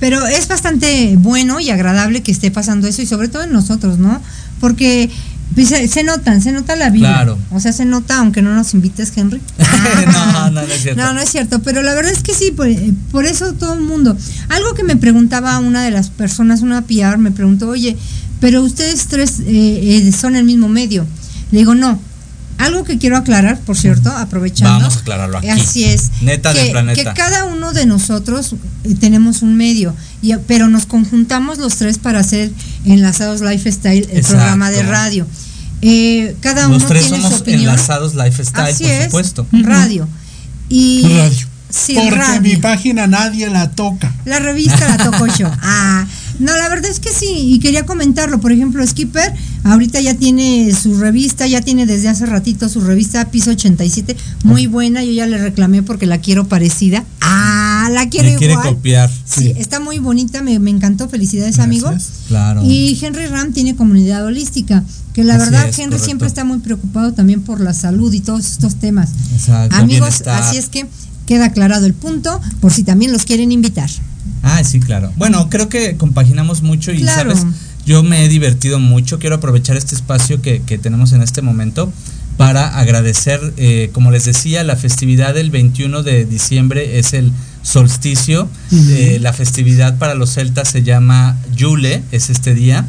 Pero 0.00 0.26
es 0.26 0.48
bastante 0.48 1.16
bueno 1.16 1.60
y 1.60 1.70
agradable 1.70 2.22
que 2.22 2.32
esté 2.32 2.50
pasando 2.50 2.86
eso 2.86 3.02
y 3.02 3.06
sobre 3.06 3.28
todo 3.28 3.42
en 3.42 3.52
nosotros, 3.52 3.98
¿no? 3.98 4.20
Porque 4.60 5.10
pues, 5.54 5.68
se, 5.68 5.86
se 5.88 6.02
notan, 6.02 6.40
se 6.40 6.52
nota 6.52 6.76
la 6.76 6.90
vida. 6.90 7.12
Claro. 7.12 7.38
O 7.50 7.60
sea, 7.60 7.72
se 7.72 7.84
nota 7.84 8.18
aunque 8.18 8.42
no 8.42 8.54
nos 8.54 8.74
invites, 8.74 9.12
Henry. 9.16 9.40
no, 10.12 10.50
no, 10.50 10.50
no 10.50 10.60
es 10.60 10.82
cierto. 10.82 11.02
No, 11.02 11.12
no 11.12 11.20
es 11.20 11.28
cierto, 11.28 11.62
pero 11.62 11.82
la 11.82 11.94
verdad 11.94 12.12
es 12.12 12.22
que 12.22 12.34
sí, 12.34 12.50
por, 12.50 12.68
eh, 12.68 12.92
por 13.10 13.26
eso 13.26 13.52
todo 13.54 13.74
el 13.74 13.80
mundo. 13.80 14.16
Algo 14.48 14.74
que 14.74 14.84
me 14.84 14.96
preguntaba 14.96 15.58
una 15.58 15.82
de 15.82 15.90
las 15.90 16.10
personas, 16.10 16.62
una 16.62 16.82
PR, 16.82 17.18
me 17.18 17.30
preguntó, 17.30 17.68
oye, 17.68 17.96
pero 18.40 18.62
ustedes 18.62 19.06
tres 19.06 19.40
eh, 19.40 19.46
eh, 20.06 20.12
son 20.12 20.36
el 20.36 20.44
mismo 20.44 20.68
medio. 20.68 21.06
Le 21.50 21.58
digo, 21.58 21.74
no. 21.74 22.00
Algo 22.62 22.84
que 22.84 22.98
quiero 22.98 23.16
aclarar, 23.16 23.58
por 23.60 23.76
cierto, 23.76 24.10
aprovechando. 24.10 24.78
Vamos 24.78 24.96
a 24.96 25.00
aclararlo 25.00 25.38
aquí. 25.38 25.48
Así 25.48 25.84
es. 25.84 26.10
Neta 26.20 26.52
que, 26.52 26.60
del 26.60 26.70
planeta. 26.70 27.12
que 27.14 27.20
cada 27.20 27.44
uno 27.44 27.72
de 27.72 27.86
nosotros 27.86 28.54
eh, 28.84 28.94
tenemos 28.98 29.42
un 29.42 29.56
medio, 29.56 29.94
y, 30.22 30.34
pero 30.46 30.68
nos 30.68 30.86
conjuntamos 30.86 31.58
los 31.58 31.76
tres 31.76 31.98
para 31.98 32.20
hacer 32.20 32.50
Enlazados 32.84 33.40
Lifestyle, 33.40 34.04
el 34.10 34.18
Exacto. 34.18 34.36
programa 34.38 34.70
de 34.70 34.82
radio. 34.84 35.26
Eh, 35.82 36.36
cada 36.40 36.68
uno 36.68 36.78
Los 36.78 36.86
tres 36.86 37.02
tiene 37.08 37.16
su 37.18 37.22
somos 37.24 37.40
opinión. 37.40 37.60
enlazados 37.62 38.14
Lifestyle, 38.14 38.72
Así 38.72 38.84
por 38.84 38.92
es, 38.92 39.04
supuesto. 39.06 39.46
radio. 39.52 40.08
Y 40.68 41.02
Radio. 41.18 41.46
Sí, 41.70 41.94
Porque 41.94 42.10
radio. 42.10 42.40
mi 42.42 42.56
página 42.56 43.06
nadie 43.06 43.48
la 43.48 43.70
toca. 43.70 44.12
La 44.26 44.38
revista 44.38 44.88
la 44.88 44.98
toco 45.10 45.26
yo. 45.26 45.50
Ah, 45.62 46.06
no, 46.38 46.56
la 46.56 46.68
verdad 46.68 46.90
es 46.90 47.00
que 47.00 47.10
sí, 47.10 47.26
y 47.54 47.58
quería 47.60 47.84
comentarlo. 47.86 48.40
Por 48.40 48.52
ejemplo, 48.52 48.86
Skipper 48.86 49.32
ahorita 49.64 50.00
ya 50.00 50.14
tiene 50.14 50.72
su 50.74 50.98
revista, 50.98 51.46
ya 51.46 51.60
tiene 51.60 51.86
desde 51.86 52.08
hace 52.08 52.26
ratito 52.26 52.68
su 52.68 52.80
revista 52.80 53.30
Piso 53.30 53.50
87, 53.50 54.16
muy 54.44 54.66
buena. 54.66 55.04
Yo 55.04 55.12
ya 55.12 55.26
le 55.26 55.38
reclamé 55.38 55.82
porque 55.82 56.06
la 56.06 56.18
quiero 56.18 56.48
parecida. 56.48 57.04
Ah, 57.20 57.88
la 57.92 58.08
quiero 58.08 58.30
Me 58.30 58.36
quiere 58.36 58.54
igual. 58.54 58.68
copiar. 58.74 59.10
Sí, 59.24 59.52
está 59.56 59.80
muy 59.80 59.98
bonita, 59.98 60.42
me, 60.42 60.58
me 60.58 60.70
encantó. 60.70 61.08
Felicidades, 61.08 61.58
amigo. 61.58 61.92
Claro. 62.28 62.62
Y 62.64 62.98
Henry 63.02 63.26
Ram 63.26 63.52
tiene 63.52 63.74
comunidad 63.76 64.24
holística, 64.24 64.84
que 65.14 65.24
la 65.24 65.34
Así 65.34 65.44
verdad 65.46 65.68
es, 65.68 65.78
Henry 65.78 65.84
correcto. 65.90 66.04
siempre 66.04 66.28
está 66.28 66.44
muy 66.44 66.58
preocupado 66.58 67.12
también 67.12 67.42
por 67.42 67.60
la 67.60 67.74
salud 67.74 68.12
y 68.12 68.20
todos 68.20 68.46
estos 68.46 68.76
temas. 68.76 69.10
Exacto, 69.34 69.76
Amigos, 69.76 70.22
así 70.26 70.56
es 70.58 70.68
que 70.68 70.86
queda 71.26 71.46
aclarado 71.46 71.86
el 71.86 71.94
punto, 71.94 72.40
por 72.60 72.72
si 72.72 72.82
también 72.82 73.12
los 73.12 73.24
quieren 73.24 73.52
invitar. 73.52 73.88
Ah, 74.42 74.62
sí, 74.64 74.80
claro. 74.80 75.12
Bueno, 75.16 75.48
creo 75.50 75.68
que 75.68 75.96
compaginamos 75.96 76.62
mucho 76.62 76.92
y, 76.92 76.98
Claro. 77.00 77.34
¿sabes? 77.36 77.46
Yo 77.84 78.02
me 78.02 78.24
he 78.24 78.28
divertido 78.28 78.78
mucho. 78.78 79.18
Quiero 79.18 79.36
aprovechar 79.36 79.76
este 79.76 79.94
espacio 79.94 80.40
que, 80.40 80.62
que 80.62 80.78
tenemos 80.78 81.12
en 81.12 81.22
este 81.22 81.42
momento 81.42 81.92
para 82.36 82.78
agradecer, 82.78 83.40
eh, 83.56 83.90
como 83.92 84.10
les 84.10 84.24
decía, 84.24 84.64
la 84.64 84.76
festividad 84.76 85.34
del 85.34 85.50
21 85.50 86.02
de 86.02 86.24
diciembre 86.24 86.98
es 86.98 87.12
el 87.12 87.32
solsticio. 87.62 88.48
Eh, 88.72 89.18
la 89.20 89.32
festividad 89.32 89.98
para 89.98 90.14
los 90.14 90.34
celtas 90.34 90.68
se 90.68 90.82
llama 90.82 91.36
Yule, 91.54 92.02
es 92.12 92.30
este 92.30 92.54
día. 92.54 92.86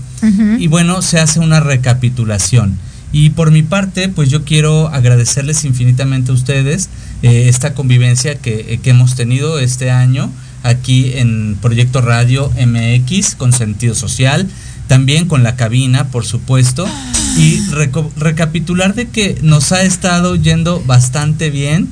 Y 0.58 0.68
bueno, 0.68 1.02
se 1.02 1.20
hace 1.20 1.40
una 1.40 1.60
recapitulación. 1.60 2.78
Y 3.12 3.30
por 3.32 3.52
mi 3.52 3.62
parte, 3.62 4.10
pues 4.10 4.30
yo 4.30 4.44
quiero 4.44 4.88
agradecerles 4.88 5.66
infinitamente 5.66 6.32
a 6.32 6.34
ustedes 6.34 6.90
eh, 7.22 7.48
esta 7.48 7.76
convivencia 7.76 8.36
que, 8.36 8.74
eh, 8.74 8.80
que 8.82 8.90
hemos 8.90 9.16
tenido 9.16 9.60
este 9.60 9.92
año 9.92 10.32
aquí 10.64 11.12
en 11.16 11.58
Proyecto 11.62 12.02
Radio 12.02 12.52
MX 12.52 13.36
con 13.36 13.54
sentido 13.54 13.94
social, 13.94 14.48
también 14.94 15.28
con 15.28 15.42
la 15.42 15.56
cabina, 15.56 16.10
por 16.10 16.24
supuesto, 16.24 16.88
y 17.36 17.60
recapitular 18.16 18.94
de 18.94 19.08
que 19.08 19.40
nos 19.42 19.72
ha 19.72 19.82
estado 19.82 20.36
yendo 20.36 20.84
bastante 20.86 21.50
bien 21.50 21.88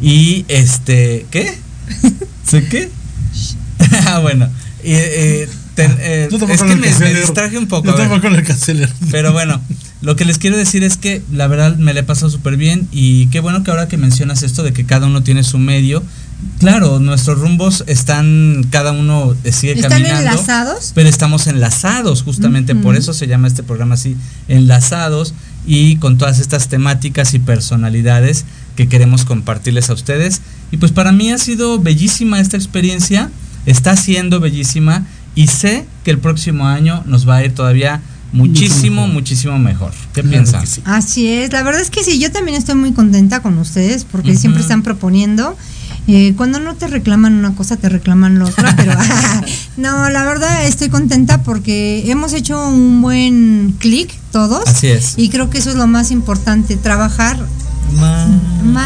y 0.00 0.46
este, 0.48 1.26
¿qué? 1.30 1.52
¿Sé 2.48 2.64
qué? 2.64 2.88
ah, 4.06 4.20
bueno, 4.20 4.48
y, 4.82 4.92
eh, 4.92 5.48
ten- 5.74 5.98
eh, 6.00 6.28
tampoco 6.30 6.54
es 6.54 6.62
que 6.62 6.76
me, 6.76 6.88
me 6.98 7.12
distraje 7.20 7.58
un 7.58 7.66
poco. 7.68 7.88
Ver. 8.08 8.08
Pero 9.10 9.34
bueno, 9.34 9.60
lo 10.00 10.16
que 10.16 10.24
les 10.24 10.38
quiero 10.38 10.56
decir 10.56 10.82
es 10.82 10.96
que 10.96 11.20
la 11.30 11.48
verdad 11.48 11.76
me 11.76 11.92
la 11.92 12.00
he 12.00 12.04
pasado 12.04 12.30
súper 12.30 12.56
bien 12.56 12.88
y 12.90 13.26
qué 13.26 13.40
bueno 13.40 13.64
que 13.64 13.70
ahora 13.70 13.86
que 13.86 13.98
mencionas 13.98 14.42
esto 14.42 14.62
de 14.62 14.72
que 14.72 14.86
cada 14.86 15.06
uno 15.08 15.22
tiene 15.22 15.44
su 15.44 15.58
medio, 15.58 16.02
claro, 16.58 16.98
nuestros 17.00 17.38
rumbos 17.38 17.84
están, 17.86 18.66
cada 18.70 18.92
uno 18.92 19.34
sigue 19.52 19.74
¿Están 19.74 19.90
caminando. 19.90 20.20
enlazados? 20.30 20.92
Pero 20.94 21.08
estamos 21.08 21.46
enlazados, 21.46 22.22
justamente 22.22 22.74
por 22.74 22.96
eso 22.96 23.12
se 23.12 23.26
llama 23.26 23.48
este 23.48 23.62
programa 23.62 23.94
así, 23.94 24.16
enlazados 24.48 25.34
y 25.66 25.96
con 25.96 26.18
todas 26.18 26.38
estas 26.38 26.68
temáticas 26.68 27.34
y 27.34 27.38
personalidades 27.38 28.44
que 28.76 28.88
queremos 28.88 29.24
compartirles 29.24 29.90
a 29.90 29.94
ustedes. 29.94 30.40
Y 30.70 30.76
pues 30.76 30.92
para 30.92 31.12
mí 31.12 31.30
ha 31.32 31.38
sido 31.38 31.78
bellísima 31.78 32.40
esta 32.40 32.56
experiencia, 32.56 33.30
está 33.66 33.96
siendo 33.96 34.40
bellísima 34.40 35.06
y 35.34 35.48
sé 35.48 35.86
que 36.04 36.10
el 36.10 36.18
próximo 36.18 36.66
año 36.66 37.02
nos 37.06 37.28
va 37.28 37.36
a 37.36 37.44
ir 37.44 37.54
todavía 37.54 38.00
muchísimo, 38.32 39.06
muchísimo 39.08 39.58
mejor. 39.58 39.92
¿Qué 40.12 40.22
Claro 40.22 40.30
piensan? 40.30 40.66
sí. 40.66 40.82
Así 40.84 41.28
es, 41.28 41.52
la 41.52 41.62
verdad 41.62 41.80
es 41.80 41.90
que 41.90 42.04
sí, 42.04 42.18
yo 42.18 42.30
también 42.30 42.56
estoy 42.56 42.74
muy 42.74 42.92
contenta 42.92 43.40
con 43.40 43.56
ustedes 43.58 44.04
porque 44.04 44.36
siempre 44.36 44.62
están 44.62 44.82
proponiendo. 44.82 45.56
Eh, 46.08 46.34
cuando 46.36 46.60
no 46.60 46.74
te 46.76 46.86
reclaman 46.86 47.34
una 47.34 47.54
cosa, 47.56 47.76
te 47.76 47.88
reclaman 47.88 48.38
la 48.38 48.44
otra, 48.44 48.74
pero 48.76 48.92
no, 49.76 50.08
la 50.10 50.24
verdad 50.24 50.64
estoy 50.66 50.88
contenta 50.88 51.42
porque 51.42 52.08
hemos 52.10 52.32
hecho 52.32 52.68
un 52.68 53.02
buen 53.02 53.74
clic 53.78 54.12
todos. 54.30 54.66
Así 54.68 54.86
es. 54.86 55.14
Y 55.16 55.28
creo 55.30 55.50
que 55.50 55.58
eso 55.58 55.70
es 55.70 55.76
lo 55.76 55.86
más 55.86 56.10
importante, 56.12 56.76
trabajar. 56.76 57.38
Ma- 57.92 58.26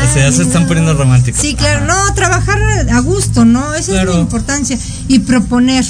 o 0.08 0.12
sea, 0.12 0.30
ya 0.30 0.32
se 0.36 0.42
están 0.42 0.66
poniendo 0.66 0.94
románticos. 0.94 1.40
Sí, 1.40 1.54
claro, 1.54 1.84
Ajá. 1.90 2.04
no, 2.08 2.14
trabajar 2.14 2.58
a 2.90 3.00
gusto, 3.00 3.44
¿no? 3.44 3.74
Esa 3.74 3.92
Claro. 3.92 4.10
es 4.10 4.16
la 4.16 4.22
importancia. 4.22 4.78
Y 5.08 5.20
proponer, 5.20 5.84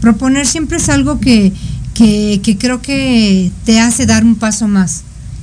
proponer 0.00 0.46
siempre 0.46 0.76
es 0.78 0.88
algo 0.88 1.20
que, 1.20 1.52
que, 1.94 2.40
que 2.42 2.56
creo 2.58 2.80
que 2.82 3.50
te 3.64 3.80
hace 3.80 4.06
dar 4.06 4.24
un 4.24 4.36
paso 4.36 4.68
más 4.68 5.02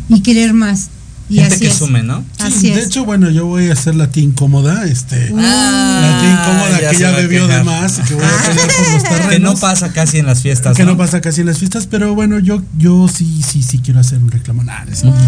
y 0.10 0.22
querer 0.22 0.54
más. 0.54 0.90
Y 1.30 1.36
Gente 1.39 1.55
así 1.55 1.59
que 1.65 1.67
es. 1.71 1.78
sume, 1.78 2.03
¿no? 2.03 2.23
Sí, 2.38 2.43
Así 2.43 2.69
de 2.71 2.80
es. 2.80 2.86
hecho, 2.86 3.03
bueno, 3.03 3.30
yo 3.30 3.45
voy 3.45 3.69
a 3.69 3.73
hacer 3.73 3.95
la 3.95 4.07
tía 4.09 4.23
incómoda, 4.23 4.86
este, 4.86 5.34
Ah, 5.38 5.99
la 6.01 6.21
tía 6.21 6.32
incómoda 6.32 6.82
ya 6.82 6.89
que 6.91 6.97
ya 6.99 7.11
bebió 7.11 7.47
de 7.47 7.63
más 7.63 7.99
y 7.99 8.01
que 8.03 8.13
voy 8.15 8.23
a 8.23 8.47
pelear 8.47 8.67
por 8.67 8.93
los 8.93 9.03
terrenos. 9.03 9.28
Que 9.32 9.39
no 9.39 9.55
pasa 9.57 9.91
casi 9.91 10.19
en 10.19 10.25
las 10.25 10.41
fiestas. 10.41 10.78
que 10.78 10.86
no 10.86 10.95
pasa 10.95 11.19
casi 11.19 11.41
en 11.41 11.47
las 11.47 11.57
fiestas, 11.57 11.86
pero 11.86 12.15
bueno, 12.15 12.39
yo, 12.39 12.61
yo 12.78 13.09
sí, 13.09 13.41
sí, 13.45 13.61
sí 13.61 13.80
quiero 13.80 13.99
hacer 13.99 14.19
un 14.19 14.32
reclamo. 14.32 14.63
Nah, 14.63 14.86
no, 14.86 14.91
es 14.93 14.99
cierto. 15.01 15.19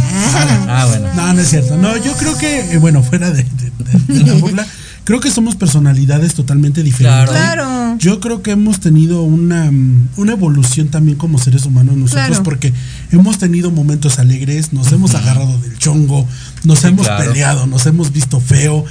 Ah, 0.69 0.85
bueno. 0.87 1.07
no, 1.15 1.33
no 1.33 1.41
es 1.41 1.49
cierto. 1.49 1.77
No, 1.77 1.97
yo 1.97 2.13
creo 2.13 2.37
que, 2.37 2.71
eh, 2.73 2.77
bueno, 2.77 3.03
fuera 3.03 3.29
de, 3.31 3.43
de- 3.43 3.71
de- 4.07 4.19
de 4.19 4.23
la 4.25 4.33
burla, 4.39 4.65
creo 5.03 5.19
que 5.19 5.31
somos 5.31 5.55
personalidades 5.55 6.33
totalmente 6.35 6.83
diferentes. 6.83 7.29
Claro. 7.29 7.63
Claro. 7.63 7.95
Yo 7.99 8.19
creo 8.19 8.41
que 8.43 8.51
hemos 8.51 8.79
tenido 8.79 9.23
una, 9.23 9.71
mm, 9.71 10.09
una 10.17 10.31
evolución 10.33 10.87
también 10.89 11.17
como 11.17 11.37
seres 11.39 11.65
humanos 11.65 11.97
nosotros, 11.97 12.27
Claro. 12.27 12.43
porque 12.43 12.73
hemos 13.11 13.37
tenido 13.39 13.71
momentos 13.71 14.19
alegres, 14.19 14.71
nos 14.73 14.91
hemos 14.91 15.15
agarrado 15.15 15.57
del 15.59 15.77
chongo, 15.77 16.25
nos 16.63 16.79
Sí, 16.79 16.87
hemos 16.87 17.05
claro. 17.07 17.25
peleado, 17.31 17.67
nos 17.67 17.85
hemos 17.87 18.11
visto 18.13 18.39
feo 18.39 18.85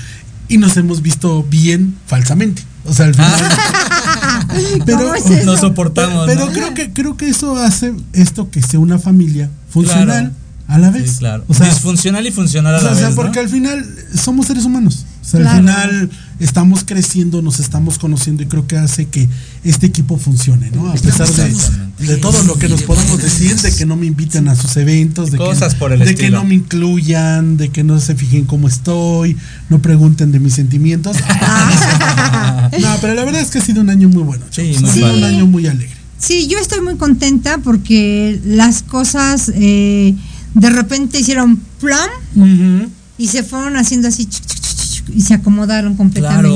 y 0.49 0.59
nos 0.59 0.77
hemos 0.77 1.01
visto 1.03 1.43
bien 1.49 1.95
falsamente. 2.07 2.63
O 2.85 2.93
sea, 2.93 3.07
al 3.07 3.15
final. 3.15 3.33
pero, 4.87 4.99
¿Cómo 4.99 5.15
es? 5.15 5.45
Nos 5.45 5.61
soportamos. 5.61 6.27
pero 6.27 6.47
¿no? 6.47 6.53
creo 6.53 6.75
que 6.75 6.93
creo 6.93 7.17
que 7.17 7.29
eso 7.29 7.57
hace 7.57 7.93
esto 8.13 8.51
que 8.51 8.63
sea 8.63 8.81
una 8.81 8.99
familia 8.99 9.51
funcional 9.71 10.07
Claro. 10.07 10.31
a 10.69 10.79
la 10.79 10.91
vez. 10.91 11.11
Sí, 11.13 11.19
claro. 11.19 11.45
O 11.49 11.55
sea, 11.55 11.67
Disfuncional 11.69 12.27
y 12.27 12.31
funcional 12.31 12.75
a 12.75 12.79
o 12.79 12.81
sea, 12.81 12.91
la 12.91 12.97
o 12.97 12.99
sea, 12.99 13.09
vez. 13.09 13.17
¿no? 13.17 13.23
porque 13.23 13.41
al 13.41 13.49
final 13.49 13.85
somos 14.15 14.47
seres 14.47 14.65
humanos. 14.65 15.05
O 15.29 15.31
sea, 15.31 15.41
Claro. 15.41 15.57
al 15.59 15.61
final 15.61 16.11
estamos 16.41 16.85
creciendo, 16.85 17.43
nos 17.43 17.61
estamos 17.61 17.99
conociendo 17.99 18.43
y 18.43 18.47
creo 18.47 18.67
que 18.67 18.79
hace 18.79 19.07
que 19.09 19.29
este 19.63 19.87
equipo 19.87 20.17
funcione, 20.17 20.71
¿no? 20.71 20.89
A 20.89 20.95
pesar 20.95 21.29
de, 21.29 22.07
de 22.07 22.17
todo 22.17 22.43
lo 22.45 22.59
que 22.59 22.69
nos 22.69 22.83
podamos 22.83 23.21
decir, 23.21 23.55
de 23.57 23.71
que 23.73 23.85
no 23.85 23.97
me 23.97 24.07
inviten 24.07 24.49
a 24.49 24.57
sus 24.57 24.75
eventos, 24.79 25.31
de, 25.31 25.37
Cosas 25.37 25.75
que, 25.75 25.81
por 25.81 25.93
el 25.93 26.01
de 26.01 26.15
que 26.15 26.31
no 26.31 26.45
me 26.45 26.55
incluyan, 26.55 27.59
de 27.59 27.69
que 27.69 27.85
no 27.85 28.01
se 28.01 28.15
fijen 28.15 28.47
cómo 28.47 28.69
estoy, 28.69 29.37
no 29.69 29.81
pregunten 29.83 30.33
de 30.33 30.41
mis 30.41 30.55
sentimientos. 30.55 31.17
no, 32.81 32.97
pero 33.03 33.15
la 33.15 33.25
verdad 33.25 33.43
es 33.43 33.51
que 33.51 33.59
ha 33.59 33.65
sido 33.65 33.83
un 33.83 33.91
año 33.91 34.09
muy 34.09 34.23
bueno. 34.23 34.45
Sí, 34.51 34.75
muy 34.81 34.89
ha 34.89 34.93
sido 34.95 35.15
un 35.15 35.25
año 35.25 35.47
muy 35.47 35.67
alegre. 35.67 35.95
Sí, 36.19 36.47
yo 36.49 36.59
estoy 36.59 36.81
muy 36.81 36.97
contenta 36.97 37.59
porque 37.59 38.41
las 38.45 38.83
cosas 38.83 39.53
eh, 39.55 40.15
de 40.55 40.71
repente 40.71 41.21
hicieron 41.21 41.57
plum 41.81 42.89
y 43.19 43.29
se 43.29 43.43
fueron 43.43 43.77
haciendo 43.77 44.09
así 44.09 44.27
chuc, 44.27 44.45
chuc, 44.47 44.61
chuc, 44.61 44.77
y 45.15 45.23
se 45.23 45.35
acomodaron 45.35 45.97
completamente. 45.97 46.49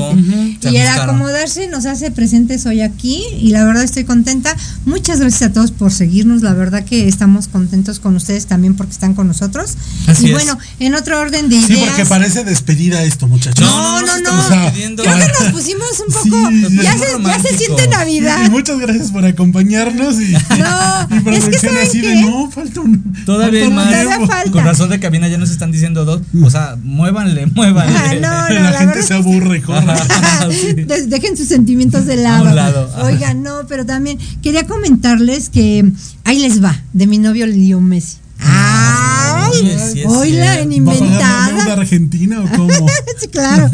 Claro, 0.59 0.75
y 0.75 0.77
el 0.77 0.87
acomodarse 0.87 1.67
nos 1.67 1.85
hace 1.85 2.11
presentes 2.11 2.65
hoy 2.65 2.81
aquí 2.81 3.23
y 3.39 3.49
la 3.49 3.65
verdad 3.65 3.83
estoy 3.83 4.03
contenta. 4.03 4.55
Muchas 4.85 5.19
gracias 5.19 5.49
a 5.49 5.53
todos 5.53 5.71
por 5.71 5.91
seguirnos. 5.91 6.41
La 6.41 6.53
verdad 6.53 6.83
que 6.83 7.07
estamos 7.07 7.47
contentos 7.47 7.99
con 7.99 8.15
ustedes 8.15 8.45
también 8.45 8.75
porque 8.75 8.93
están 8.93 9.13
con 9.13 9.27
nosotros. 9.27 9.75
Así 10.07 10.25
y 10.25 10.29
es. 10.29 10.33
bueno, 10.33 10.57
en 10.79 10.95
otro 10.95 11.19
orden 11.19 11.49
de 11.49 11.55
ideas. 11.55 11.67
Sí, 11.67 11.85
porque 11.87 12.05
parece 12.05 12.43
despedida 12.43 13.03
esto, 13.03 13.27
muchachos. 13.27 13.65
No, 13.65 14.01
no, 14.01 14.19
no. 14.21 14.39
O 14.39 14.47
sea, 14.47 14.63
despidiendo. 14.63 15.03
Creo 15.03 15.17
que 15.17 15.43
nos 15.43 15.51
pusimos 15.53 15.89
un 16.07 16.13
poco. 16.13 16.49
sí, 16.49 16.77
ya, 16.81 16.97
se, 16.97 17.23
ya 17.23 17.39
se 17.39 17.57
siente 17.57 17.85
Y 17.85 17.87
Navidad. 17.87 18.49
muchas 18.49 18.79
gracias 18.79 19.11
por 19.11 19.25
acompañarnos 19.25 20.19
y, 20.21 20.31
No, 20.31 21.07
y 21.09 21.13
es 21.13 21.17
que 21.17 21.21
producción 21.23 21.61
¿saben 21.61 21.87
así 21.87 22.01
de 22.01 22.21
no, 22.21 22.51
falta 22.51 22.81
un 22.81 23.13
Todavía 23.25 23.61
falta 23.61 23.69
un 23.69 23.75
más. 23.75 24.03
Todavía 24.03 24.27
falta. 24.27 24.51
Con 24.51 24.63
razón 24.65 24.89
de 24.89 24.99
cabina 24.99 25.27
ya 25.27 25.37
nos 25.37 25.49
están 25.49 25.71
diciendo 25.71 26.05
dos. 26.05 26.21
O 26.43 26.49
sea, 26.49 26.77
muévanle, 26.81 27.45
muévanle. 27.47 27.93
Ah, 27.97 28.13
no, 28.15 28.42
no, 28.49 28.53
la, 28.61 28.71
la 28.71 28.77
gente 28.79 29.01
se 29.03 29.13
aburre. 29.13 29.61
Sí. 30.51 30.73
Des- 30.73 31.09
Dejen 31.09 31.37
sus 31.37 31.47
sentimientos 31.47 32.05
de 32.05 32.17
lado. 32.17 32.53
Lado. 32.53 32.89
Oigan, 33.05 33.43
no, 33.43 33.65
pero 33.67 33.85
también 33.85 34.17
quería 34.41 34.65
comentarles 34.67 35.49
que 35.49 35.89
ahí 36.25 36.39
les 36.39 36.63
va, 36.63 36.81
de 36.93 37.07
mi 37.07 37.17
novio 37.17 37.47
Leo 37.47 37.79
Messi. 37.79 38.17
¡Ay! 38.39 39.51
Oye, 39.61 39.77
sí 39.93 40.03
Oiga, 40.05 40.59
en 40.59 40.69
cierto. 40.71 40.85
¿Va 40.85 40.93
a 40.93 40.95
pagar 40.95 41.09
la 41.09 41.15
deuda 41.15 41.49
inventada. 41.49 41.73
argentina 41.73 42.39
o 42.41 42.57
cómo? 42.57 42.69
Sí, 43.19 43.27
claro. 43.29 43.69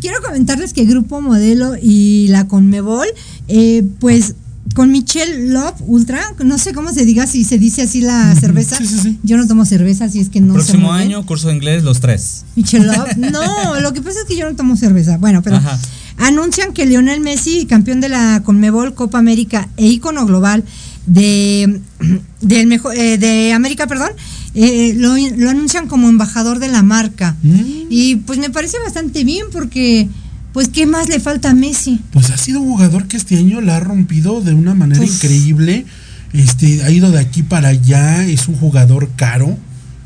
Quiero 0.00 0.20
comentarles 0.22 0.72
que 0.72 0.84
Grupo 0.86 1.20
Modelo 1.20 1.74
y 1.80 2.26
la 2.30 2.48
Conmebol, 2.48 3.06
eh, 3.48 3.84
pues 4.00 4.34
con 4.74 4.90
Michelle 4.90 5.48
Love 5.48 5.80
Ultra, 5.86 6.22
no 6.44 6.58
sé 6.58 6.72
cómo 6.72 6.92
se 6.92 7.04
diga, 7.04 7.26
si 7.26 7.44
se 7.44 7.58
dice 7.58 7.82
así 7.82 8.00
la 8.00 8.34
cerveza. 8.34 8.76
Sí, 8.78 8.86
sí, 8.86 8.98
sí. 9.02 9.18
Yo 9.22 9.36
no 9.36 9.46
tomo 9.46 9.64
cerveza, 9.64 10.06
así 10.06 10.20
es 10.20 10.28
que 10.28 10.40
no 10.40 10.54
sé 10.54 10.60
Próximo 10.60 10.92
bien. 10.92 11.08
año, 11.08 11.26
curso 11.26 11.48
de 11.48 11.54
inglés, 11.54 11.82
los 11.82 12.00
tres. 12.00 12.44
Michelov. 12.56 13.06
No, 13.16 13.80
lo 13.80 13.92
que 13.92 14.02
pasa 14.02 14.20
es 14.20 14.24
que 14.26 14.36
yo 14.36 14.48
no 14.48 14.56
tomo 14.56 14.76
cerveza. 14.76 15.18
Bueno, 15.18 15.42
pero 15.42 15.56
Ajá. 15.56 15.78
anuncian 16.18 16.72
que 16.72 16.86
Lionel 16.86 17.20
Messi, 17.20 17.66
campeón 17.66 18.00
de 18.00 18.08
la 18.08 18.42
Conmebol 18.44 18.94
Copa 18.94 19.18
América 19.18 19.68
e 19.76 19.86
ícono 19.86 20.26
global 20.26 20.64
de 21.06 21.80
del 22.40 22.66
mejor 22.66 22.96
eh, 22.96 23.18
de 23.18 23.52
América, 23.52 23.86
perdón, 23.86 24.10
eh, 24.54 24.94
lo, 24.96 25.16
lo 25.16 25.50
anuncian 25.50 25.88
como 25.88 26.08
embajador 26.08 26.58
de 26.58 26.68
la 26.68 26.82
marca. 26.82 27.36
Mm. 27.42 27.60
Y 27.90 28.16
pues 28.16 28.38
me 28.38 28.50
parece 28.50 28.78
bastante 28.84 29.24
bien 29.24 29.46
porque 29.52 30.08
pues 30.52 30.68
qué 30.68 30.86
más 30.86 31.08
le 31.08 31.20
falta 31.20 31.50
a 31.50 31.54
Messi. 31.54 32.00
Pues 32.12 32.30
ha 32.30 32.36
sido 32.36 32.60
un 32.60 32.70
jugador 32.72 33.06
que 33.06 33.16
este 33.16 33.36
año 33.38 33.60
la 33.60 33.76
ha 33.76 33.80
rompido 33.80 34.40
de 34.40 34.54
una 34.54 34.74
manera 34.74 35.00
Pues- 35.00 35.14
increíble. 35.14 35.84
Este, 36.32 36.82
ha 36.82 36.90
ido 36.90 37.10
de 37.10 37.18
aquí 37.20 37.42
para 37.42 37.68
allá, 37.68 38.24
es 38.24 38.48
un 38.48 38.54
jugador 38.56 39.10
caro, 39.16 39.58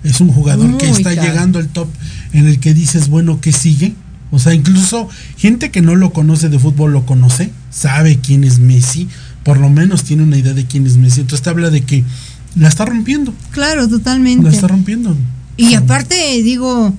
es 0.02 0.20
un 0.20 0.28
jugador 0.28 0.76
que 0.76 0.88
está 0.90 1.14
caro. 1.14 1.22
llegando 1.28 1.58
al 1.60 1.68
top 1.68 1.88
en 2.32 2.48
el 2.48 2.58
que 2.58 2.74
dices, 2.74 3.08
bueno, 3.08 3.40
¿qué 3.40 3.52
sigue? 3.52 3.94
O 4.32 4.40
sea, 4.40 4.52
incluso 4.52 5.08
gente 5.36 5.70
que 5.70 5.82
no 5.82 5.94
lo 5.94 6.12
conoce 6.12 6.48
de 6.48 6.58
fútbol 6.58 6.92
lo 6.92 7.06
conoce, 7.06 7.52
sabe 7.70 8.18
quién 8.18 8.42
es 8.42 8.58
Messi, 8.58 9.08
por 9.44 9.58
lo 9.58 9.70
menos 9.70 10.02
tiene 10.02 10.24
una 10.24 10.36
idea 10.36 10.52
de 10.52 10.64
quién 10.66 10.84
es 10.84 10.96
Messi. 10.96 11.20
Entonces 11.20 11.44
te 11.44 11.50
habla 11.50 11.70
de 11.70 11.82
que 11.82 12.02
la 12.56 12.66
está 12.68 12.84
rompiendo, 12.86 13.32
Claro, 13.52 13.86
totalmente. 13.86 14.42
la 14.42 14.50
está 14.52 14.66
rompiendo. 14.66 15.16
Y 15.56 15.74
aparte 15.74 16.16
digo, 16.42 16.92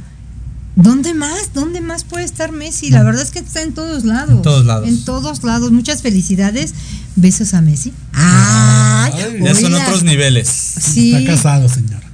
¿dónde 0.78 1.14
más? 1.14 1.54
¿Dónde 1.54 1.82
más 1.82 2.06
puede 2.06 2.24
estar 2.24 2.52
Messi? 2.52 2.90
La 2.90 3.04
verdad 3.04 3.22
es 3.24 3.32
que 3.32 3.40
está 3.40 3.62
en 3.62 3.74
todos 3.74 4.06
lados. 4.06 4.32
En 4.32 4.42
todos 4.42 4.66
lados. 4.66 4.88
En 4.88 5.04
todos 5.04 5.44
lados. 5.44 5.72
Muchas 5.72 6.02
felicidades. 6.02 6.74
Besos 7.16 7.54
a 7.54 7.62
Messi. 7.62 7.92
Ay, 8.14 9.40
Ya 9.42 9.56
son 9.56 9.74
otros 9.74 10.04
niveles. 10.04 10.48
Sí. 10.48 11.14
Está 11.14 11.34
casado, 11.34 11.68
señora. 11.68 12.08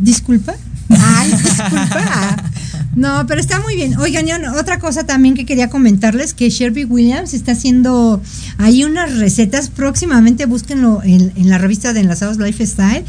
Disculpa. 0.00 0.54
Ay, 0.90 1.32
disculpa. 1.32 2.50
No, 2.96 3.26
pero 3.26 3.42
está 3.42 3.60
muy 3.60 3.76
bien. 3.76 3.98
Oigan, 3.98 4.26
otra 4.54 4.78
cosa 4.78 5.04
también 5.04 5.34
que 5.34 5.44
quería 5.44 5.68
comentarles, 5.68 6.32
que 6.32 6.48
Shelby 6.48 6.86
Williams 6.86 7.34
está 7.34 7.52
haciendo 7.52 8.22
ahí 8.56 8.84
unas 8.84 9.18
recetas, 9.18 9.68
próximamente 9.68 10.46
búsquenlo 10.46 11.02
en, 11.04 11.30
en 11.36 11.50
la 11.50 11.58
revista 11.58 11.92
de 11.92 12.00
Enlazados 12.00 12.38
Lifestyle, 12.38 13.04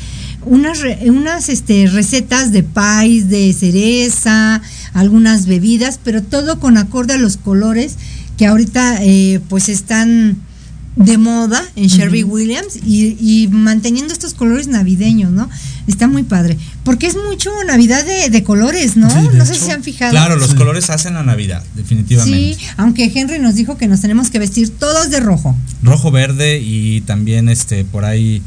unas, 0.47 0.79
re- 0.79 0.99
unas 1.09 1.49
este, 1.49 1.87
recetas 1.87 2.51
de 2.51 2.63
pies, 2.63 3.29
de 3.29 3.53
cereza, 3.53 4.61
algunas 4.93 5.45
bebidas, 5.45 5.99
pero 6.03 6.23
todo 6.23 6.59
con 6.59 6.77
acorde 6.77 7.13
a 7.13 7.17
los 7.17 7.37
colores 7.37 7.95
que 8.37 8.45
ahorita 8.45 8.97
eh, 9.03 9.39
pues 9.49 9.69
están 9.69 10.37
de 10.95 11.17
moda 11.19 11.63
en 11.75 11.87
Shelby 11.89 12.23
Williams 12.23 12.75
y, 12.83 13.15
y 13.19 13.47
manteniendo 13.49 14.11
estos 14.13 14.33
colores 14.33 14.67
navideños, 14.67 15.31
¿no? 15.31 15.47
Está 15.85 16.07
muy 16.07 16.23
padre. 16.23 16.57
Porque 16.83 17.05
es 17.05 17.15
mucho 17.15 17.51
Navidad 17.67 18.03
de, 18.03 18.31
de 18.31 18.43
colores, 18.43 18.97
¿no? 18.97 19.07
Sí, 19.09 19.27
de 19.27 19.37
no 19.37 19.45
sé 19.45 19.51
hecho. 19.53 19.59
si 19.61 19.65
se 19.67 19.71
han 19.73 19.83
fijado. 19.83 20.09
Claro, 20.11 20.35
los 20.37 20.49
Sí. 20.49 20.55
colores 20.55 20.89
hacen 20.89 21.13
la 21.13 21.21
Navidad, 21.21 21.63
definitivamente. 21.75 22.55
Sí, 22.55 22.65
aunque 22.77 23.11
Henry 23.13 23.37
nos 23.37 23.53
dijo 23.53 23.77
que 23.77 23.87
nos 23.87 24.01
tenemos 24.01 24.31
que 24.31 24.39
vestir 24.39 24.69
todos 24.71 25.11
de 25.11 25.19
rojo. 25.19 25.55
Rojo, 25.83 26.09
verde 26.09 26.59
y 26.63 27.01
también 27.01 27.47
este 27.49 27.85
por 27.85 28.03
ahí 28.03 28.41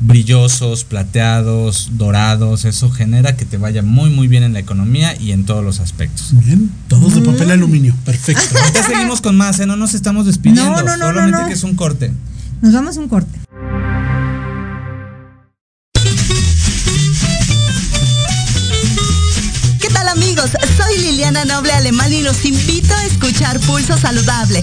brillosos, 0.00 0.84
plateados, 0.84 1.90
dorados, 1.92 2.64
eso 2.64 2.90
genera 2.90 3.36
que 3.36 3.44
te 3.44 3.56
vaya 3.58 3.82
muy 3.82 4.10
muy 4.10 4.28
bien 4.28 4.42
en 4.44 4.52
la 4.52 4.60
economía 4.60 5.14
y 5.20 5.32
en 5.32 5.44
todos 5.44 5.64
los 5.64 5.80
aspectos. 5.80 6.30
Bien, 6.44 6.70
todos 6.88 7.14
de 7.14 7.20
Mm. 7.20 7.24
papel 7.24 7.50
aluminio, 7.50 7.94
perfecto. 8.04 8.42
Ya 8.74 8.82
seguimos 8.84 9.20
con 9.20 9.36
más, 9.36 9.58
¿eh? 9.60 9.66
no 9.66 9.76
nos 9.76 9.94
estamos 9.94 10.26
despidiendo, 10.26 10.64
No, 10.70 10.82
no, 10.82 10.96
no, 10.96 11.06
solamente 11.08 11.32
no, 11.32 11.40
no. 11.42 11.48
que 11.48 11.54
es 11.54 11.62
un 11.64 11.74
corte. 11.74 12.12
Nos 12.62 12.72
vamos 12.72 12.96
a 12.96 13.00
un 13.00 13.08
corte. 13.08 13.38
¿Qué 19.80 19.88
tal 19.88 20.08
amigos? 20.08 20.50
Soy 20.76 20.98
Liliana 20.98 21.44
Noble 21.44 21.72
Alemán 21.72 22.12
y 22.12 22.22
los 22.22 22.44
invito 22.44 22.94
a 22.94 23.04
escuchar 23.04 23.58
Pulso 23.60 23.96
Saludable, 23.96 24.62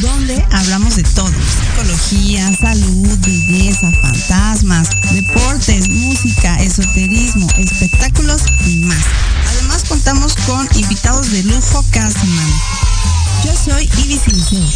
donde 0.00 0.44
hablamos 0.52 0.96
de 0.96 1.02
todo. 1.02 1.30
Psicología, 1.30 2.50
salud, 2.56 3.18
belleza, 3.20 3.90
fantasmas, 4.02 4.88
deportes, 5.12 5.88
música, 5.88 6.56
esoterismo, 6.56 7.46
espectáculos 7.58 8.42
y 8.66 8.76
más. 8.78 9.04
Además 9.48 9.84
contamos 9.88 10.34
con 10.46 10.68
invitados 10.76 11.30
de 11.30 11.42
lujo 11.44 11.84
cada 11.90 12.10
semana. 12.10 12.62
Yo 13.44 13.52
soy 13.54 13.88
Ibis 14.04 14.22
Siliceo. 14.22 14.66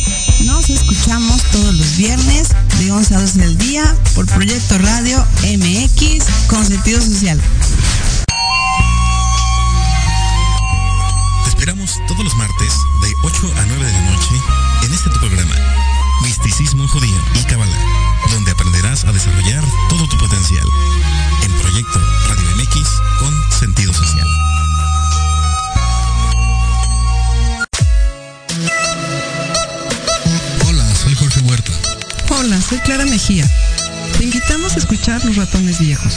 Nos 0.45 0.71
escuchamos 0.71 1.43
todos 1.51 1.75
los 1.75 1.97
viernes 1.97 2.49
de 2.79 2.93
11 2.93 3.15
a 3.15 3.21
12 3.21 3.39
del 3.39 3.59
día 3.59 3.97
por 4.15 4.27
Proyecto 4.27 4.79
Radio 4.79 5.27
MX 5.43 6.25
con 6.49 6.65
sentido 6.65 7.01
social. 7.01 7.41
Esperamos 11.61 12.01
todos 12.09 12.25
los 12.25 12.35
martes 12.37 12.73
de 13.03 13.15
8 13.23 13.53
a 13.59 13.67
9 13.67 13.85
de 13.85 13.93
la 13.93 14.01
noche 14.11 14.35
en 14.83 14.95
este 14.95 15.11
tu 15.11 15.19
programa, 15.21 15.55
Misticismo 16.23 16.89
Judío 16.89 17.19
y 17.35 17.45
Kabbalah, 17.45 17.79
donde 18.31 18.51
aprenderás 18.51 19.05
a 19.05 19.13
desarrollar 19.13 19.63
todo 19.91 20.09
tu 20.09 20.17
potencial. 20.17 20.67
En 21.45 21.53
Proyecto 21.61 22.01
Radio 22.29 22.57
MX 22.57 22.89
con 23.19 23.35
sentido 23.53 23.93
social. 23.93 24.27
Hola, 30.67 30.95
soy 30.95 31.15
Jorge 31.15 31.41
Huerta. 31.41 31.73
Hola, 32.31 32.59
soy 32.63 32.79
Clara 32.79 33.05
Mejía. 33.05 33.47
Te 34.17 34.25
invitamos 34.25 34.77
a 34.77 34.79
escuchar 34.79 35.23
Los 35.27 35.37
Ratones 35.37 35.79
Viejos. 35.79 36.15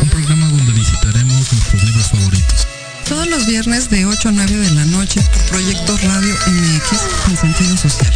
Un 0.00 0.08
programa 0.08 0.48
donde 0.48 0.72
visitaremos 0.72 1.52
nuestros 1.52 1.82
libros 1.82 2.06
favoritos. 2.06 2.77
Todos 3.08 3.26
los 3.26 3.46
viernes 3.46 3.88
de 3.88 4.04
8 4.04 4.28
a 4.28 4.32
9 4.32 4.56
de 4.56 4.70
la 4.72 4.84
noche 4.84 5.20
por 5.32 5.42
Proyecto 5.44 5.96
Radio 5.96 6.34
MX 6.46 7.24
con 7.24 7.36
sentido 7.36 7.76
social. 7.76 8.12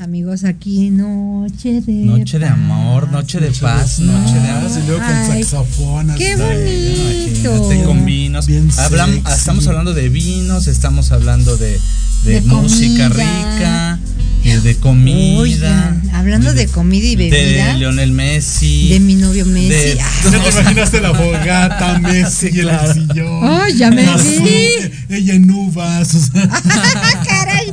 Amigos 0.00 0.44
aquí, 0.44 0.90
noche 0.90 1.80
de 1.80 1.92
Noche 1.92 2.38
de 2.38 2.46
amor, 2.46 3.04
paz. 3.04 3.12
noche 3.12 3.40
de 3.40 3.50
paz, 3.50 3.98
noche 3.98 4.34
de 4.38 4.48
amor. 4.48 4.70
Y 4.70 4.86
luego 4.86 5.02
con 5.04 5.26
saxofón. 5.26 6.10
así. 6.10 6.18
Qué 6.22 6.36
bonito. 6.36 7.56
Imagínate, 7.56 7.84
con 7.84 8.04
vinos. 8.04 8.46
Bien 8.46 8.70
Hablam- 8.70 9.14
sexy. 9.24 9.32
estamos 9.38 9.66
hablando 9.66 9.94
de 9.94 10.08
vinos, 10.08 10.68
estamos 10.68 11.10
hablando 11.10 11.56
de, 11.56 11.80
de, 12.24 12.32
De 12.34 12.40
música 12.42 13.08
comida. 13.08 13.96
rica, 13.96 13.98
eh, 14.44 14.60
de 14.60 14.76
comida. 14.76 15.38
Oigan, 15.38 16.02
hablando 16.12 16.52
de 16.54 16.66
comida 16.68 17.06
y 17.06 17.16
bebida, 17.16 17.72
de 17.72 17.78
Lionel 17.78 18.12
Messi. 18.12 18.88
de 18.88 19.00
mi 19.00 19.14
novio 19.14 19.44
Messi. 19.46 19.68
de- 19.68 19.98
Ah, 20.08 20.30
Ya 20.32 20.42
te 20.42 20.50
imaginaste 20.60 21.00
la 21.00 21.14
fogata, 21.14 21.98
Messi 22.02 22.48
Sí, 22.48 22.60
claro. 22.60 22.90
el 22.90 22.94
sillón. 23.08 23.40
Ay, 23.44 23.76
ya 23.76 23.90
me 23.90 24.06
Azul, 24.06 24.42
vi. 24.44 25.14
Ella 25.14 25.34
en 25.34 25.50
uvas. 25.50 26.14
o 26.14 26.18
sea, 26.20 26.48
caray. 27.26 27.72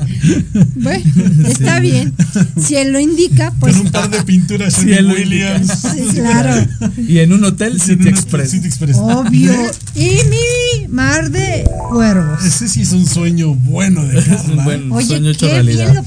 Bueno, 0.76 1.04
está 1.48 1.80
bien. 1.80 2.14
Si 2.62 2.76
él 2.76 2.92
lo 2.92 3.00
indica, 3.00 3.54
pues 3.60 3.76
con 3.76 3.86
un 3.88 3.92
par 3.92 4.10
de 4.10 4.24
pinturas 4.24 4.74
Sí, 4.74 4.92
en 4.94 5.08
Williams. 5.08 5.68
sí, 5.82 6.04
claro. 6.16 6.66
Y 7.08 7.20
en 7.20 7.34
un 7.34 7.44
hotel 7.44 7.74
En 7.74 7.80
City 7.80 8.10
Express. 8.10 8.52
City 8.52 8.68
Express. 8.68 8.98
Obvio. 8.98 9.54
Y 9.96 10.18
mi 10.30 10.88
mar 10.90 11.30
de 11.30 11.64
cuervos. 11.90 12.44
Ese 12.44 12.68
sí 12.68 12.82
es 12.82 12.92
un 12.92 13.06
sueño 13.08 13.54
bueno 13.54 14.04
de 14.06 14.20
Es 14.20 14.28
un 14.48 14.64
buen 14.64 14.92
Oye, 14.92 15.08
sueño 15.08 15.30
hecho 15.32 15.46
qué 15.48 15.54
realidad. 15.54 15.84
bien 15.86 15.96
lo 15.96 16.04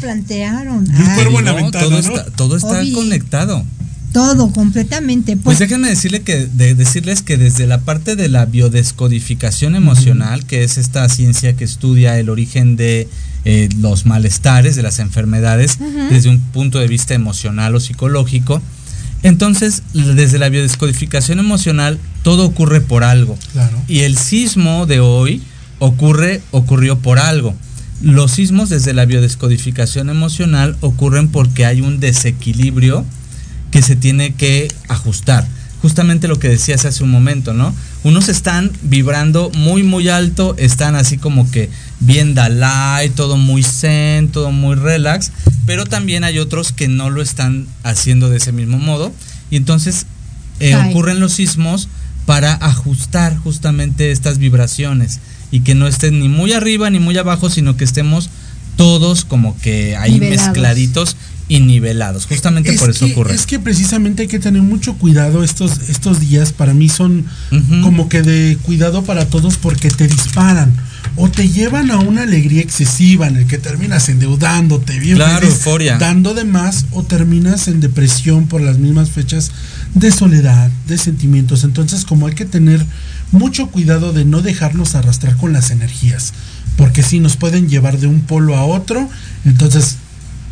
plantearon. 0.50 0.78
un 0.88 0.90
Ay, 1.08 1.14
cuervo 1.14 1.38
en 1.40 1.44
la 1.44 1.50
No, 1.52 1.56
ventana, 1.58 1.84
todo 1.84 1.90
¿no? 1.92 1.98
está, 1.98 2.24
todo 2.32 2.56
está 2.56 2.80
Obi. 2.80 2.92
conectado. 2.92 3.64
todo 4.12 4.50
completamente. 4.52 5.36
Pues 5.36 5.44
Pues, 5.44 5.58
déjenme 5.58 5.88
decirle 5.88 6.22
que, 6.22 6.46
de- 6.46 6.74
decirles 6.74 7.22
que 7.22 7.36
desde 7.36 7.66
la 7.66 7.78
parte 7.82 8.16
de 8.16 8.28
la 8.28 8.46
biodescodificación 8.46 9.76
emocional, 9.76 10.44
que 10.46 10.64
es 10.64 10.78
esta 10.78 11.06
ciencia 11.10 11.54
que 11.56 11.64
estudia 11.64 12.18
el 12.18 12.30
origen 12.30 12.76
de 12.76 13.06
eh, 13.44 13.68
los 13.78 14.06
malestares, 14.06 14.76
de 14.76 14.82
las 14.82 14.98
enfermedades, 14.98 15.78
desde 16.10 16.30
un 16.30 16.40
punto 16.40 16.78
de 16.78 16.88
vista 16.88 17.14
emocional 17.14 17.74
o 17.74 17.80
psicológico, 17.80 18.62
entonces 19.22 19.82
desde 19.92 20.38
la 20.38 20.48
biodescodificación 20.48 21.38
emocional 21.38 21.98
todo 22.22 22.46
ocurre 22.46 22.80
por 22.80 23.04
algo. 23.04 23.36
Claro. 23.52 23.76
Y 23.88 24.00
el 24.00 24.16
sismo 24.16 24.86
de 24.86 25.00
hoy 25.00 25.42
ocurre, 25.80 26.40
ocurrió 26.50 26.98
por 26.98 27.18
algo. 27.18 27.54
Los 28.00 28.32
sismos 28.32 28.68
desde 28.68 28.94
la 28.94 29.06
biodescodificación 29.06 30.08
emocional 30.08 30.76
ocurren 30.80 31.28
porque 31.28 31.66
hay 31.66 31.80
un 31.80 31.98
desequilibrio 31.98 33.04
que 33.70 33.82
se 33.82 33.96
tiene 33.96 34.34
que 34.34 34.68
ajustar. 34.88 35.46
Justamente 35.82 36.26
lo 36.26 36.38
que 36.38 36.48
decías 36.48 36.84
hace 36.84 37.04
un 37.04 37.10
momento, 37.10 37.54
¿no? 37.54 37.74
Unos 38.02 38.28
están 38.28 38.72
vibrando 38.82 39.50
muy, 39.56 39.82
muy 39.82 40.08
alto, 40.08 40.54
están 40.58 40.96
así 40.96 41.18
como 41.18 41.48
que 41.50 41.70
bien 42.00 42.34
Dalai, 42.34 43.10
todo 43.10 43.36
muy 43.36 43.62
zen, 43.62 44.28
todo 44.28 44.50
muy 44.50 44.74
relax, 44.74 45.30
pero 45.66 45.84
también 45.84 46.24
hay 46.24 46.38
otros 46.38 46.72
que 46.72 46.88
no 46.88 47.10
lo 47.10 47.22
están 47.22 47.66
haciendo 47.84 48.28
de 48.28 48.38
ese 48.38 48.52
mismo 48.52 48.78
modo. 48.78 49.12
Y 49.50 49.56
entonces 49.56 50.06
eh, 50.60 50.74
ocurren 50.74 51.20
los 51.20 51.34
sismos 51.34 51.88
para 52.26 52.54
ajustar 52.54 53.36
justamente 53.38 54.10
estas 54.10 54.38
vibraciones 54.38 55.20
y 55.50 55.60
que 55.60 55.74
no 55.74 55.86
estén 55.86 56.20
ni 56.20 56.28
muy 56.28 56.52
arriba 56.52 56.90
ni 56.90 56.98
muy 56.98 57.16
abajo, 57.18 57.50
sino 57.50 57.76
que 57.76 57.84
estemos 57.84 58.30
todos 58.76 59.24
como 59.24 59.56
que 59.58 59.96
ahí 59.96 60.12
Nivelados. 60.12 60.46
mezcladitos 60.46 61.16
y 61.50 61.60
nivelados. 61.60 62.26
Justamente 62.26 62.74
Es 62.74 62.78
por 62.80 62.90
eso 62.90 63.06
que- 63.06 63.12
ocurre. 63.12 63.34
Es 63.34 63.46
que 63.46 63.58
precisamente 63.58 64.22
hay 64.22 64.28
que 64.28 64.38
tener 64.38 64.60
mucho 64.62 64.94
cuidado 64.98 65.42
estos, 65.42 65.88
estos 65.88 66.20
días. 66.20 66.52
Para 66.52 66.74
mí 66.74 66.88
son 66.90 67.24
como 67.82 68.08
que 68.10 68.20
de 68.22 68.58
cuidado 68.62 69.02
para 69.02 69.26
todos 69.26 69.56
porque 69.56 69.88
te 69.90 70.06
disparan 70.06 70.72
o 71.16 71.28
te 71.30 71.48
llevan 71.48 71.90
a 71.90 71.98
una 71.98 72.22
alegría 72.24 72.60
excesiva 72.60 73.26
en 73.26 73.36
el 73.36 73.46
que 73.46 73.56
terminas 73.56 74.08
endeudándote 74.10 74.98
bien 75.00 75.16
Claro, 75.16 75.40
feliz, 75.40 75.54
euforia. 75.54 75.96
dando 75.98 76.34
de 76.34 76.44
más 76.44 76.84
o 76.92 77.02
terminas 77.02 77.66
en 77.66 77.80
depresión 77.80 78.46
por 78.46 78.60
las 78.60 78.78
mismas 78.78 79.08
fechas 79.10 79.50
de 79.94 80.12
soledad, 80.12 80.70
de 80.86 80.98
sentimientos. 80.98 81.64
Entonces, 81.64 82.04
como 82.04 82.26
hay 82.26 82.34
que 82.34 82.44
tener 82.44 82.84
mucho 83.32 83.68
cuidado 83.68 84.12
de 84.12 84.24
no 84.24 84.40
dejarnos 84.42 84.94
arrastrar 84.94 85.36
con 85.36 85.52
las 85.52 85.70
energías, 85.70 86.32
porque 86.76 87.02
si 87.02 87.20
nos 87.20 87.36
pueden 87.36 87.68
llevar 87.68 87.98
de 87.98 88.06
un 88.06 88.20
polo 88.20 88.56
a 88.56 88.64
otro, 88.64 89.08
entonces 89.44 89.96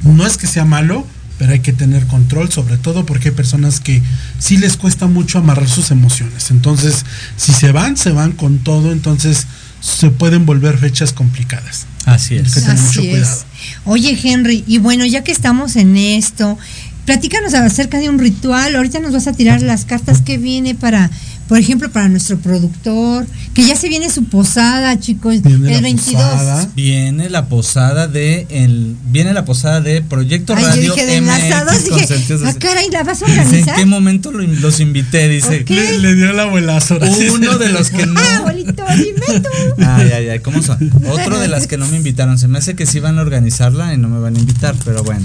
no 0.05 0.27
es 0.27 0.37
que 0.37 0.47
sea 0.47 0.65
malo, 0.65 1.07
pero 1.39 1.53
hay 1.53 1.61
que 1.61 1.73
tener 1.73 2.07
control, 2.07 2.51
sobre 2.51 2.79
todo 2.79 3.05
porque 3.07 3.29
hay 3.29 3.35
personas 3.35 3.81
que 3.81 4.03
sí 4.39 4.57
les 4.57 4.77
cuesta 4.77 5.07
mucho 5.07 5.39
amarrar 5.39 5.69
sus 5.69 5.91
emociones. 5.91 6.51
Entonces, 6.51 7.05
si 7.37 7.53
se 7.53 7.73
van, 7.73 7.97
se 7.97 8.11
van 8.11 8.33
con 8.33 8.59
todo, 8.59 8.91
entonces 8.93 9.47
se 9.81 10.11
pueden 10.11 10.47
volver 10.47 10.79
fechas 10.79 11.13
complicadas. 11.13 11.87
Así 12.07 12.35
Hay 12.35 12.43
que 12.43 12.49
es. 12.49 12.55
tener 12.55 12.79
mucho 12.79 13.01
cuidado. 13.01 13.33
es. 13.35 13.45
Oye, 13.85 14.19
Henry, 14.23 14.65
y 14.67 14.79
bueno, 14.79 15.05
ya 15.05 15.23
que 15.23 15.33
estamos 15.33 15.77
en 15.77 15.97
esto, 15.97 16.59
platícanos 17.05 17.53
acerca 17.55 17.99
de 17.99 18.09
un 18.09 18.19
ritual. 18.19 18.75
Ahorita 18.75 19.01
nos 19.01 19.13
vas 19.13 19.27
a 19.27 19.33
tirar 19.33 19.61
las 19.63 19.85
cartas 19.85 20.23
que 20.23 20.39
viene 20.39 20.75
para, 20.75 21.11
por 21.49 21.59
ejemplo, 21.59 21.91
para 21.91 22.09
nuestro 22.09 22.39
productor, 22.39 23.27
que 23.55 23.65
ya 23.65 23.77
se 23.77 23.89
viene 23.89 24.11
su 24.11 24.25
posada, 24.25 24.99
chicos, 24.99 25.41
Viene 25.43 25.71
la 25.71 25.77
el 25.77 25.83
22. 25.83 26.23
posada. 26.23 26.69
Viene 26.75 27.31
la 27.31 27.47
posada 27.47 28.09
de 28.09 28.47
el, 28.51 28.97
viene 29.11 29.33
la 29.33 29.45
posada 29.45 29.81
de 29.81 30.03
Proyecto 30.03 30.55
Ay, 30.55 30.63
yo 30.63 30.69
Radio 30.69 30.95
dije 30.95 31.07
de 31.07 31.21
MX 31.21 31.31
enlazados, 31.39 31.85
dije, 31.85 32.07
ah, 32.47 32.55
caray, 32.59 32.91
¿la 32.91 33.03
vas 33.05 33.23
a 33.23 33.27
Dice, 33.27 33.35
¿En 33.41 33.47
organizar? 33.47 33.77
qué 33.77 33.87
momento 33.87 34.33
lo- 34.33 34.43
los 34.43 34.81
invité? 34.81 35.29
Dice. 35.29 35.65
Le, 35.69 35.99
le 35.99 36.15
dio 36.15 36.31
el 36.31 36.41
abuelazo. 36.41 36.99
Uno 37.33 37.59
de 37.59 37.69
los 37.71 37.91
que 37.91 38.07
no. 38.07 38.21
Ah, 38.21 38.37
abuelito, 38.39 38.85
dime 38.97 39.41
tú. 39.41 39.49
Ay, 39.85 40.11
ay, 40.15 40.29
ay, 40.29 40.39
¿cómo 40.41 40.63
son? 40.63 40.91
Otro 41.11 41.39
de 41.39 41.49
las 41.49 41.67
que 41.67 41.77
no 41.77 41.87
me 41.89 41.97
invitaron. 41.97 42.39
Se 42.39 42.49
me 42.49 42.59
hace 42.59 42.75
que 42.75 42.87
sí 42.87 43.01
van 43.01 43.19
a 43.19 43.23
organizarla 43.23 43.95
y 43.95 43.99
no 43.99 44.09
me 44.09 44.19
van 44.19 44.37
a 44.37 44.39
invitar, 44.39 44.75
pero 44.85 45.03
bueno. 45.05 45.25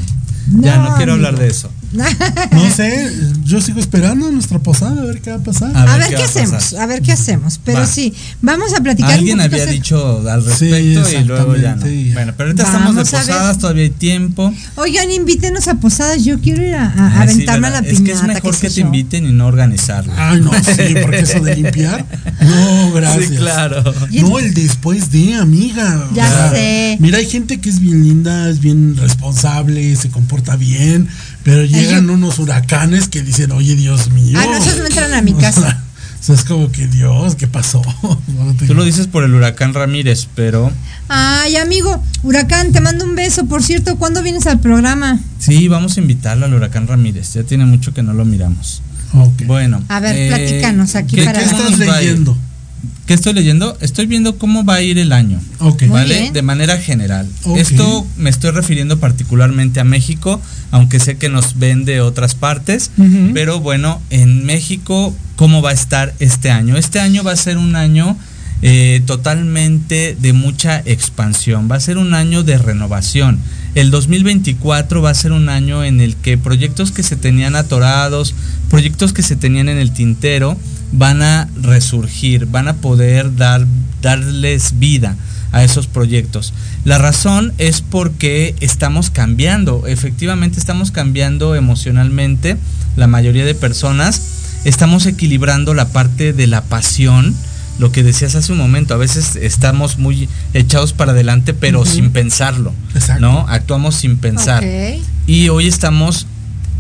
Ya 0.60 0.78
No, 0.78 0.96
quiero 0.96 1.14
amigo. 1.14 1.28
hablar 1.28 1.38
de 1.40 1.48
eso. 1.48 1.72
No 2.52 2.70
sé, 2.74 3.12
yo 3.44 3.60
sigo 3.60 3.80
esperando 3.82 4.32
nuestra 4.32 4.60
posada 4.60 5.02
a 5.02 5.06
ver 5.06 5.22
qué 5.22 5.30
va 5.32 5.38
a 5.38 5.40
pasar. 5.44 5.76
A 5.76 5.94
A 5.94 5.98
ver 5.98 6.08
qué 6.08 6.10
qué 6.12 6.16
va 6.16 6.22
a 6.22 6.26
hacemos, 6.26 6.74
a 6.74 6.86
ver 6.86 7.02
qué 7.02 7.12
hacemos. 7.12 7.60
Pero 7.66 7.80
Va. 7.80 7.86
sí, 7.86 8.14
vamos 8.42 8.74
a 8.74 8.82
platicar. 8.82 9.12
Alguien 9.12 9.42
había 9.42 9.66
dicho 9.66 10.24
al 10.30 10.42
Sí, 10.42 10.70
respecto 10.72 11.12
y 11.20 11.24
luego 11.26 11.56
ya 11.58 11.76
no. 11.76 11.82
Bueno, 12.14 12.34
pero 12.38 12.50
ahorita 12.50 12.64
estamos 12.64 12.96
de 12.96 13.02
posadas, 13.02 13.58
todavía 13.58 13.84
hay 13.84 13.90
tiempo. 13.90 14.54
Oigan, 14.76 15.12
invítenos 15.12 15.68
a 15.68 15.76
posadas. 15.76 16.24
Yo 16.24 16.40
quiero 16.40 16.64
ir 16.66 16.76
a, 16.76 16.86
a- 16.86 17.08
a 17.08 17.22
Ay, 17.22 17.28
sí, 17.28 17.34
aventarme 17.34 17.68
a 17.68 17.72
la 17.72 17.82
piñata. 17.82 17.94
Es 17.98 18.02
que 18.02 18.12
es 18.14 18.24
mejor 18.24 18.58
que 18.58 18.70
te 18.70 18.76
yo. 18.76 18.86
inviten 18.86 19.26
y 19.26 19.32
no 19.34 19.48
organizarla. 19.48 20.14
Ay, 20.32 20.40
no, 20.42 20.52
sí, 20.64 20.96
porque 21.02 21.20
eso 21.20 21.40
de 21.42 21.56
limpiar. 21.58 22.06
No, 22.42 22.92
gracias. 22.94 23.30
Sí, 23.30 23.36
claro. 23.36 23.84
No, 24.12 24.40
el 24.40 24.54
después 24.54 25.12
de, 25.12 25.36
amiga. 25.36 26.08
Ya 26.14 26.52
sé. 26.52 26.96
Mira, 27.02 27.18
hay 27.18 27.26
gente 27.26 27.60
que 27.60 27.70
es 27.70 27.80
bien 27.82 28.02
linda, 28.04 28.50
es 28.50 28.62
bien 28.62 28.96
responsable, 28.98 29.94
se 29.98 30.10
comporta 30.10 30.41
bien, 30.58 31.08
pero 31.44 31.64
llegan 31.66 32.08
yo- 32.08 32.14
unos 32.14 32.40
huracanes 32.40 33.08
que 33.08 33.22
dicen, 33.24 33.52
oye, 33.52 33.76
Dios 33.76 34.10
mío. 34.12 34.38
Ah, 34.42 34.46
no, 34.46 34.58
esos 34.58 34.78
no 34.78 34.86
entran 34.86 35.14
a 35.14 35.22
mi 35.22 35.32
O 35.34 35.38
casa. 35.38 35.62
sea, 35.62 35.84
o 36.20 36.24
sea, 36.24 36.36
es 36.36 36.44
como 36.44 36.72
que, 36.72 36.88
Dios, 36.88 37.36
¿qué 37.36 37.48
pasó? 37.48 37.82
No 38.28 38.54
Tú 38.68 38.74
lo 38.74 38.84
dices 38.84 39.08
por 39.08 39.24
el 39.24 39.34
huracán 39.34 39.74
Ramírez, 39.74 40.28
pero 40.36 40.72
Ay, 41.08 41.58
amigo, 41.58 42.02
Huracán, 42.24 42.72
te 42.72 42.80
mando 42.80 43.04
un 43.06 43.16
beso. 43.16 43.46
Por 43.46 43.64
cierto, 43.64 43.98
¿cuándo 43.98 44.22
vienes 44.24 44.48
al 44.48 44.60
programa? 44.60 45.20
sí, 45.40 45.68
vamos 45.68 45.98
a 45.98 46.02
invitarlo 46.02 46.46
al 46.46 46.54
huracán 46.54 46.88
Ramírez. 46.88 47.34
Ya 47.34 47.44
tiene 47.44 47.66
mucho 47.66 47.94
que 47.94 48.02
no 48.04 48.14
lo 48.14 48.24
miramos. 48.26 48.82
Ok. 49.14 49.44
Bueno. 49.46 49.84
A 49.90 50.00
ver, 50.00 50.16
eh, 50.16 50.28
platícanos 50.30 50.96
aquí 50.96 51.18
¿qué- 51.18 51.26
para- 51.26 51.40
¿Qué 51.40 51.46
estás 51.46 51.78
leyendo? 51.80 52.38
¿Qué 53.12 53.16
estoy 53.16 53.34
leyendo? 53.34 53.78
Estoy 53.82 54.06
viendo 54.06 54.38
cómo 54.38 54.64
va 54.64 54.76
a 54.76 54.82
ir 54.82 54.98
el 54.98 55.12
año. 55.12 55.42
Ok. 55.60 55.82
Muy 55.82 55.90
¿Vale? 55.90 56.32
De 56.32 56.42
manera 56.44 56.78
general. 56.78 57.28
Esto 57.58 58.08
me 58.16 58.30
estoy 58.30 58.52
refiriendo 58.52 59.02
particularmente 59.02 59.82
a 59.82 59.84
México, 59.84 60.40
aunque 60.72 61.02
sé 61.02 61.18
que 61.18 61.28
nos 61.28 61.60
ven 61.60 61.84
de 61.84 62.00
otras 62.00 62.36
partes. 62.36 62.90
Pero 63.34 63.60
bueno, 63.60 64.02
en 64.12 64.46
México, 64.46 65.14
¿cómo 65.36 65.62
va 65.62 65.72
a 65.72 65.74
estar 65.74 66.14
este 66.20 66.52
año? 66.52 66.78
Este 66.78 67.02
año 67.02 67.22
va 67.22 67.34
a 67.34 67.36
ser 67.36 67.58
un 67.58 67.76
año 67.76 68.16
eh, 68.62 69.02
totalmente 69.06 70.16
de 70.18 70.32
mucha 70.32 70.82
expansión, 70.86 71.68
va 71.70 71.76
a 71.76 71.82
ser 71.82 71.98
un 71.98 72.14
año 72.14 72.44
de 72.44 72.58
renovación. 72.60 73.40
El 73.76 73.92
2024 73.92 75.02
va 75.02 75.10
a 75.10 75.16
ser 75.16 75.34
un 75.34 75.50
año 75.50 75.84
en 75.84 76.00
el 76.00 76.16
que 76.16 76.38
proyectos 76.38 76.92
que 76.92 77.04
se 77.04 77.18
tenían 77.18 77.58
atorados, 77.58 78.36
proyectos 78.70 79.12
que 79.12 79.22
se 79.22 79.36
tenían 79.36 79.68
en 79.68 79.80
el 79.80 79.92
tintero, 79.92 80.58
van 80.92 81.22
a 81.22 81.50
resurgir, 81.62 82.46
van 82.48 82.68
a 82.68 82.76
poder 82.76 83.36
dar, 83.36 83.66
darles 84.02 84.80
vida 84.80 85.16
a 85.52 85.64
esos 85.64 85.88
proyectos. 85.88 86.54
La 86.86 86.98
razón 86.98 87.54
es 87.58 87.82
porque 87.82 88.56
estamos 88.60 89.10
cambiando, 89.10 89.86
efectivamente 89.88 90.60
estamos 90.60 90.92
cambiando 90.92 91.56
emocionalmente, 91.56 92.58
la 92.96 93.08
mayoría 93.08 93.46
de 93.46 93.56
personas, 93.56 94.22
estamos 94.64 95.06
equilibrando 95.06 95.74
la 95.74 95.90
parte 95.90 96.34
de 96.34 96.48
la 96.48 96.62
pasión, 96.64 97.36
lo 97.80 97.92
que 97.92 98.04
decías 98.04 98.36
hace 98.36 98.52
un 98.52 98.58
momento, 98.58 98.94
a 98.94 98.98
veces 98.98 99.36
estamos 99.36 99.98
muy 99.98 100.30
echados 100.54 100.94
para 100.94 101.12
adelante, 101.12 101.54
pero 101.54 101.86
sin 101.86 102.12
pensarlo, 102.12 102.74
Exacto. 102.94 103.22
¿no? 103.22 103.46
Actuamos 103.48 103.96
sin 103.96 104.18
pensar. 104.18 104.64
Ok. 104.64 105.04
Y 105.28 105.50
hoy 105.50 105.68
estamos 105.68 106.28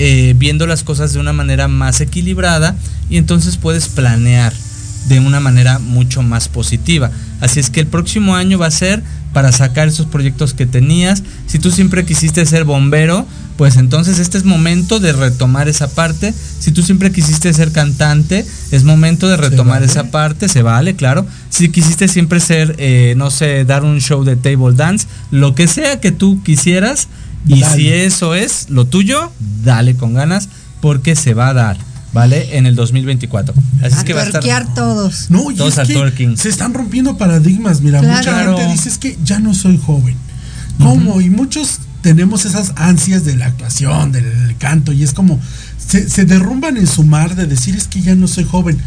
eh, 0.03 0.33
viendo 0.35 0.65
las 0.65 0.81
cosas 0.81 1.13
de 1.13 1.19
una 1.19 1.31
manera 1.31 1.67
más 1.67 2.01
equilibrada 2.01 2.75
y 3.07 3.17
entonces 3.17 3.57
puedes 3.57 3.87
planear 3.87 4.51
de 5.09 5.19
una 5.19 5.39
manera 5.39 5.77
mucho 5.77 6.23
más 6.23 6.49
positiva. 6.49 7.11
Así 7.39 7.59
es 7.59 7.69
que 7.69 7.81
el 7.81 7.85
próximo 7.85 8.35
año 8.35 8.57
va 8.57 8.65
a 8.65 8.71
ser 8.71 9.03
para 9.31 9.51
sacar 9.51 9.87
esos 9.87 10.07
proyectos 10.07 10.55
que 10.55 10.65
tenías. 10.65 11.21
Si 11.45 11.59
tú 11.59 11.69
siempre 11.69 12.03
quisiste 12.03 12.43
ser 12.47 12.63
bombero, 12.63 13.27
pues 13.57 13.77
entonces 13.77 14.17
este 14.17 14.39
es 14.39 14.43
momento 14.43 14.99
de 14.99 15.13
retomar 15.13 15.69
esa 15.69 15.87
parte. 15.87 16.33
Si 16.59 16.71
tú 16.71 16.81
siempre 16.81 17.11
quisiste 17.11 17.53
ser 17.53 17.71
cantante, 17.71 18.43
es 18.71 18.83
momento 18.83 19.29
de 19.29 19.37
retomar 19.37 19.83
esa 19.83 20.05
parte, 20.05 20.49
se 20.49 20.63
vale, 20.63 20.95
claro. 20.95 21.27
Si 21.51 21.69
quisiste 21.69 22.07
siempre 22.07 22.39
ser, 22.39 22.75
eh, 22.79 23.13
no 23.17 23.29
sé, 23.29 23.65
dar 23.65 23.83
un 23.83 24.01
show 24.01 24.23
de 24.23 24.35
table 24.35 24.73
dance, 24.75 25.05
lo 25.29 25.53
que 25.53 25.67
sea 25.67 25.99
que 25.99 26.11
tú 26.11 26.41
quisieras, 26.41 27.07
y 27.47 27.61
Dale. 27.61 27.75
si 27.75 27.89
eso 27.89 28.35
es 28.35 28.69
lo 28.69 28.85
tuyo, 28.85 29.31
dale 29.63 29.95
con 29.95 30.13
ganas, 30.13 30.49
porque 30.81 31.15
se 31.15 31.33
va 31.33 31.49
a 31.49 31.53
dar, 31.53 31.77
¿vale? 32.13 32.57
En 32.57 32.65
el 32.65 32.75
2024. 32.75 33.53
Así 33.83 33.95
es 33.97 34.03
que 34.03 34.13
va 34.13 34.21
a 34.21 34.25
estar... 34.25 34.73
todos. 34.73 35.29
No, 35.29 35.49
y 35.51 35.55
Todos 35.55 35.73
es 35.73 35.79
al 35.79 35.87
que 35.87 35.93
twerking. 35.93 36.37
se 36.37 36.49
están 36.49 36.73
rompiendo 36.73 37.17
paradigmas. 37.17 37.81
Mira, 37.81 37.99
Claro. 37.99 38.17
mucha 38.51 38.57
gente 38.57 38.71
dice 38.71 38.89
es 38.89 38.97
que 38.97 39.17
ya 39.23 39.39
no 39.39 39.53
soy 39.53 39.79
joven. 39.83 40.15
¿Cómo? 40.79 41.21
Y 41.21 41.29
muchos 41.29 41.79
tenemos 42.01 42.45
esas 42.45 42.73
ansias 42.75 43.23
de 43.25 43.35
la 43.35 43.45
actuación, 43.47 44.11
del 44.11 44.55
canto, 44.57 44.91
y 44.93 45.03
es 45.03 45.13
como 45.13 45.39
se, 45.77 46.09
se 46.09 46.25
derrumban 46.25 46.77
en 46.77 46.87
su 46.87 47.03
mar 47.03 47.35
de 47.35 47.45
decir 47.45 47.75
es 47.75 47.87
que 47.87 48.01
ya 48.01 48.15
no 48.15 48.27
soy 48.27 48.43
joven. 48.45 48.79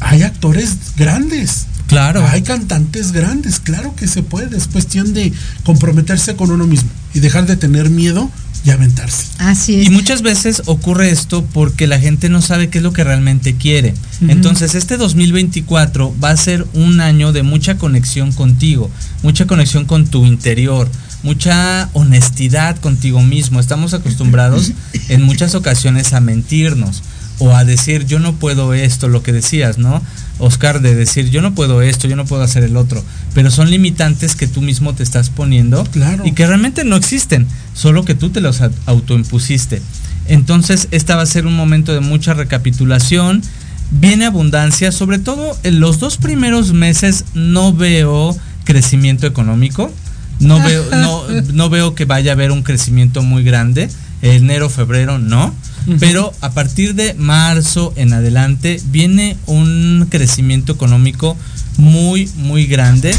Hay 0.00 0.22
actores 0.22 0.76
grandes. 0.96 1.66
Claro. 1.92 2.26
Hay 2.26 2.40
cantantes 2.40 3.12
grandes, 3.12 3.60
claro 3.60 3.94
que 3.94 4.08
se 4.08 4.22
puede. 4.22 4.56
Es 4.56 4.66
cuestión 4.66 5.12
de 5.12 5.30
comprometerse 5.62 6.34
con 6.36 6.50
uno 6.50 6.66
mismo 6.66 6.88
y 7.12 7.20
dejar 7.20 7.44
de 7.44 7.56
tener 7.56 7.90
miedo 7.90 8.30
y 8.64 8.70
aventarse. 8.70 9.26
Así 9.36 9.80
es. 9.80 9.86
Y 9.88 9.90
muchas 9.90 10.22
veces 10.22 10.62
ocurre 10.66 11.10
esto 11.10 11.44
porque 11.52 11.86
la 11.86 11.98
gente 11.98 12.30
no 12.30 12.40
sabe 12.40 12.70
qué 12.70 12.78
es 12.78 12.84
lo 12.84 12.94
que 12.94 13.04
realmente 13.04 13.56
quiere. 13.56 13.92
Entonces 14.26 14.74
este 14.74 14.96
2024 14.96 16.14
va 16.22 16.30
a 16.30 16.36
ser 16.38 16.66
un 16.72 17.00
año 17.00 17.32
de 17.32 17.42
mucha 17.42 17.76
conexión 17.76 18.32
contigo, 18.32 18.90
mucha 19.22 19.46
conexión 19.46 19.84
con 19.84 20.06
tu 20.06 20.24
interior, 20.24 20.88
mucha 21.22 21.90
honestidad 21.92 22.78
contigo 22.78 23.20
mismo. 23.20 23.60
Estamos 23.60 23.92
acostumbrados 23.92 24.72
en 25.10 25.22
muchas 25.22 25.54
ocasiones 25.54 26.14
a 26.14 26.20
mentirnos 26.20 27.02
o 27.38 27.54
a 27.54 27.64
decir 27.64 28.06
yo 28.06 28.18
no 28.18 28.34
puedo 28.34 28.74
esto, 28.74 29.08
lo 29.08 29.22
que 29.22 29.32
decías, 29.32 29.78
¿no? 29.78 30.02
Oscar, 30.38 30.80
de 30.80 30.94
decir 30.94 31.30
yo 31.30 31.42
no 31.42 31.54
puedo 31.54 31.82
esto, 31.82 32.08
yo 32.08 32.16
no 32.16 32.24
puedo 32.24 32.42
hacer 32.42 32.64
el 32.64 32.76
otro, 32.76 33.02
pero 33.34 33.50
son 33.50 33.70
limitantes 33.70 34.34
que 34.36 34.46
tú 34.46 34.60
mismo 34.60 34.94
te 34.94 35.02
estás 35.02 35.30
poniendo 35.30 35.84
Claro. 35.84 36.24
y 36.26 36.32
que 36.32 36.46
realmente 36.46 36.84
no 36.84 36.96
existen, 36.96 37.46
solo 37.74 38.04
que 38.04 38.14
tú 38.14 38.30
te 38.30 38.40
los 38.40 38.60
autoimpusiste. 38.86 39.82
Entonces, 40.26 40.88
esta 40.90 41.16
va 41.16 41.22
a 41.22 41.26
ser 41.26 41.46
un 41.46 41.56
momento 41.56 41.92
de 41.92 42.00
mucha 42.00 42.34
recapitulación, 42.34 43.42
viene 43.90 44.26
abundancia, 44.26 44.92
sobre 44.92 45.18
todo 45.18 45.56
en 45.64 45.80
los 45.80 45.98
dos 45.98 46.16
primeros 46.16 46.72
meses 46.72 47.24
no 47.34 47.72
veo 47.72 48.36
crecimiento 48.64 49.26
económico, 49.26 49.92
no 50.40 50.62
veo, 50.62 50.84
no, 50.92 51.22
no 51.52 51.70
veo 51.70 51.94
que 51.94 52.04
vaya 52.04 52.32
a 52.32 52.34
haber 52.34 52.52
un 52.52 52.62
crecimiento 52.62 53.22
muy 53.22 53.42
grande, 53.42 53.88
enero, 54.22 54.70
febrero 54.70 55.18
no, 55.18 55.54
pero 55.98 56.32
a 56.40 56.52
partir 56.52 56.94
de 56.94 57.14
marzo 57.14 57.92
en 57.96 58.12
adelante 58.12 58.80
viene 58.86 59.36
un 59.46 60.06
crecimiento 60.08 60.72
económico 60.72 61.36
muy, 61.76 62.28
muy 62.36 62.66
grande. 62.66 63.14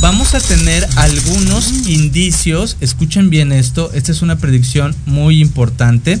Vamos 0.00 0.34
a 0.34 0.40
tener 0.40 0.86
algunos 0.96 1.88
indicios, 1.88 2.76
escuchen 2.80 3.30
bien 3.30 3.52
esto, 3.52 3.92
esta 3.94 4.10
es 4.10 4.20
una 4.20 4.38
predicción 4.38 4.94
muy 5.06 5.40
importante. 5.40 6.18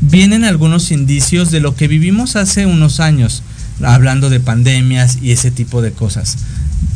Vienen 0.00 0.44
algunos 0.44 0.90
indicios 0.90 1.50
de 1.50 1.60
lo 1.60 1.74
que 1.74 1.88
vivimos 1.88 2.36
hace 2.36 2.64
unos 2.64 3.00
años, 3.00 3.42
hablando 3.82 4.30
de 4.30 4.40
pandemias 4.40 5.18
y 5.20 5.32
ese 5.32 5.50
tipo 5.50 5.82
de 5.82 5.92
cosas. 5.92 6.38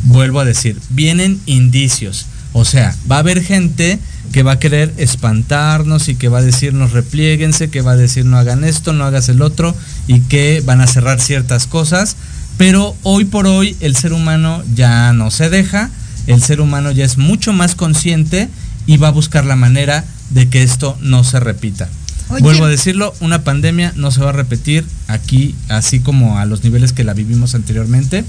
Vuelvo 0.05 0.39
a 0.39 0.45
decir, 0.45 0.79
vienen 0.89 1.39
indicios. 1.45 2.25
O 2.53 2.65
sea, 2.65 2.95
va 3.11 3.17
a 3.17 3.19
haber 3.19 3.43
gente 3.43 3.99
que 4.31 4.43
va 4.43 4.53
a 4.53 4.59
querer 4.59 4.93
espantarnos 4.97 6.09
y 6.09 6.15
que 6.15 6.29
va 6.29 6.39
a 6.39 6.43
decirnos 6.43 6.91
replieguense, 6.91 7.69
que 7.69 7.81
va 7.81 7.91
a 7.91 7.97
decir 7.97 8.25
no 8.25 8.37
hagan 8.37 8.63
esto, 8.63 8.93
no 8.93 9.03
hagas 9.03 9.29
el 9.29 9.41
otro 9.41 9.75
y 10.07 10.21
que 10.21 10.61
van 10.65 10.81
a 10.81 10.87
cerrar 10.87 11.19
ciertas 11.19 11.67
cosas. 11.67 12.15
Pero 12.57 12.95
hoy 13.03 13.25
por 13.25 13.47
hoy 13.47 13.75
el 13.79 13.95
ser 13.95 14.13
humano 14.13 14.63
ya 14.75 15.11
no 15.13 15.31
se 15.31 15.49
deja, 15.49 15.89
el 16.27 16.41
ser 16.41 16.61
humano 16.61 16.91
ya 16.91 17.05
es 17.05 17.17
mucho 17.17 17.51
más 17.51 17.75
consciente 17.75 18.49
y 18.85 18.97
va 18.97 19.09
a 19.09 19.11
buscar 19.11 19.45
la 19.45 19.55
manera 19.55 20.03
de 20.29 20.49
que 20.49 20.63
esto 20.63 20.97
no 21.01 21.23
se 21.23 21.39
repita. 21.39 21.89
Oye. 22.29 22.41
Vuelvo 22.41 22.65
a 22.65 22.69
decirlo, 22.69 23.13
una 23.19 23.43
pandemia 23.43 23.93
no 23.95 24.11
se 24.11 24.21
va 24.21 24.29
a 24.29 24.33
repetir 24.33 24.85
aquí, 25.07 25.55
así 25.69 25.99
como 25.99 26.39
a 26.39 26.45
los 26.45 26.63
niveles 26.63 26.93
que 26.93 27.03
la 27.03 27.13
vivimos 27.13 27.53
anteriormente, 27.53 28.23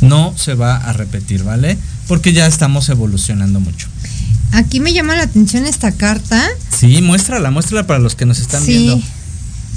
no 0.00 0.34
se 0.36 0.54
va 0.54 0.76
a 0.76 0.92
repetir, 0.92 1.42
¿vale? 1.42 1.78
Porque 2.06 2.32
ya 2.32 2.46
estamos 2.46 2.88
evolucionando 2.88 3.60
mucho. 3.60 3.88
Aquí 4.52 4.80
me 4.80 4.92
llama 4.92 5.14
la 5.16 5.22
atención 5.24 5.66
esta 5.66 5.92
carta. 5.92 6.42
Sí, 6.76 7.00
muéstrala, 7.02 7.50
muéstrala 7.50 7.86
para 7.86 7.98
los 8.00 8.14
que 8.14 8.26
nos 8.26 8.38
están 8.38 8.62
sí, 8.64 8.78
viendo. 8.78 9.04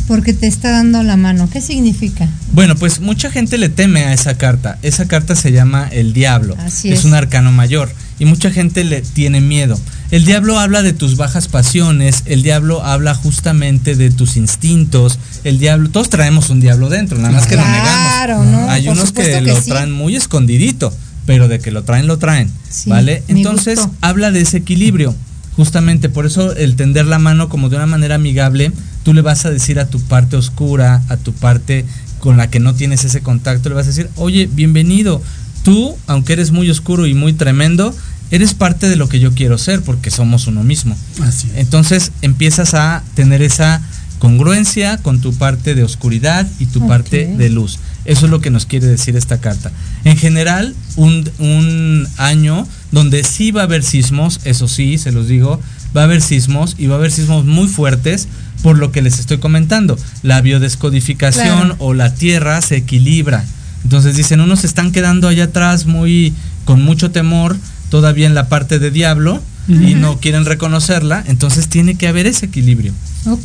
porque 0.08 0.34
te 0.34 0.48
está 0.48 0.72
dando 0.72 1.04
la 1.04 1.18
mano. 1.18 1.50
¿Qué 1.52 1.62
significa? 1.62 2.28
Bueno, 2.54 2.76
pues 2.76 3.00
mucha 3.00 3.30
gente 3.32 3.58
le 3.58 3.70
teme 3.70 4.04
a 4.06 4.14
esa 4.14 4.38
carta. 4.38 4.78
Esa 4.82 5.08
carta 5.08 5.36
se 5.36 5.52
llama 5.52 5.88
el 5.92 6.14
diablo. 6.14 6.56
Así 6.60 6.92
es. 6.92 7.00
es. 7.00 7.06
un 7.06 7.14
arcano 7.14 7.52
mayor 7.52 7.92
y 8.20 8.26
mucha 8.26 8.52
gente 8.52 8.84
le 8.84 9.02
tiene 9.02 9.42
miedo. 9.42 9.80
El 10.12 10.26
diablo 10.26 10.60
habla 10.60 10.84
de 10.84 10.94
tus 10.94 11.16
bajas 11.18 11.48
pasiones, 11.48 12.24
el 12.26 12.44
diablo 12.44 12.84
habla 12.86 13.16
justamente 13.16 13.96
de 13.96 14.12
tus 14.12 14.36
instintos, 14.38 15.18
el 15.44 15.58
diablo, 15.58 15.90
todos 15.90 16.10
traemos 16.10 16.50
un 16.50 16.60
diablo 16.60 16.90
dentro, 16.90 17.18
nada 17.18 17.32
más 17.32 17.48
que 17.48 17.56
lo 17.56 17.64
Claro, 17.64 18.44
negamos. 18.44 18.62
¿no? 18.68 18.70
Hay 18.72 18.86
Por 18.86 18.94
unos 18.98 19.12
que, 19.12 19.42
lo 19.42 19.60
sí. 19.60 19.70
traen 19.70 19.92
muy 19.92 20.16
escondidito, 20.18 20.94
pero 21.26 21.48
de 21.48 21.60
que 21.60 21.72
lo 21.72 21.84
traen, 21.84 22.08
lo 22.08 22.18
traen, 22.18 22.52
Sí, 22.70 22.90
¿vale? 22.90 23.24
Entonces 23.28 23.80
gustó. 23.80 23.94
habla 24.02 24.32
de 24.32 24.42
ese 24.42 24.58
equilibrio. 24.58 25.16
Justamente 25.56 26.08
por 26.10 26.26
eso 26.26 26.56
el 26.56 26.76
tender 26.76 27.06
la 27.06 27.20
mano 27.20 27.50
como 27.50 27.70
de 27.70 27.76
una 27.76 27.86
manera 27.86 28.16
amigable, 28.16 28.72
tú 29.04 29.14
le 29.14 29.22
vas 29.22 29.46
a 29.46 29.52
decir 29.52 29.80
a 29.80 29.86
tu 29.88 30.00
parte 30.02 30.36
oscura, 30.38 31.02
a 31.10 31.18
tu 31.18 31.34
parte 31.34 31.86
con 32.20 32.38
la 32.38 32.50
que 32.50 32.60
no 32.60 32.74
tienes 32.74 33.04
ese 33.04 33.22
contacto, 33.22 33.68
le 33.70 33.76
vas 33.76 33.86
a 33.86 33.90
decir, 33.90 34.10
oye, 34.16 34.48
bienvenido, 34.52 35.22
tú, 35.64 35.96
aunque 36.08 36.34
eres 36.34 36.52
muy 36.52 36.70
oscuro 36.70 37.06
y 37.06 37.14
muy 37.14 37.34
tremendo, 37.34 37.94
eres 38.32 38.54
parte 38.54 38.88
de 38.88 38.96
lo 38.96 39.10
que 39.10 39.20
yo 39.20 39.34
quiero 39.34 39.58
ser 39.58 39.82
porque 39.82 40.10
somos 40.10 40.48
uno 40.48 40.64
mismo. 40.64 40.96
Así 41.22 41.48
es. 41.50 41.58
Entonces 41.58 42.12
empiezas 42.22 42.74
a 42.74 43.04
tener 43.16 43.42
esa 43.42 43.82
congruencia 44.20 44.98
con 44.98 45.20
tu 45.20 45.34
parte 45.34 45.76
de 45.76 45.84
oscuridad 45.84 46.48
y 46.60 46.68
tu 46.68 46.88
parte 46.88 47.26
de 47.26 47.50
luz. 47.50 47.80
Eso 48.06 48.26
es 48.26 48.32
lo 48.32 48.42
que 48.42 48.50
nos 48.50 48.66
quiere 48.66 48.88
decir 48.88 49.16
esta 49.16 49.40
carta. 49.40 49.72
En 50.04 50.18
general, 50.18 50.76
un, 50.96 51.30
un 51.40 52.08
año 52.18 52.68
donde 52.92 53.24
sí 53.24 53.52
va 53.52 53.62
a 53.62 53.66
haber 53.66 53.84
sismos, 53.84 54.40
eso 54.44 54.68
sí, 54.68 54.98
se 54.98 55.12
los 55.12 55.28
digo, 55.28 55.62
va 55.96 56.02
a 56.02 56.04
haber 56.06 56.22
sismos 56.22 56.76
y 56.78 56.88
va 56.88 56.96
a 56.96 56.98
haber 56.98 57.12
sismos 57.12 57.46
muy 57.46 57.68
fuertes 57.68 58.28
por 58.64 58.78
lo 58.78 58.92
que 58.92 59.02
les 59.02 59.20
estoy 59.20 59.38
comentando. 59.38 59.98
La 60.24 60.42
biodescodificación 60.42 61.60
Claro. 61.60 61.76
o 61.80 61.94
la 61.94 62.14
tierra 62.14 62.62
se 62.62 62.78
equilibra. 62.78 63.46
Entonces 63.84 64.16
dicen, 64.16 64.42
unos 64.42 64.62
se 64.62 64.68
están 64.68 64.92
quedando 64.92 65.28
allá 65.28 65.46
atrás 65.46 65.86
muy 65.86 66.34
con 66.66 66.82
mucho 66.84 67.12
temor 67.12 67.58
todavía 67.90 68.28
en 68.28 68.36
la 68.36 68.48
parte 68.48 68.80
de 68.80 68.92
diablo 68.92 69.42
y 69.68 69.96
no 69.96 70.20
quieren 70.20 70.46
reconocerla, 70.46 71.24
entonces 71.28 71.68
tiene 71.68 71.96
que 71.96 72.08
haber 72.08 72.28
ese 72.28 72.48
equilibrio. 72.48 72.94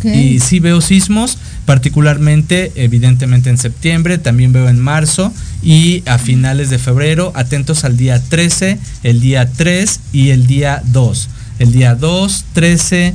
Y 0.05 0.41
sí 0.41 0.59
veo 0.59 0.81
sismos, 0.81 1.39
particularmente, 1.67 2.73
evidentemente 2.77 3.51
en 3.51 3.59
septiembre, 3.59 4.19
también 4.19 4.53
veo 4.53 4.69
en 4.69 4.81
marzo 4.81 5.33
y 5.63 6.03
a 6.07 6.19
finales 6.19 6.71
de 6.71 6.79
febrero, 6.79 7.33
atentos 7.35 7.85
al 7.85 7.97
día 7.97 8.23
13, 8.23 8.79
el 9.03 9.21
día 9.21 9.51
3 9.51 10.01
y 10.13 10.31
el 10.31 10.47
día 10.47 10.83
2. 10.87 11.29
El 11.59 11.73
día 11.73 11.95
2, 11.95 12.45
13, 12.55 13.15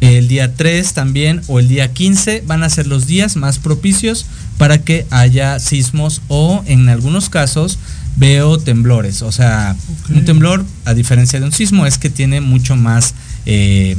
el 0.00 0.28
día 0.28 0.54
3 0.54 0.92
también 0.92 1.40
o 1.48 1.58
el 1.58 1.68
día 1.68 1.92
15 1.92 2.44
van 2.46 2.62
a 2.62 2.70
ser 2.70 2.86
los 2.86 3.06
días 3.06 3.36
más 3.36 3.58
propicios 3.58 4.26
para 4.58 4.78
que 4.78 5.06
haya 5.10 5.58
sismos 5.58 6.22
o 6.28 6.62
en 6.66 6.88
algunos 6.88 7.28
casos 7.30 7.78
veo 8.16 8.58
temblores. 8.58 9.22
O 9.22 9.32
sea, 9.32 9.76
un 10.08 10.24
temblor, 10.24 10.64
a 10.84 10.94
diferencia 10.94 11.38
de 11.38 11.46
un 11.46 11.52
sismo, 11.52 11.86
es 11.86 11.98
que 11.98 12.10
tiene 12.10 12.40
mucho 12.40 12.76
más 12.76 13.14
eh, 13.46 13.96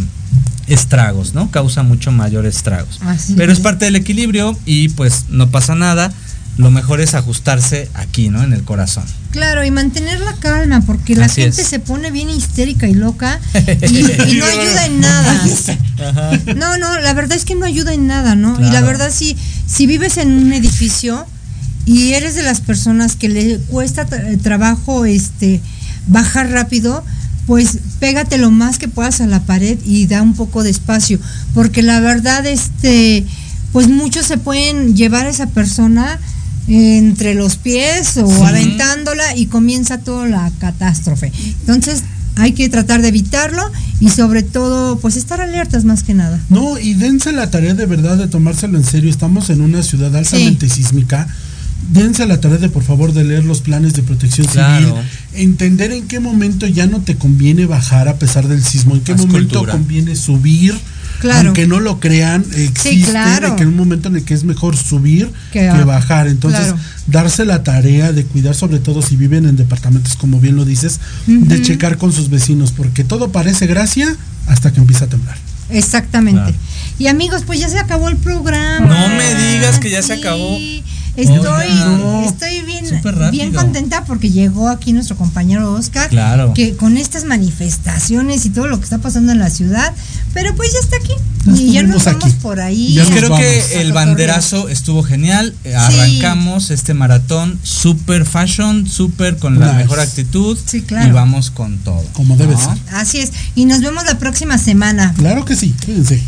estragos, 0.68 1.34
¿no? 1.34 1.50
Causa 1.52 1.84
mucho 1.84 2.12
mayor 2.12 2.46
estragos. 2.46 3.00
Así 3.02 3.34
Pero 3.38 3.52
es 3.52 3.60
es. 3.60 3.64
parte 3.64 3.86
del 3.86 3.96
equilibrio 3.96 4.58
y 4.66 4.90
pues 4.90 5.26
no 5.30 5.50
pasa 5.50 5.76
nada. 5.76 6.12
Lo 6.58 6.72
mejor 6.72 7.02
es 7.02 7.14
ajustarse 7.14 7.88
aquí, 7.94 8.30
¿no? 8.30 8.42
En 8.44 8.52
el 8.52 8.64
corazón. 8.64 9.04
Claro, 9.30 9.64
y 9.64 9.70
mantener 9.70 10.20
la 10.22 10.34
calma, 10.34 10.82
porque 10.82 11.16
la 11.16 11.26
Así 11.26 11.42
gente 11.42 11.62
es. 11.62 11.68
se 11.68 11.80
pone 11.80 12.10
bien 12.10 12.32
histérica 12.32 12.88
y 12.88 12.96
loca 12.96 13.40
y, 13.54 14.00
y 14.00 14.38
no 14.40 14.46
ayuda 14.46 14.86
en 14.88 15.00
nada. 15.00 15.42
No, 16.56 16.78
no, 16.78 17.00
la 17.00 17.14
verdad 17.14 17.38
es 17.38 17.46
que 17.46 17.56
no 17.56 17.66
ayuda 17.66 17.94
en 17.94 18.08
nada, 18.08 18.36
¿no? 18.36 18.58
Y 18.60 18.72
la 18.72 18.82
verdad, 18.82 19.12
si, 19.12 19.36
si 19.68 19.86
vives 19.88 20.18
en 20.18 20.32
un 20.32 20.54
edificio 20.54 21.26
y 21.88 22.14
eres 22.14 22.36
de 22.36 22.44
las 22.44 22.62
personas 22.62 23.16
que 23.16 23.30
le 23.30 23.58
cuesta 23.58 24.06
tra- 24.06 24.40
trabajo 24.42 25.06
este 25.06 25.62
bajar 26.08 26.52
rápido, 26.52 27.04
pues 27.48 27.80
pégate 28.00 28.38
lo 28.38 28.52
más 28.52 28.78
que 28.78 28.88
puedas 28.90 29.22
a 29.22 29.26
la 29.26 29.42
pared 29.44 29.80
y 29.86 30.06
da 30.06 30.22
un 30.22 30.34
poco 30.36 30.64
de 30.64 30.70
espacio, 30.70 31.18
porque 31.54 31.82
la 31.82 32.00
verdad, 32.02 32.46
este, 32.46 33.26
pues 33.72 33.88
muchos 33.88 34.26
se 34.26 34.38
pueden 34.38 34.96
llevar 34.96 35.26
a 35.26 35.30
esa 35.30 35.48
persona 35.48 36.20
entre 36.68 37.34
los 37.34 37.56
pies 37.56 38.18
o 38.18 38.28
Sí. 38.28 38.42
aventándola 38.44 39.36
y 39.38 39.46
comienza 39.46 40.00
toda 40.00 40.28
la 40.28 40.52
catástrofe. 40.60 41.32
Entonces, 41.62 42.04
hay 42.36 42.52
que 42.52 42.68
tratar 42.70 43.02
de 43.02 43.08
evitarlo 43.08 43.64
y 44.02 44.10
sobre 44.10 44.44
todo, 44.44 45.00
pues 45.00 45.16
estar 45.16 45.40
alertas 45.42 45.86
más 45.86 46.04
que 46.04 46.14
nada. 46.14 46.40
No, 46.50 46.78
y 46.78 46.94
dense 46.94 47.32
la 47.32 47.50
tarea 47.50 47.74
de 47.74 47.86
verdad 47.86 48.18
de 48.18 48.28
tomárselo 48.28 48.78
en 48.78 48.84
serio. 48.84 49.10
Estamos 49.10 49.50
en 49.50 49.62
una 49.62 49.82
ciudad 49.82 50.14
altamente 50.16 50.68
sísmica. 50.70 51.28
Dense 51.92 52.26
la 52.26 52.42
tarea 52.42 52.58
de 52.58 52.70
por 52.70 52.84
favor 52.84 53.14
de 53.14 53.24
leer 53.24 53.46
los 53.46 53.62
planes 53.62 53.94
de 53.94 54.04
protección 54.04 54.46
Claro. 54.48 54.88
civil, 54.88 55.02
entender 55.34 55.92
en 55.92 56.08
qué 56.08 56.20
momento 56.20 56.68
ya 56.68 56.86
no 56.86 57.02
te 57.02 57.16
conviene 57.16 57.66
bajar 57.66 58.08
a 58.08 58.16
pesar 58.18 58.48
del 58.48 58.64
sismo, 58.64 58.96
en 58.96 59.02
qué 59.02 59.14
momento 59.16 59.60
cultura. 59.60 59.74
conviene 59.74 60.16
subir, 60.16 60.76
Claro. 61.22 61.50
aunque 61.50 61.66
no 61.66 61.80
lo 61.80 62.00
crean, 62.00 62.44
existe 62.56 63.12
claro. 63.12 63.52
de 63.52 63.56
que 63.56 63.62
hay 63.64 63.70
un 63.70 63.76
momento 63.78 64.10
en 64.10 64.18
el 64.18 64.24
que 64.24 64.34
es 64.34 64.44
mejor 64.44 64.76
subir 64.76 65.28
Que 65.54 65.60
que, 65.62 65.70
a- 65.70 65.86
bajar. 65.86 66.28
Entonces, 66.28 66.60
claro. 66.62 66.78
darse 67.08 67.46
la 67.46 67.64
tarea 67.64 68.12
de 68.12 68.26
cuidar, 68.26 68.54
sobre 68.54 68.80
todo 68.80 69.02
si 69.02 69.16
viven 69.16 69.46
en 69.46 69.56
departamentos, 69.56 70.16
como 70.18 70.40
bien 70.42 70.56
lo 70.58 70.66
dices, 70.66 71.00
de 71.26 71.62
checar 71.62 71.98
con 71.98 72.12
sus 72.12 72.30
vecinos, 72.30 72.74
porque 72.74 73.04
todo 73.06 73.32
parece 73.32 73.66
gracia 73.66 74.14
hasta 74.48 74.74
que 74.74 74.80
empieza 74.82 75.06
a 75.06 75.10
temblar. 75.10 75.38
Exactamente. 75.70 76.42
Claro. 76.42 76.56
Y 77.00 77.08
amigos, 77.08 77.44
pues 77.46 77.60
ya 77.60 77.70
se 77.70 77.78
acabó 77.80 78.10
el 78.10 78.18
programa. 78.18 78.88
No 78.88 79.10
me 79.10 79.36
digas 79.54 79.80
que 79.80 79.90
ya 79.90 80.02
se 80.02 80.14
acabó. 80.14 80.58
Estoy, 81.18 81.68
estoy 82.28 82.62
bien, 82.62 82.86
bien 83.32 83.52
contenta 83.52 84.06
porque 84.06 84.30
llegó 84.30 84.70
aquí 84.70 84.94
nuestro 84.94 85.18
compañero 85.18 85.74
Oscar. 85.74 86.10
Claro. 86.10 86.54
Que 86.54 86.76
con 86.78 86.96
estas 86.96 87.24
manifestaciones 87.26 88.46
y 88.46 88.52
todo 88.52 88.68
lo 88.68 88.78
que 88.78 88.84
está 88.84 89.00
pasando 89.00 89.32
en 89.32 89.40
la 89.40 89.50
ciudad, 89.50 89.94
pero 90.34 90.56
pues 90.56 90.72
ya 90.74 90.80
está 90.80 90.98
aquí. 90.98 91.14
Y 91.60 91.72
ya 91.72 91.82
nos 91.84 92.06
vamos 92.06 92.24
aquí. 92.26 92.36
por 92.42 92.60
ahí. 92.60 92.94
Nos 92.96 93.08
Creo 93.10 93.30
vamos. 93.30 93.40
que 93.40 93.82
el 93.82 93.94
banderazo 93.94 94.70
estuvo 94.70 95.02
genial. 95.02 95.56
Arrancamos 95.76 96.70
este 96.72 96.94
maratón 96.94 97.58
super 97.64 98.24
fashion, 98.26 98.86
super 98.88 99.38
con 99.38 99.60
la 99.60 99.68
Nice. 99.68 99.78
mejor 99.78 100.00
actitud 100.02 100.58
Sí, 100.66 100.82
claro. 100.82 101.08
y 101.08 101.12
vamos 101.12 101.50
con 101.50 101.78
todo. 101.80 102.04
Como 102.14 102.38
debe 102.38 102.54
¿no? 102.54 102.60
ser. 102.60 102.78
Así 102.94 103.20
es. 103.20 103.32
Y 103.56 103.66
nos 103.66 103.82
vemos 103.82 104.06
la 104.06 104.20
próxima 104.20 104.58
semana. 104.60 105.14
Claro 105.18 105.46
que 105.46 105.56
sí, 105.56 105.74
fíjense. 105.84 106.22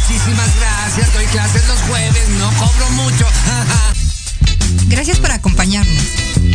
Muchísimas 0.00 0.56
gracias. 0.56 1.12
Doy 1.14 1.26
clases 1.26 1.66
los 1.68 1.78
jueves, 1.80 2.28
no 2.38 2.50
cobro 2.58 2.90
mucho. 2.90 3.26
Gracias 4.86 5.18
por 5.18 5.30
acompañarnos. 5.30 6.02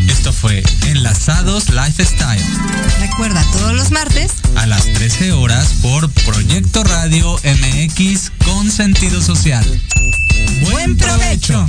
Esto 0.09 0.33
fue 0.33 0.63
Enlazados 0.87 1.69
Lifestyle 1.69 2.43
Recuerda 2.99 3.43
todos 3.51 3.73
los 3.73 3.91
martes 3.91 4.31
a 4.55 4.65
las 4.65 4.85
13 4.93 5.33
horas 5.33 5.75
por 5.81 6.09
Proyecto 6.11 6.83
Radio 6.83 7.37
MX 7.43 8.31
con 8.43 8.71
sentido 8.71 9.21
social. 9.21 9.65
Buen 10.71 10.97
provecho. 10.97 11.65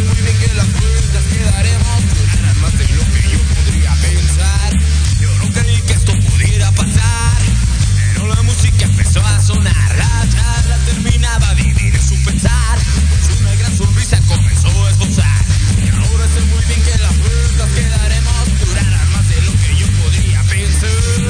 Muy 0.00 0.20
bien 0.22 0.36
que 0.38 0.54
las 0.54 0.72
vueltas 0.72 1.24
que 1.32 1.44
daremos 1.44 2.00
durarán 2.14 2.60
más 2.60 2.78
de 2.78 2.88
lo 2.88 3.04
que 3.12 3.22
yo 3.30 3.38
podría 3.54 3.92
pensar. 3.94 4.78
Yo 5.20 5.30
no 5.38 5.52
creí 5.52 5.80
que 5.82 5.92
esto 5.92 6.12
pudiera 6.30 6.70
pasar, 6.72 7.38
pero 7.96 8.28
la 8.28 8.42
música 8.42 8.84
empezó 8.84 9.20
a 9.20 9.40
sonar. 9.40 9.96
La 9.96 10.26
charla 10.32 10.76
terminaba, 10.86 11.48
adivine 11.50 12.00
su 12.00 12.14
pensar. 12.24 12.78
Pues 13.10 13.40
una 13.40 13.54
gran 13.56 13.76
sonrisa 13.76 14.20
comenzó 14.28 14.68
a 14.86 14.90
esbozar. 14.90 15.44
Y 15.84 15.88
ahora 15.88 16.26
sé 16.28 16.40
muy 16.40 16.64
bien 16.66 16.82
que 16.82 16.98
las 16.98 17.18
vueltas 17.18 17.68
que 17.74 17.88
daremos 17.88 18.60
durarán 18.64 19.10
más 19.12 19.28
de 19.28 19.42
lo 19.42 19.52
que 19.52 19.76
yo 19.76 19.86
podría 20.02 20.42
pensar. 20.44 21.21